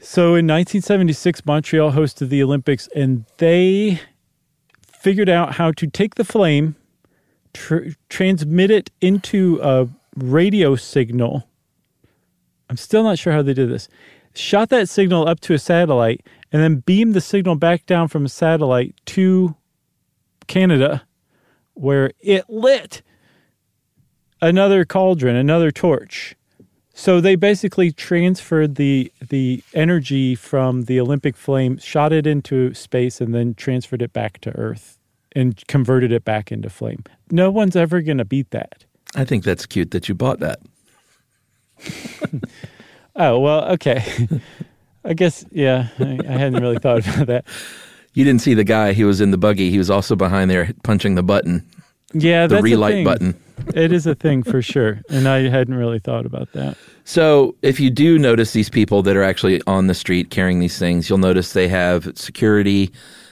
So 0.04 0.34
in 0.34 0.46
1976, 0.46 1.46
Montreal 1.46 1.92
hosted 1.92 2.28
the 2.28 2.42
Olympics, 2.42 2.90
and 2.94 3.24
they 3.38 4.02
figured 4.86 5.30
out 5.30 5.54
how 5.54 5.72
to 5.72 5.86
take 5.86 6.16
the 6.16 6.26
flame, 6.26 6.76
tr- 7.54 7.88
transmit 8.10 8.70
it 8.70 8.90
into 9.00 9.58
a 9.62 9.88
radio 10.14 10.76
signal. 10.76 11.48
I'm 12.68 12.76
still 12.76 13.02
not 13.02 13.18
sure 13.18 13.32
how 13.32 13.40
they 13.40 13.54
did 13.54 13.70
this. 13.70 13.88
Shot 14.34 14.68
that 14.68 14.90
signal 14.90 15.26
up 15.26 15.40
to 15.40 15.54
a 15.54 15.58
satellite, 15.58 16.20
and 16.52 16.62
then 16.62 16.80
beamed 16.80 17.14
the 17.14 17.22
signal 17.22 17.54
back 17.54 17.86
down 17.86 18.08
from 18.08 18.26
a 18.26 18.28
satellite 18.28 18.94
to 19.06 19.56
Canada, 20.46 21.06
where 21.72 22.12
it 22.20 22.44
lit 22.50 23.00
another 24.42 24.84
cauldron, 24.84 25.34
another 25.34 25.70
torch. 25.70 26.36
So 26.94 27.20
they 27.20 27.35
basically 27.35 27.90
transferred 27.92 28.76
the 28.76 29.12
the 29.28 29.62
energy 29.74 30.35
from 30.35 30.85
the 30.85 31.00
Olympic 31.00 31.37
flame, 31.37 31.78
shot 31.78 32.12
it 32.12 32.26
into 32.26 32.72
space, 32.74 33.20
and 33.20 33.35
then 33.35 33.54
transferred 33.54 34.00
it 34.00 34.12
back 34.12 34.40
to 34.42 34.50
Earth 34.57 34.98
and 35.33 35.61
converted 35.66 36.12
it 36.12 36.24
back 36.24 36.52
into 36.52 36.70
flame. 36.70 37.02
No 37.30 37.50
one's 37.50 37.74
ever 37.74 38.00
going 38.00 38.18
to 38.18 38.24
beat 38.24 38.50
that. 38.50 38.85
I 39.16 39.24
think 39.24 39.42
that's 39.42 39.66
cute 39.66 39.90
that 39.90 40.09
you 40.09 40.14
bought 40.14 40.38
that. 40.40 40.61
Oh 43.16 43.38
well, 43.38 43.64
okay. 43.73 44.02
I 45.04 45.14
guess 45.14 45.44
yeah. 45.52 45.88
I, 45.98 46.18
I 46.29 46.33
hadn't 46.33 46.60
really 46.60 46.79
thought 46.79 47.06
about 47.06 47.27
that. 47.29 47.44
You 48.12 48.25
didn't 48.25 48.42
see 48.42 48.54
the 48.54 48.64
guy. 48.64 48.92
He 48.92 49.04
was 49.04 49.21
in 49.21 49.31
the 49.31 49.38
buggy. 49.38 49.71
He 49.71 49.79
was 49.79 49.90
also 49.90 50.16
behind 50.16 50.50
there 50.50 50.73
punching 50.83 51.14
the 51.14 51.23
button, 51.23 51.66
Yeah, 52.13 52.46
the 52.46 52.57
that's 52.57 52.61
a 52.61 52.63
relight 52.63 52.92
thing. 52.92 53.05
button. 53.05 53.40
It 53.75 53.92
is 53.92 54.07
a 54.07 54.15
thing 54.15 54.42
for 54.42 54.61
sure, 54.61 55.00
and 55.09 55.29
I 55.29 55.48
hadn't 55.48 55.75
really 55.75 55.98
thought 55.98 56.27
about 56.27 56.52
that. 56.52 56.77
So, 57.05 57.55
if 57.63 57.81
you 57.81 57.90
do 57.90 58.19
notice 58.19 58.52
these 58.52 58.69
people 58.69 59.02
that 59.02 59.17
are 59.17 59.23
actually 59.23 59.63
on 59.67 59.87
the 59.87 59.94
street 59.94 60.31
carrying 60.31 60.59
these 60.59 60.79
things, 60.79 61.09
you'll 61.09 61.19
notice 61.19 61.52
they 61.52 61.69
have 61.69 62.11
security. 62.17 62.90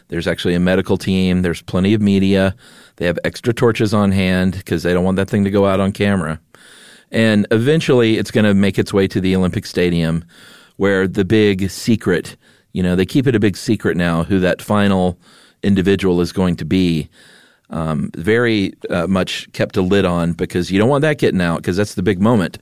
There's 0.08 0.26
actually 0.26 0.54
a 0.54 0.60
medical 0.60 0.96
team. 0.96 1.42
There's 1.42 1.62
plenty 1.62 1.94
of 1.94 2.00
media. 2.00 2.54
They 2.96 3.06
have 3.06 3.18
extra 3.24 3.52
torches 3.52 3.92
on 3.92 4.12
hand 4.12 4.54
because 4.54 4.82
they 4.82 4.92
don't 4.92 5.04
want 5.04 5.16
that 5.16 5.28
thing 5.28 5.44
to 5.44 5.50
go 5.50 5.66
out 5.66 5.80
on 5.80 5.92
camera. 5.92 6.40
And 7.10 7.46
eventually, 7.50 8.16
it's 8.18 8.30
going 8.30 8.44
to 8.44 8.54
make 8.54 8.78
its 8.78 8.92
way 8.92 9.06
to 9.08 9.20
the 9.20 9.36
Olympic 9.36 9.66
Stadium, 9.66 10.24
where 10.76 11.06
the 11.06 11.24
big 11.24 11.70
secret, 11.70 12.36
you 12.72 12.82
know, 12.82 12.96
they 12.96 13.06
keep 13.06 13.26
it 13.26 13.34
a 13.34 13.40
big 13.40 13.56
secret 13.56 13.96
now 13.96 14.24
who 14.24 14.38
that 14.40 14.62
final 14.62 15.18
individual 15.62 16.20
is 16.20 16.32
going 16.32 16.56
to 16.56 16.64
be. 16.64 17.08
Um, 17.72 18.10
very 18.14 18.74
uh, 18.90 19.06
much 19.06 19.50
kept 19.52 19.78
a 19.78 19.82
lid 19.82 20.04
on 20.04 20.34
because 20.34 20.70
you 20.70 20.78
don't 20.78 20.90
want 20.90 21.02
that 21.02 21.18
getting 21.18 21.40
out 21.40 21.56
because 21.56 21.76
that's 21.76 21.94
the 21.94 22.02
big 22.02 22.20
moment. 22.20 22.58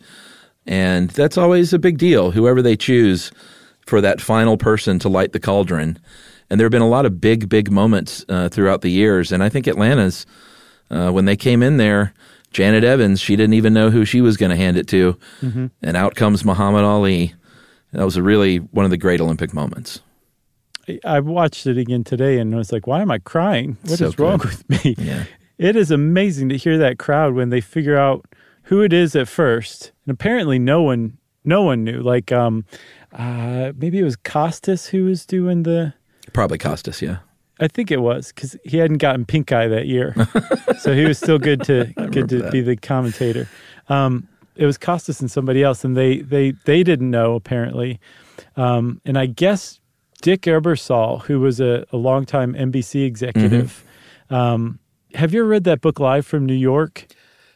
And 0.66 1.10
that's 1.10 1.36
always 1.36 1.72
a 1.72 1.80
big 1.80 1.98
deal, 1.98 2.30
whoever 2.30 2.62
they 2.62 2.76
choose 2.76 3.32
for 3.86 4.00
that 4.00 4.20
final 4.20 4.56
person 4.56 5.00
to 5.00 5.08
light 5.08 5.32
the 5.32 5.40
cauldron. 5.40 5.98
And 6.48 6.60
there 6.60 6.64
have 6.64 6.72
been 6.72 6.80
a 6.80 6.88
lot 6.88 7.06
of 7.06 7.20
big, 7.20 7.48
big 7.48 7.72
moments 7.72 8.24
uh, 8.28 8.48
throughout 8.48 8.82
the 8.82 8.90
years. 8.90 9.32
And 9.32 9.42
I 9.42 9.48
think 9.48 9.66
Atlanta's, 9.66 10.26
uh, 10.90 11.10
when 11.10 11.24
they 11.24 11.36
came 11.36 11.62
in 11.62 11.76
there, 11.76 12.14
Janet 12.52 12.84
Evans, 12.84 13.20
she 13.20 13.36
didn't 13.36 13.54
even 13.54 13.72
know 13.72 13.90
who 13.90 14.04
she 14.04 14.20
was 14.20 14.36
going 14.36 14.50
to 14.50 14.56
hand 14.56 14.76
it 14.76 14.88
to. 14.88 15.16
Mm-hmm. 15.40 15.66
And 15.82 15.96
out 15.96 16.14
comes 16.14 16.44
Muhammad 16.44 16.84
Ali. 16.84 17.34
That 17.92 18.04
was 18.04 18.18
really 18.20 18.58
one 18.58 18.84
of 18.84 18.90
the 18.90 18.96
great 18.96 19.20
Olympic 19.20 19.52
moments. 19.52 20.00
I 21.04 21.20
watched 21.20 21.66
it 21.66 21.78
again 21.78 22.04
today 22.04 22.38
and 22.38 22.54
I 22.54 22.58
was 22.58 22.72
like, 22.72 22.86
why 22.86 23.00
am 23.02 23.10
I 23.10 23.18
crying? 23.18 23.76
What 23.82 23.92
is 23.92 23.98
So 23.98 24.12
wrong 24.18 24.38
good. 24.38 24.50
with 24.50 24.84
me? 24.84 24.94
Yeah. 24.98 25.24
It 25.58 25.76
is 25.76 25.90
amazing 25.90 26.48
to 26.48 26.56
hear 26.56 26.78
that 26.78 26.98
crowd 26.98 27.34
when 27.34 27.50
they 27.50 27.60
figure 27.60 27.96
out 27.96 28.24
who 28.64 28.82
it 28.82 28.92
is 28.92 29.14
at 29.14 29.28
first. 29.28 29.92
And 30.06 30.12
apparently 30.12 30.58
no 30.58 30.82
one 30.82 31.18
no 31.44 31.62
one 31.62 31.84
knew. 31.84 32.00
Like 32.00 32.32
um 32.32 32.64
uh 33.12 33.72
maybe 33.76 33.98
it 33.98 34.04
was 34.04 34.16
Costas 34.16 34.86
who 34.86 35.04
was 35.04 35.26
doing 35.26 35.62
the 35.64 35.92
Probably 36.32 36.58
Costas, 36.58 37.02
yeah. 37.02 37.18
I 37.58 37.68
think 37.68 37.90
it 37.90 38.00
was 38.00 38.32
because 38.32 38.56
he 38.64 38.78
hadn't 38.78 38.98
gotten 38.98 39.24
pink 39.26 39.52
eye 39.52 39.68
that 39.68 39.86
year, 39.86 40.14
so 40.78 40.94
he 40.94 41.04
was 41.04 41.18
still 41.18 41.38
good 41.38 41.62
to 41.64 41.92
good 42.10 42.28
to 42.30 42.38
that. 42.42 42.52
be 42.52 42.60
the 42.62 42.76
commentator. 42.76 43.48
Um, 43.88 44.28
it 44.56 44.64
was 44.64 44.78
Costas 44.78 45.20
and 45.20 45.30
somebody 45.30 45.62
else, 45.62 45.84
and 45.84 45.94
they 45.96 46.20
they 46.20 46.52
they 46.64 46.82
didn't 46.82 47.10
know 47.10 47.34
apparently. 47.34 47.98
Um, 48.56 49.00
and 49.04 49.18
I 49.18 49.26
guess 49.26 49.79
Dick 50.20 50.42
Ebersol, 50.42 51.22
who 51.22 51.40
was 51.40 51.60
a, 51.60 51.84
a 51.92 51.96
longtime 51.96 52.54
NBC 52.54 53.04
executive, 53.06 53.84
Mm-hmm. 54.30 54.34
um, 54.34 54.78
have 55.14 55.34
you 55.34 55.40
ever 55.40 55.48
read 55.48 55.64
that 55.64 55.80
book 55.80 55.98
Live 55.98 56.24
from 56.24 56.46
New 56.46 56.54
York 56.54 57.06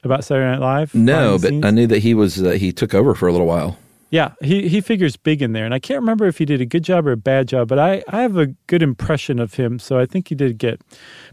about 0.03 0.25
Saturday 0.25 0.51
Night 0.51 0.61
Live? 0.61 0.95
No, 0.95 1.39
but 1.39 1.49
scenes? 1.51 1.65
I 1.65 1.71
knew 1.71 1.87
that 1.87 2.01
he 2.01 2.13
was 2.15 2.43
uh, 2.43 2.51
he 2.51 2.73
took 2.73 2.95
over 2.95 3.15
for 3.15 3.29
a 3.29 3.33
little 3.33 3.47
while. 3.47 3.79
Yeah, 4.11 4.33
he 4.43 4.69
he 4.69 4.81
figures 4.81 5.17
big 5.17 5.41
in 5.43 5.53
there, 5.53 5.65
and 5.65 5.73
I 5.75 5.79
can't 5.79 6.01
remember 6.01 6.27
if 6.27 6.39
he 6.39 6.45
did 6.45 6.61
a 6.61 6.67
good 6.67 6.83
job 6.85 7.07
or 7.07 7.13
a 7.13 7.17
bad 7.17 7.47
job, 7.49 7.69
but 7.69 7.79
I 7.79 8.03
I 8.09 8.23
have 8.23 8.37
a 8.37 8.47
good 8.67 8.83
impression 8.83 9.39
of 9.39 9.55
him, 9.55 9.79
so 9.79 9.99
I 9.99 10.07
think 10.07 10.29
he 10.29 10.35
did 10.35 10.59
get. 10.59 10.81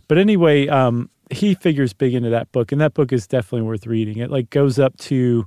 But 0.07 0.17
anyway, 0.19 0.67
um, 0.67 1.09
he 1.31 1.53
figures 1.55 1.93
big 1.93 2.13
into 2.13 2.29
that 2.29 2.51
book, 2.51 2.71
and 2.71 2.79
that 2.81 2.93
book 2.93 3.11
is 3.11 3.25
definitely 3.25 3.67
worth 3.67 3.87
reading. 3.87 4.17
It 4.17 4.29
like 4.29 4.49
goes 4.51 4.77
up 4.79 4.95
to 5.09 5.45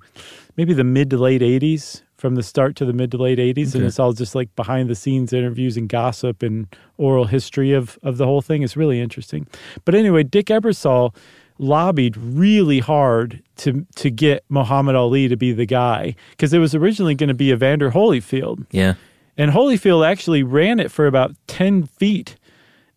maybe 0.56 0.72
the 0.74 0.84
mid 0.84 1.10
to 1.10 1.18
late 1.18 1.40
'80s, 1.42 2.02
from 2.16 2.34
the 2.36 2.42
start 2.42 2.76
to 2.76 2.84
the 2.84 2.92
mid 2.92 3.10
to 3.10 3.16
late 3.18 3.38
'80s, 3.38 3.74
and 3.74 3.84
it's 3.84 3.98
all 3.98 4.12
just 4.12 4.34
like 4.34 4.54
behind 4.56 4.88
the 4.88 4.94
scenes 4.94 5.32
interviews 5.32 5.76
and 5.76 5.88
gossip 5.88 6.42
and 6.42 6.66
oral 6.98 7.24
history 7.26 7.72
of 7.72 7.98
of 8.02 8.16
the 8.18 8.26
whole 8.26 8.42
thing. 8.42 8.62
It's 8.62 8.76
really 8.76 9.00
interesting. 9.00 9.46
But 9.84 9.94
anyway, 9.94 10.22
Dick 10.22 10.46
Ebersol 10.46 11.14
lobbied 11.58 12.16
really 12.16 12.80
hard 12.80 13.42
to 13.56 13.86
to 13.96 14.10
get 14.10 14.44
Muhammad 14.48 14.96
Ali 14.96 15.28
to 15.28 15.36
be 15.36 15.52
the 15.52 15.66
guy 15.66 16.14
because 16.30 16.52
it 16.52 16.58
was 16.58 16.74
originally 16.74 17.14
going 17.14 17.28
to 17.28 17.34
be 17.34 17.50
Evander 17.52 17.90
Holyfield, 17.92 18.66
Yeah. 18.72 18.94
and 19.36 19.52
Holyfield 19.52 20.06
actually 20.06 20.42
ran 20.42 20.80
it 20.80 20.90
for 20.90 21.06
about 21.06 21.34
ten 21.46 21.84
feet, 21.84 22.36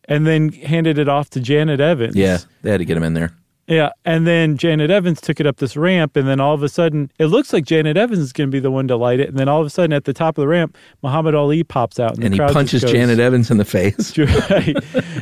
and 0.05 0.25
then 0.25 0.51
handed 0.51 0.97
it 0.97 1.07
off 1.07 1.29
to 1.31 1.39
Janet 1.39 1.79
Evans. 1.79 2.15
Yeah. 2.15 2.39
They 2.63 2.71
had 2.71 2.77
to 2.79 2.85
get 2.85 2.97
him 2.97 3.03
in 3.03 3.13
there. 3.13 3.33
Yeah, 3.67 3.89
and 4.05 4.25
then 4.25 4.57
Janet 4.57 4.89
Evans 4.89 5.19
took 5.21 5.39
it 5.39 5.45
up 5.45 5.57
this 5.57 5.75
ramp, 5.75 6.15
and 6.15 6.27
then 6.27 6.39
all 6.39 6.53
of 6.53 6.63
a 6.63 6.69
sudden 6.69 7.11
it 7.19 7.25
looks 7.27 7.51
like 7.51 7.65
Janet 7.65 7.97
Evans 7.97 8.19
is 8.19 8.31
going 8.33 8.47
to 8.49 8.51
be 8.51 8.59
the 8.59 8.71
one 8.71 8.87
to 8.87 8.95
light 8.95 9.19
it, 9.19 9.27
and 9.29 9.37
then 9.37 9.47
all 9.49 9.59
of 9.61 9.67
a 9.67 9.69
sudden 9.69 9.93
at 9.93 10.05
the 10.05 10.13
top 10.13 10.37
of 10.37 10.41
the 10.41 10.47
ramp, 10.47 10.77
Muhammad 11.03 11.35
Ali 11.35 11.63
pops 11.63 11.99
out, 11.99 12.15
and, 12.15 12.23
And 12.23 12.33
he 12.33 12.39
punches 12.39 12.81
goes- 12.83 12.91
Janet 12.91 13.19
Evans 13.19 13.51
in 13.51 13.57
the 13.57 13.65
face. 13.65 14.17
Right, 14.17 14.75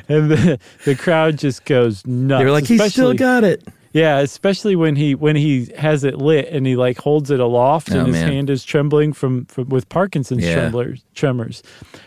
and 0.07 0.29
the, 0.31 0.59
the 0.85 0.95
crowd 0.95 1.37
just 1.37 1.65
goes 1.65 2.05
nuts. 2.05 2.41
They're 2.41 2.51
like, 2.51 2.65
he's 2.65 2.91
still 2.91 3.13
got 3.13 3.43
it. 3.43 3.63
Yeah, 3.95 4.19
especially 4.19 4.75
when 4.75 4.97
he 4.97 5.15
when 5.15 5.37
he 5.37 5.71
has 5.77 6.03
it 6.03 6.17
lit 6.17 6.49
and 6.49 6.67
he 6.67 6.75
like 6.75 6.97
holds 6.97 7.31
it 7.31 7.39
aloft 7.39 7.93
Oh, 7.93 7.99
and 7.99 8.07
his 8.07 8.15
man. 8.17 8.27
hand 8.29 8.49
is 8.49 8.65
trembling 8.65 9.13
from, 9.13 9.45
from 9.45 9.69
with 9.69 9.87
Parkinson's 9.87 10.43
Yeah. 10.43 10.53
tremblers, 10.55 11.05
tremors, 11.13 11.63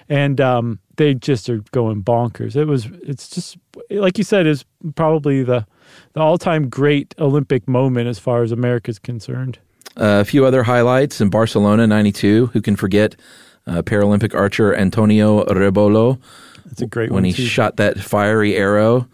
and 0.07 0.39
um, 0.39 0.81
they 0.97 1.15
just 1.15 1.49
are 1.49 1.63
going 1.73 2.03
bonkers. 2.03 2.57
It 2.57 2.67
was 2.67 2.89
it's 3.03 3.31
just 3.31 3.57
like 3.91 4.19
you 4.19 4.25
said 4.25 4.47
is 4.47 4.67
probably 4.97 5.43
the 5.43 5.65
the 6.13 6.21
all 6.21 6.37
time 6.37 6.69
great 6.69 7.15
Olympic 7.19 7.67
moment 7.67 8.07
as 8.07 8.19
far 8.19 8.43
as 8.43 8.53
America's 8.53 8.99
concerned. 8.99 9.59
Uh, 9.97 10.21
a 10.21 10.25
few 10.27 10.45
other 10.45 10.65
highlights 10.65 11.23
in 11.23 11.31
Barcelona 11.31 11.87
'92. 11.87 12.51
Who 12.53 12.61
can 12.61 12.77
forget 12.77 13.17
uh, 13.67 13.81
Paralympic 13.81 14.35
archer 14.35 14.75
Antonio 14.75 15.43
Rebollo 15.47 16.19
It's 16.71 16.83
a 16.83 16.87
great 16.87 17.11
when 17.11 17.25
he 17.25 17.33
too. 17.33 17.47
shot 17.47 17.77
that 17.79 17.99
fiery 17.99 18.57
arrow? 18.57 19.09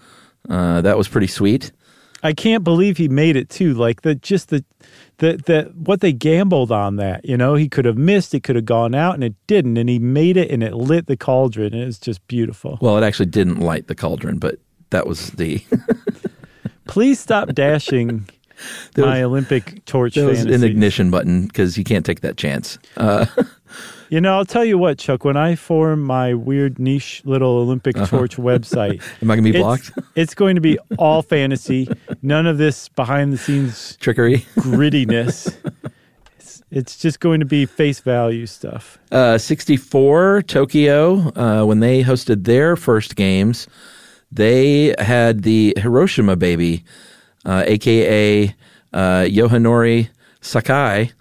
Uh, 0.49 0.81
that 0.83 0.99
was 0.99 1.07
pretty 1.07 1.29
sweet. 1.29 1.71
I 2.25 2.33
can't 2.33 2.65
believe 2.65 2.97
he 2.97 3.09
made 3.09 3.37
it 3.37 3.51
too. 3.51 3.75
Like 3.75 4.03
the 4.03 4.15
just 4.15 4.49
the 4.49 4.65
the 5.19 5.37
the 5.37 5.73
what 5.77 6.01
they 6.01 6.13
gambled 6.13 6.73
on 6.73 6.97
that. 6.97 7.25
You 7.25 7.37
know, 7.37 7.55
he 7.55 7.69
could 7.69 7.85
have 7.85 7.99
missed, 7.99 8.35
it 8.35 8.43
could 8.43 8.57
have 8.57 8.65
gone 8.65 8.95
out, 8.95 9.15
and 9.15 9.23
it 9.23 9.35
didn't, 9.47 9.77
and 9.77 9.89
he 9.89 9.99
made 9.99 10.37
it, 10.37 10.51
and 10.51 10.63
it 10.63 10.75
lit 10.75 11.07
the 11.07 11.17
cauldron, 11.17 11.75
and 11.75 11.83
it's 11.83 11.99
just 11.99 12.27
beautiful. 12.27 12.79
Well, 12.81 12.97
it 12.97 13.05
actually 13.05 13.27
didn't 13.27 13.61
light 13.61 13.87
the 13.87 13.95
cauldron, 13.95 14.39
but 14.39 14.57
that 14.91 15.07
was 15.07 15.31
the 15.33 15.63
Please 16.87 17.21
stop 17.21 17.53
dashing 17.55 18.29
There 18.95 19.05
my 19.05 19.19
was- 19.19 19.31
Olympic 19.31 19.85
torch 19.85 20.15
that 20.15 20.27
was 20.27 20.45
an 20.45 20.65
ignition 20.65 21.11
button 21.11 21.47
because 21.47 21.77
you 21.77 21.85
can't 21.85 22.07
take 22.07 22.21
that 22.21 22.37
chance. 22.37 22.79
Uh, 22.97 23.27
You 24.11 24.21
know, 24.21 24.37
I'll 24.37 24.45
tell 24.45 24.65
you 24.65 24.79
what, 24.79 24.99
Chuck. 24.99 25.25
When 25.25 25.37
I 25.37 25.55
form 25.55 26.03
my 26.03 26.35
weird 26.35 26.79
niche 26.79 27.23
little 27.25 27.51
Olympic 27.51 27.97
torch 28.07 28.37
website, 28.37 29.03
am 29.23 29.31
I 29.31 29.37
going 29.37 29.45
to 29.45 29.53
be 29.53 29.59
it's, 29.59 29.63
blocked? 29.63 29.93
it's 30.15 30.35
going 30.35 30.55
to 30.55 30.61
be 30.61 30.79
all 30.99 31.23
fantasy. 31.23 31.89
None 32.23 32.47
of 32.47 32.59
this 32.59 32.89
behind 32.89 33.33
the 33.33 33.39
scenes 33.39 33.97
Trickery. 34.01 34.39
grittiness. 34.59 35.57
It's, 36.39 36.63
it's 36.71 36.99
just 36.99 37.21
going 37.21 37.41
to 37.41 37.47
be 37.47 37.67
face 37.67 38.01
value 38.01 38.47
stuff. 38.47 38.99
Uh, 39.11 39.39
64 39.39 40.43
Tokyo 40.43 41.33
uh, 41.37 41.65
when 41.65 41.81
they 41.81 42.03
hosted 42.03 42.45
their 42.45 42.77
first 42.77 43.17
games 43.17 43.67
they 44.35 44.95
had 44.99 45.45
the 45.45 45.75
Hiroshima 45.79 46.37
baby 46.37 46.85
uh, 47.45 47.63
aka 47.67 48.55
uh, 48.93 48.99
Yoshinori 49.23 50.09
Sakai 50.41 51.13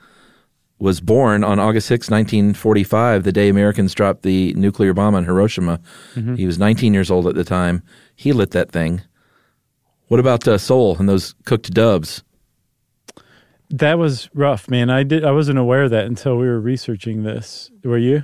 was 0.79 0.99
born 0.99 1.43
on 1.43 1.59
August 1.59 1.87
6, 1.87 2.09
1945 2.09 3.23
the 3.23 3.31
day 3.31 3.49
Americans 3.49 3.93
dropped 3.93 4.23
the 4.23 4.53
nuclear 4.55 4.93
bomb 4.93 5.15
on 5.15 5.25
Hiroshima 5.25 5.79
he 6.35 6.45
was 6.45 6.57
19 6.59 6.93
years 6.93 7.09
old 7.11 7.27
at 7.27 7.35
the 7.35 7.43
time 7.43 7.81
he 8.15 8.33
lit 8.33 8.51
that 8.51 8.71
thing 8.71 9.01
what 10.07 10.19
about 10.19 10.47
uh, 10.47 10.57
Seoul 10.57 10.97
and 10.97 11.07
those 11.07 11.35
cooked 11.45 11.71
doves 11.73 12.23
That 13.69 13.97
was 13.97 14.29
rough, 14.35 14.69
man. 14.69 14.91
I 14.91 15.01
did. 15.01 15.25
I 15.25 15.31
wasn't 15.31 15.57
aware 15.57 15.83
of 15.83 15.89
that 15.91 16.05
until 16.05 16.37
we 16.37 16.45
were 16.45 16.59
researching 16.59 17.23
this. 17.23 17.71
Were 17.83 17.97
you? 17.97 18.23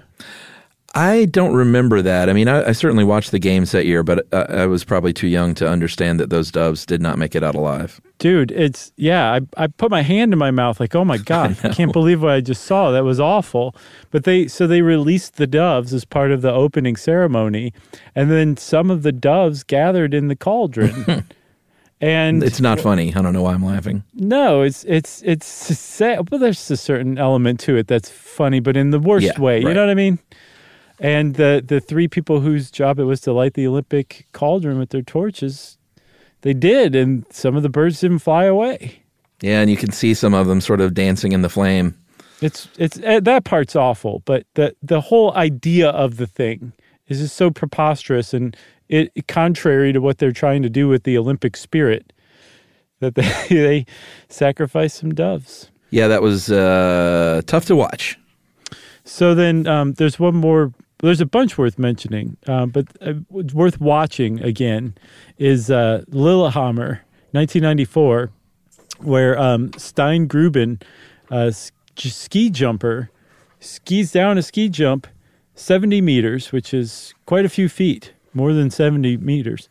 I 0.95 1.25
don't 1.25 1.53
remember 1.53 2.01
that. 2.01 2.29
I 2.29 2.33
mean, 2.33 2.47
I, 2.47 2.69
I 2.69 2.71
certainly 2.71 3.03
watched 3.03 3.29
the 3.31 3.37
games 3.39 3.71
that 3.73 3.85
year, 3.85 4.01
but 4.01 4.27
I, 4.33 4.63
I 4.63 4.65
was 4.65 4.83
probably 4.83 5.13
too 5.13 5.27
young 5.27 5.53
to 5.55 5.67
understand 5.69 6.19
that 6.19 6.31
those 6.31 6.51
doves 6.51 6.85
did 6.85 6.99
not 7.01 7.19
make 7.19 7.35
it 7.35 7.43
out 7.43 7.53
alive. 7.53 8.01
Dude, 8.17 8.51
it's 8.51 8.91
yeah. 8.97 9.31
I 9.31 9.41
I 9.63 9.67
put 9.67 9.91
my 9.91 10.01
hand 10.01 10.33
in 10.33 10.39
my 10.39 10.49
mouth 10.51 10.79
like, 10.79 10.95
oh 10.95 11.05
my 11.05 11.17
god, 11.33 11.55
I, 11.63 11.69
can't 11.69 11.93
believe 11.93 12.23
what 12.23 12.31
I 12.31 12.41
just 12.41 12.63
saw. 12.63 12.91
That 12.91 13.03
was 13.03 13.19
awful. 13.19 13.75
But 14.09 14.23
they 14.23 14.47
so 14.47 14.65
they 14.65 14.81
released 14.81 15.35
the 15.35 15.47
doves 15.47 15.93
as 15.93 16.05
part 16.05 16.31
of 16.31 16.41
the 16.41 16.51
opening 16.51 16.95
ceremony, 16.95 17.71
and 18.15 18.31
then 18.31 18.57
some 18.57 18.89
of 18.89 19.03
the 19.03 19.11
doves 19.11 19.63
gathered 19.63 20.13
in 20.13 20.27
the 20.27 20.35
cauldron. 20.35 21.25
and 22.01 22.43
It's 22.43 22.59
not 22.59 22.79
funny. 22.79 23.13
I 23.15 23.21
don't 23.21 23.33
know 23.33 23.43
why 23.43 23.53
I'm 23.53 23.63
laughing. 23.63 24.03
no, 24.15 24.63
it's 24.63 24.83
it's 24.85 25.21
it's 25.21 25.45
sad. 25.45 26.29
Well, 26.31 26.39
there's 26.39 26.71
a 26.71 26.77
certain 26.77 27.17
element 27.19 27.59
to 27.61 27.77
it 27.77 27.87
that's 27.87 28.09
funny, 28.09 28.59
but 28.59 28.75
in 28.75 28.89
the 28.89 28.99
worst 28.99 29.25
Yeah, 29.25 29.39
way. 29.39 29.59
You 29.61 29.73
know 29.73 29.81
what 29.81 29.89
I 29.91 29.93
mean? 29.95 30.17
And 30.99 31.35
the 31.35 31.63
the 31.65 31.79
three 31.79 32.07
people 32.07 32.41
whose 32.41 32.71
job 32.71 32.99
it 32.99 33.05
was 33.05 33.21
to 33.21 33.33
light 33.33 33.53
the 33.53 33.67
Olympic 33.67 34.27
cauldron 34.33 34.77
with 34.77 34.89
their 34.89 35.01
torches, 35.01 35.77
they 36.41 36.53
did, 36.53 36.95
and 36.95 37.25
some 37.31 37.55
of 37.55 37.63
the 37.63 37.69
birds 37.69 38.01
didn't 38.01 38.19
fly 38.19 38.45
away. 38.45 39.03
Yeah, 39.41 39.61
and 39.61 39.69
you 39.69 39.77
can 39.77 39.91
see 39.91 40.13
some 40.13 40.33
of 40.33 40.47
them 40.47 40.59
sort 40.59 40.81
of 40.81 40.93
dancing 40.93 41.31
in 41.31 41.41
the 41.41 41.49
flame. 41.49 41.97
It's 42.41 42.67
it's 42.77 42.99
eh, 43.03 43.19
that 43.21 43.45
part's 43.45 43.75
awful, 43.75 44.21
but 44.25 44.45
the 44.55 44.75
the 44.81 45.01
whole 45.01 45.33
idea 45.35 45.89
of 45.89 46.17
the 46.17 46.27
thing 46.27 46.73
is 47.07 47.19
just 47.19 47.35
so 47.35 47.49
preposterous 47.49 48.33
and 48.33 48.55
it 48.87 49.27
contrary 49.27 49.93
to 49.93 49.99
what 49.99 50.17
they're 50.17 50.31
trying 50.31 50.61
to 50.63 50.69
do 50.69 50.87
with 50.87 51.03
the 51.03 51.17
Olympic 51.17 51.55
spirit 51.55 52.11
that 52.99 53.15
they 53.15 53.31
they 53.49 53.85
sacrifice 54.27 54.93
some 54.93 55.13
doves. 55.13 55.69
Yeah, 55.91 56.07
that 56.07 56.21
was 56.21 56.51
uh, 56.51 57.41
tough 57.45 57.65
to 57.65 57.75
watch. 57.75 58.17
So 59.05 59.33
then 59.33 59.65
um, 59.67 59.93
there's 59.93 60.19
one 60.19 60.35
more. 60.35 60.73
There's 61.01 61.21
a 61.21 61.25
bunch 61.25 61.57
worth 61.57 61.79
mentioning, 61.79 62.35
uh, 62.45 62.65
but 62.65 62.87
uh, 63.01 63.13
worth 63.29 63.79
watching 63.79 64.41
again 64.41 64.95
is 65.37 65.71
uh, 65.71 66.03
Lillehammer, 66.09 67.01
1994, 67.31 68.29
where 68.99 69.39
um, 69.39 69.71
Stein 69.77 70.27
Gruben, 70.27 70.81
a 71.31 71.53
j- 71.95 72.09
ski 72.09 72.49
jumper, 72.49 73.09
skis 73.61 74.11
down 74.11 74.37
a 74.37 74.41
ski 74.41 74.67
jump 74.67 75.07
70 75.55 76.01
meters, 76.01 76.51
which 76.51 76.73
is 76.73 77.13
quite 77.25 77.45
a 77.45 77.49
few 77.49 77.69
feet, 77.69 78.13
more 78.33 78.51
than 78.53 78.69
70 78.69 79.17
meters. 79.17 79.69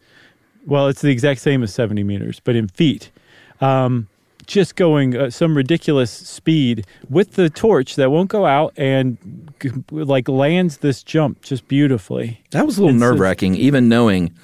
Well, 0.67 0.89
it's 0.89 1.03
the 1.03 1.11
exact 1.11 1.41
same 1.41 1.63
as 1.63 1.75
70 1.75 2.05
meters, 2.05 2.41
but 2.43 2.57
in 2.57 2.69
feet. 2.69 3.11
Um, 3.61 4.09
just 4.49 4.75
going 4.75 5.17
uh, 5.17 5.31
some 5.31 5.57
ridiculous 5.57 6.11
speed 6.11 6.85
with 7.09 7.35
the 7.35 7.49
torch 7.49 7.95
that 7.95 8.11
won't 8.11 8.31
go 8.31 8.47
out 8.47 8.73
and 8.77 9.19
like 9.93 10.29
lands 10.29 10.79
this 10.79 11.05
jump 11.05 11.43
just 11.43 11.69
beautifully. 11.69 12.43
That 12.51 12.67
was 12.67 12.79
a 12.79 12.83
little 12.83 12.99
nerve 12.99 13.21
wracking, 13.21 13.55
even 13.55 13.89
knowing 13.89 14.35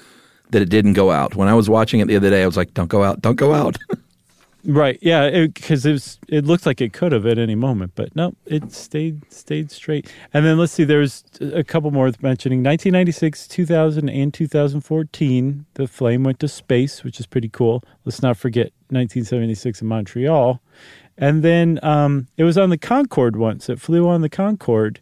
that 0.51 0.61
it 0.61 0.69
didn't 0.69 0.93
go 0.93 1.11
out. 1.11 1.35
When 1.35 1.49
I 1.49 1.53
was 1.55 1.69
watching 1.69 1.99
it 1.99 2.07
the 2.07 2.15
other 2.15 2.29
day, 2.29 2.43
I 2.43 2.45
was 2.45 2.55
like, 2.55 2.73
"Don't 2.73 2.87
go 2.87 3.03
out! 3.03 3.21
Don't 3.21 3.35
go 3.35 3.53
out!" 3.53 3.77
Right. 4.67 4.97
Yeah. 5.01 5.45
Because 5.45 5.85
it, 5.85 5.91
was. 5.91 6.19
It 6.27 6.45
looked 6.45 6.65
like 6.65 6.81
it 6.81 6.91
could 6.91 7.11
have 7.11 7.25
at 7.25 7.37
any 7.37 7.55
moment, 7.55 7.91
but 7.95 8.15
no, 8.15 8.33
it 8.45 8.71
stayed 8.71 9.31
stayed 9.31 9.69
straight. 9.69 10.11
And 10.33 10.45
then 10.45 10.57
let's 10.57 10.73
see. 10.73 10.83
There's 10.83 11.23
a 11.39 11.63
couple 11.63 11.91
more 11.91 12.05
worth 12.05 12.23
mentioning. 12.23 12.63
1996, 12.63 13.47
2000, 13.47 14.09
and 14.09 14.33
2014. 14.33 15.65
The 15.75 15.87
flame 15.87 16.23
went 16.23 16.39
to 16.39 16.47
space, 16.47 17.03
which 17.03 17.19
is 17.19 17.27
pretty 17.27 17.49
cool. 17.49 17.83
Let's 18.05 18.21
not 18.21 18.37
forget 18.37 18.71
1976 18.89 19.81
in 19.81 19.87
Montreal. 19.87 20.61
And 21.17 21.43
then 21.43 21.79
um, 21.81 22.27
it 22.37 22.43
was 22.43 22.57
on 22.57 22.69
the 22.69 22.77
Concorde 22.77 23.37
once. 23.37 23.69
It 23.69 23.79
flew 23.79 24.07
on 24.07 24.21
the 24.21 24.29
Concorde, 24.29 24.99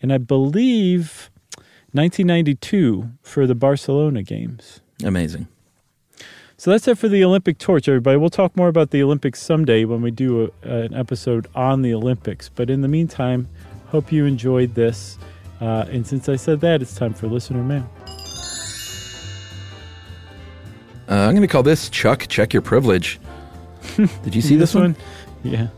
and 0.00 0.12
I 0.12 0.18
believe 0.18 1.30
1992 1.92 3.10
for 3.22 3.46
the 3.46 3.54
Barcelona 3.54 4.22
games. 4.22 4.80
Amazing. 5.02 5.48
So 6.58 6.70
that's 6.70 6.88
it 6.88 6.96
for 6.96 7.08
the 7.08 7.22
Olympic 7.22 7.58
torch, 7.58 7.86
everybody. 7.88 8.16
We'll 8.16 8.30
talk 8.30 8.56
more 8.56 8.68
about 8.68 8.90
the 8.90 9.02
Olympics 9.02 9.42
someday 9.42 9.84
when 9.84 10.00
we 10.00 10.10
do 10.10 10.52
a, 10.62 10.68
an 10.68 10.94
episode 10.94 11.48
on 11.54 11.82
the 11.82 11.92
Olympics. 11.92 12.48
But 12.48 12.70
in 12.70 12.80
the 12.80 12.88
meantime, 12.88 13.48
hope 13.88 14.10
you 14.10 14.24
enjoyed 14.24 14.74
this. 14.74 15.18
Uh, 15.60 15.84
and 15.90 16.06
since 16.06 16.28
I 16.28 16.36
said 16.36 16.60
that, 16.60 16.80
it's 16.80 16.94
time 16.94 17.12
for 17.12 17.26
listener 17.26 17.62
mail. 17.62 17.90
Uh, 21.08 21.14
I'm 21.14 21.30
going 21.30 21.42
to 21.42 21.48
call 21.48 21.62
this 21.62 21.88
Chuck. 21.88 22.26
Check 22.28 22.52
your 22.52 22.62
privilege. 22.62 23.20
Did 23.96 24.34
you 24.34 24.42
see 24.42 24.56
this, 24.56 24.74
one? 24.74 24.96
Yeah. 25.44 25.68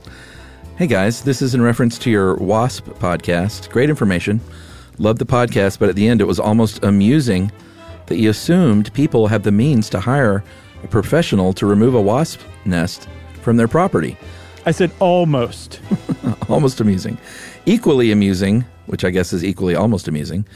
Hey 0.76 0.87
guys, 0.87 1.22
this 1.22 1.43
is 1.43 1.55
in 1.55 1.61
reference 1.61 1.99
to 1.99 2.11
your 2.11 2.37
WASP 2.37 2.85
podcast. 3.01 3.68
Great 3.70 3.91
information. 3.91 4.41
Love 4.99 5.18
the 5.18 5.26
podcast, 5.26 5.79
but 5.79 5.89
at 5.89 5.97
the 5.97 6.07
end 6.09 6.20
it 6.20 6.24
was 6.24 6.39
almost 6.39 6.83
amusing 6.85 7.51
that 8.07 8.16
you 8.16 8.31
assumed 8.31 8.93
people 8.95 9.26
have 9.26 9.43
the 9.43 9.53
means 9.53 9.91
to 9.91 10.01
hire 10.01 10.45
a 10.85 10.87
professional 10.87 11.53
to 11.55 11.66
remove 11.66 11.95
a 11.95 12.01
wasp 12.01 12.41
nest 12.64 13.09
from 13.43 13.57
their 13.57 13.68
property. 13.68 14.16
I 14.66 14.70
said 14.70 14.93
almost. 15.01 15.81
almost 16.49 16.81
amusing. 16.81 17.18
Equally 17.66 18.12
amusing, 18.12 18.64
which 18.87 19.05
I 19.05 19.11
guess 19.11 19.33
is 19.33 19.45
equally 19.45 19.74
almost 19.74 20.09
amusing, 20.09 20.47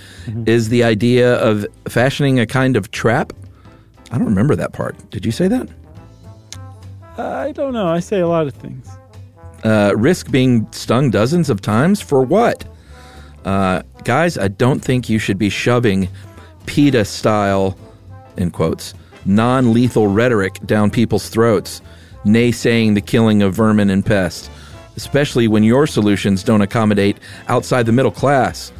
is 0.46 0.68
the 0.68 0.84
idea 0.84 1.34
of 1.34 1.66
fashioning 1.88 2.38
a 2.38 2.46
kind 2.46 2.76
of 2.76 2.90
trap. 2.90 3.32
I 4.12 4.18
don't 4.18 4.26
remember 4.26 4.54
that 4.56 4.72
part. 4.72 5.10
Did 5.10 5.24
you 5.24 5.32
say 5.32 5.48
that? 5.48 5.68
I 7.18 7.52
don't 7.52 7.72
know. 7.72 7.88
I 7.88 8.00
say 8.00 8.20
a 8.20 8.28
lot 8.28 8.46
of 8.46 8.54
things. 8.54 8.88
uh, 9.64 9.92
risk 9.96 10.30
being 10.30 10.66
stung 10.72 11.10
dozens 11.10 11.48
of 11.50 11.60
times 11.60 12.00
for 12.00 12.22
what? 12.22 12.64
Uh, 13.44 13.82
guys, 14.04 14.36
I 14.38 14.48
don't 14.48 14.80
think 14.80 15.08
you 15.08 15.18
should 15.18 15.38
be 15.38 15.48
shoving 15.48 16.08
PETA 16.66 17.04
style, 17.04 17.76
in 18.36 18.50
quotes, 18.50 18.94
non 19.24 19.72
lethal 19.72 20.06
rhetoric 20.08 20.58
down 20.66 20.90
people's 20.90 21.28
throats, 21.28 21.80
naysaying 22.24 22.94
the 22.94 23.00
killing 23.00 23.42
of 23.42 23.54
vermin 23.54 23.90
and 23.90 24.04
pests, 24.04 24.48
especially 24.96 25.48
when 25.48 25.64
your 25.64 25.86
solutions 25.86 26.42
don't 26.42 26.60
accommodate 26.62 27.16
outside 27.48 27.86
the 27.86 27.92
middle 27.92 28.12
class. 28.12 28.72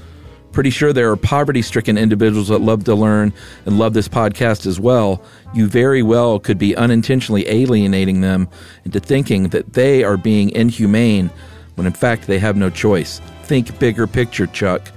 Pretty 0.52 0.70
sure 0.70 0.92
there 0.92 1.10
are 1.10 1.16
poverty 1.16 1.62
stricken 1.62 1.96
individuals 1.96 2.48
that 2.48 2.60
love 2.60 2.84
to 2.84 2.94
learn 2.94 3.32
and 3.64 3.78
love 3.78 3.94
this 3.94 4.08
podcast 4.08 4.66
as 4.66 4.78
well. 4.78 5.22
You 5.54 5.66
very 5.66 6.02
well 6.02 6.38
could 6.38 6.58
be 6.58 6.76
unintentionally 6.76 7.48
alienating 7.48 8.20
them 8.20 8.48
into 8.84 9.00
thinking 9.00 9.48
that 9.48 9.72
they 9.72 10.04
are 10.04 10.18
being 10.18 10.50
inhumane 10.50 11.30
when 11.76 11.86
in 11.86 11.94
fact 11.94 12.26
they 12.26 12.38
have 12.38 12.56
no 12.56 12.68
choice. 12.68 13.20
Think 13.44 13.78
bigger 13.78 14.06
picture, 14.06 14.46
Chuck. 14.46 14.92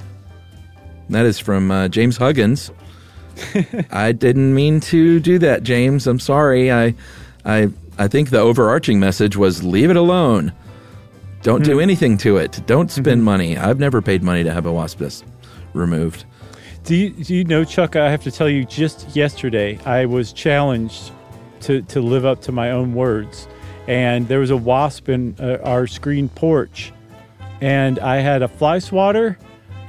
That 1.09 1.25
is 1.25 1.39
from 1.39 1.71
uh, 1.71 1.87
James 1.87 2.17
Huggins. 2.17 2.71
I 3.91 4.11
didn't 4.11 4.53
mean 4.53 4.81
to 4.81 5.21
do 5.21 5.39
that, 5.39 5.63
James. 5.63 6.05
I'm 6.05 6.19
sorry. 6.19 6.71
I, 6.71 6.95
I, 7.45 7.69
I 7.97 8.09
think 8.09 8.29
the 8.29 8.39
overarching 8.39 8.99
message 8.99 9.37
was 9.37 9.63
leave 9.63 9.89
it 9.89 9.95
alone. 9.95 10.51
Don't 11.43 11.63
do 11.63 11.79
anything 11.79 12.17
to 12.19 12.37
it. 12.37 12.59
Don't 12.65 12.89
spend 12.89 13.23
money. 13.23 13.55
I've 13.55 13.79
never 13.79 14.01
paid 14.01 14.23
money 14.23 14.43
to 14.43 14.51
have 14.51 14.65
a 14.65 14.73
wasp 14.73 14.99
nest 14.99 15.23
removed. 15.76 16.26
Do 16.84 16.95
you, 16.95 17.09
do 17.09 17.36
you 17.36 17.43
know, 17.43 17.63
Chuck? 17.63 17.95
I 17.95 18.11
have 18.11 18.23
to 18.23 18.32
tell 18.32 18.47
you, 18.47 18.63
just 18.63 19.15
yesterday, 19.15 19.80
I 19.86 20.05
was 20.05 20.32
challenged 20.32 21.11
to, 21.61 21.82
to 21.84 21.99
live 21.99 22.26
up 22.26 22.41
to 22.41 22.51
my 22.51 22.71
own 22.71 22.93
words. 22.93 23.47
And 23.88 24.28
there 24.28 24.39
was 24.39 24.51
a 24.51 24.57
wasp 24.57 25.09
in 25.09 25.36
uh, 25.39 25.57
our 25.63 25.88
screen 25.88 26.30
porch. 26.30 26.93
And 27.61 27.99
I 27.99 28.17
had 28.17 28.43
a 28.43 28.47
fly 28.47 28.80
swatter 28.80 29.38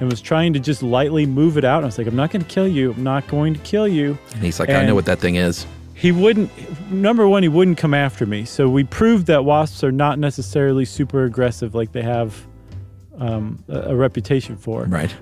and 0.00 0.10
was 0.10 0.20
trying 0.20 0.52
to 0.54 0.58
just 0.58 0.82
lightly 0.82 1.26
move 1.26 1.58
it 1.58 1.64
out. 1.64 1.78
And 1.78 1.84
I 1.84 1.88
was 1.88 1.98
like, 1.98 2.06
I'm 2.06 2.16
not 2.16 2.30
going 2.30 2.42
to 2.44 2.48
kill 2.48 2.68
you. 2.68 2.92
I'm 2.92 3.02
not 3.02 3.26
going 3.28 3.54
to 3.54 3.60
kill 3.60 3.88
you. 3.88 4.18
And 4.34 4.42
he's 4.42 4.60
like, 4.60 4.70
I 4.70 4.84
know 4.84 4.94
what 4.94 5.06
that 5.06 5.18
thing 5.18 5.36
is. 5.36 5.66
He 5.94 6.12
wouldn't, 6.12 6.50
number 6.90 7.26
one, 7.26 7.42
he 7.42 7.48
wouldn't 7.48 7.78
come 7.78 7.94
after 7.94 8.26
me. 8.26 8.44
So 8.44 8.68
we 8.68 8.84
proved 8.84 9.26
that 9.26 9.44
wasps 9.46 9.82
are 9.82 9.92
not 9.92 10.18
necessarily 10.18 10.84
super 10.84 11.24
aggressive 11.24 11.74
like 11.74 11.92
they 11.92 12.02
have 12.02 12.46
um, 13.18 13.64
a, 13.68 13.78
a 13.80 13.96
reputation 13.96 14.56
for 14.56 14.84
Right. 14.84 15.14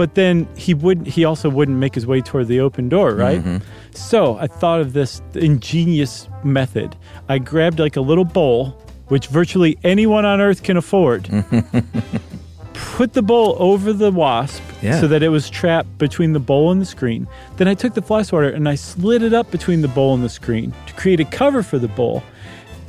But 0.00 0.14
then 0.14 0.48
he 0.56 0.72
wouldn't 0.72 1.06
he 1.06 1.26
also 1.26 1.50
wouldn't 1.50 1.76
make 1.76 1.94
his 1.94 2.06
way 2.06 2.22
toward 2.22 2.46
the 2.48 2.58
open 2.58 2.88
door 2.88 3.14
right? 3.14 3.40
Mm-hmm. 3.40 3.58
So 3.94 4.38
i 4.38 4.46
thought 4.46 4.80
of 4.80 4.94
this 4.94 5.20
ingenious 5.34 6.26
method. 6.42 6.96
I 7.28 7.36
grabbed 7.38 7.78
like 7.78 7.96
a 7.96 8.00
little 8.00 8.24
bowl 8.24 8.70
which 9.08 9.26
virtually 9.26 9.76
anyone 9.84 10.24
on 10.24 10.40
earth 10.40 10.62
can 10.62 10.78
afford. 10.78 11.28
Put 12.96 13.12
the 13.12 13.20
bowl 13.22 13.56
over 13.58 13.92
the 13.92 14.10
wasp 14.10 14.62
Yeah. 14.80 15.00
so 15.00 15.06
that 15.08 15.22
it 15.22 15.28
was 15.28 15.50
trapped 15.50 15.98
between 15.98 16.32
the 16.32 16.40
bowl 16.40 16.70
and 16.72 16.80
the 16.80 16.86
screen. 16.86 17.26
Then 17.58 17.68
i 17.68 17.74
took 17.74 17.92
the 17.92 18.00
fly 18.02 18.22
swatter 18.22 18.48
and 18.48 18.66
i 18.68 18.74
slid 18.76 19.22
it 19.22 19.34
up 19.34 19.50
between 19.50 19.82
the 19.82 19.88
bowl 19.88 20.14
and 20.14 20.22
the 20.24 20.28
screen 20.30 20.72
to 20.86 20.94
create 20.94 21.20
a 21.20 21.26
cover 21.26 21.62
for 21.62 21.78
the 21.78 21.88
bowl 21.88 22.22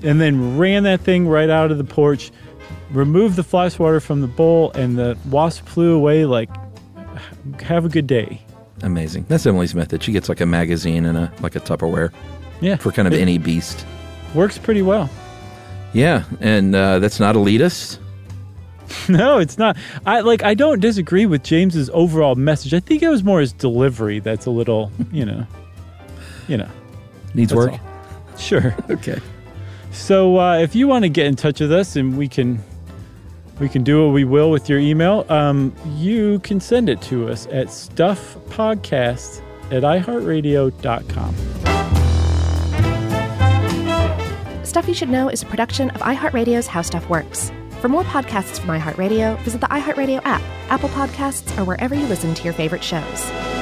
and 0.01 0.21
then 0.21 0.57
ran 0.57 0.83
that 0.83 1.01
thing 1.01 1.27
right 1.27 1.49
out 1.49 1.71
of 1.71 1.77
the 1.77 1.83
porch 1.99 2.31
removed 2.91 3.35
the 3.35 3.43
fly 3.43 3.67
swatter 3.69 3.99
from 3.99 4.21
the 4.21 4.27
bowl 4.41 4.71
and 4.75 4.97
the 4.97 5.17
wasp 5.29 5.65
flew 5.67 5.93
away 5.93 6.25
like 6.25 6.49
have 7.63 7.85
a 7.85 7.89
good 7.89 8.07
day 8.07 8.41
Amazing. 8.83 9.25
That's 9.29 9.45
Emily's 9.45 9.75
method. 9.75 10.01
She 10.01 10.11
gets 10.11 10.27
like 10.27 10.41
a 10.41 10.45
magazine 10.47 11.05
and 11.05 11.15
a 11.15 11.31
like 11.41 11.55
a 11.55 11.59
Tupperware 11.59 12.11
yeah 12.61 12.77
for 12.77 12.91
kind 12.91 13.07
of 13.07 13.13
any 13.13 13.37
beast. 13.37 13.85
works 14.33 14.57
pretty 14.57 14.81
well 14.81 15.07
Yeah, 15.93 16.23
and 16.39 16.73
uh, 16.75 16.97
that's 16.99 17.19
not 17.19 17.35
elitist. 17.35 17.99
no 19.09 19.37
it's 19.37 19.57
not 19.57 19.77
i 20.05 20.19
like 20.19 20.43
i 20.43 20.53
don't 20.53 20.81
disagree 20.81 21.25
with 21.25 21.43
james's 21.43 21.89
overall 21.93 22.35
message 22.35 22.73
i 22.73 22.79
think 22.81 23.01
it 23.01 23.07
was 23.07 23.23
more 23.23 23.39
his 23.39 23.53
delivery 23.53 24.19
that's 24.19 24.45
a 24.45 24.49
little 24.51 24.91
you 25.13 25.23
know 25.25 25.45
you 26.49 26.57
know 26.57 26.67
Needs 27.33 27.53
work. 27.55 27.71
all. 27.71 27.79
sure 28.37 28.75
Okay. 28.89 29.19
So 29.91 30.37
uh, 30.39 30.57
if 30.57 30.75
you 30.75 30.87
want 30.89 31.03
to 31.03 31.09
get 31.09 31.25
in 31.27 31.35
touch 31.37 31.59
with 31.61 31.71
us 31.71 31.95
and 31.95 32.17
we 32.17 32.27
can 32.27 32.59
we 33.61 33.69
can 33.69 33.83
do 33.83 34.05
what 34.05 34.13
we 34.13 34.23
will 34.23 34.49
with 34.51 34.67
your 34.67 34.79
email, 34.79 35.25
um, 35.29 35.73
you 35.95 36.39
can 36.39 36.59
send 36.59 36.89
it 36.89 37.01
to 37.03 37.29
us 37.29 37.45
at 37.47 37.67
stuffpodcast 37.67 39.41
at 39.71 39.83
iheartradio.com. 39.83 41.35
Stuff 44.65 44.87
You 44.87 44.93
Should 44.93 45.09
Know 45.09 45.29
is 45.29 45.43
a 45.43 45.45
production 45.45 45.89
of 45.91 46.01
iHeartRadio's 46.01 46.67
How 46.67 46.81
Stuff 46.81 47.07
Works. 47.09 47.51
For 47.81 47.89
more 47.89 48.03
podcasts 48.03 48.59
from 48.59 48.69
iHeartRadio, 48.69 49.39
visit 49.41 49.61
the 49.61 49.67
iHeartRadio 49.67 50.21
app, 50.23 50.41
Apple 50.69 50.89
Podcasts, 50.89 51.57
or 51.57 51.65
wherever 51.65 51.93
you 51.95 52.05
listen 52.07 52.33
to 52.33 52.43
your 52.43 52.53
favorite 52.53 52.83
shows. 52.83 53.60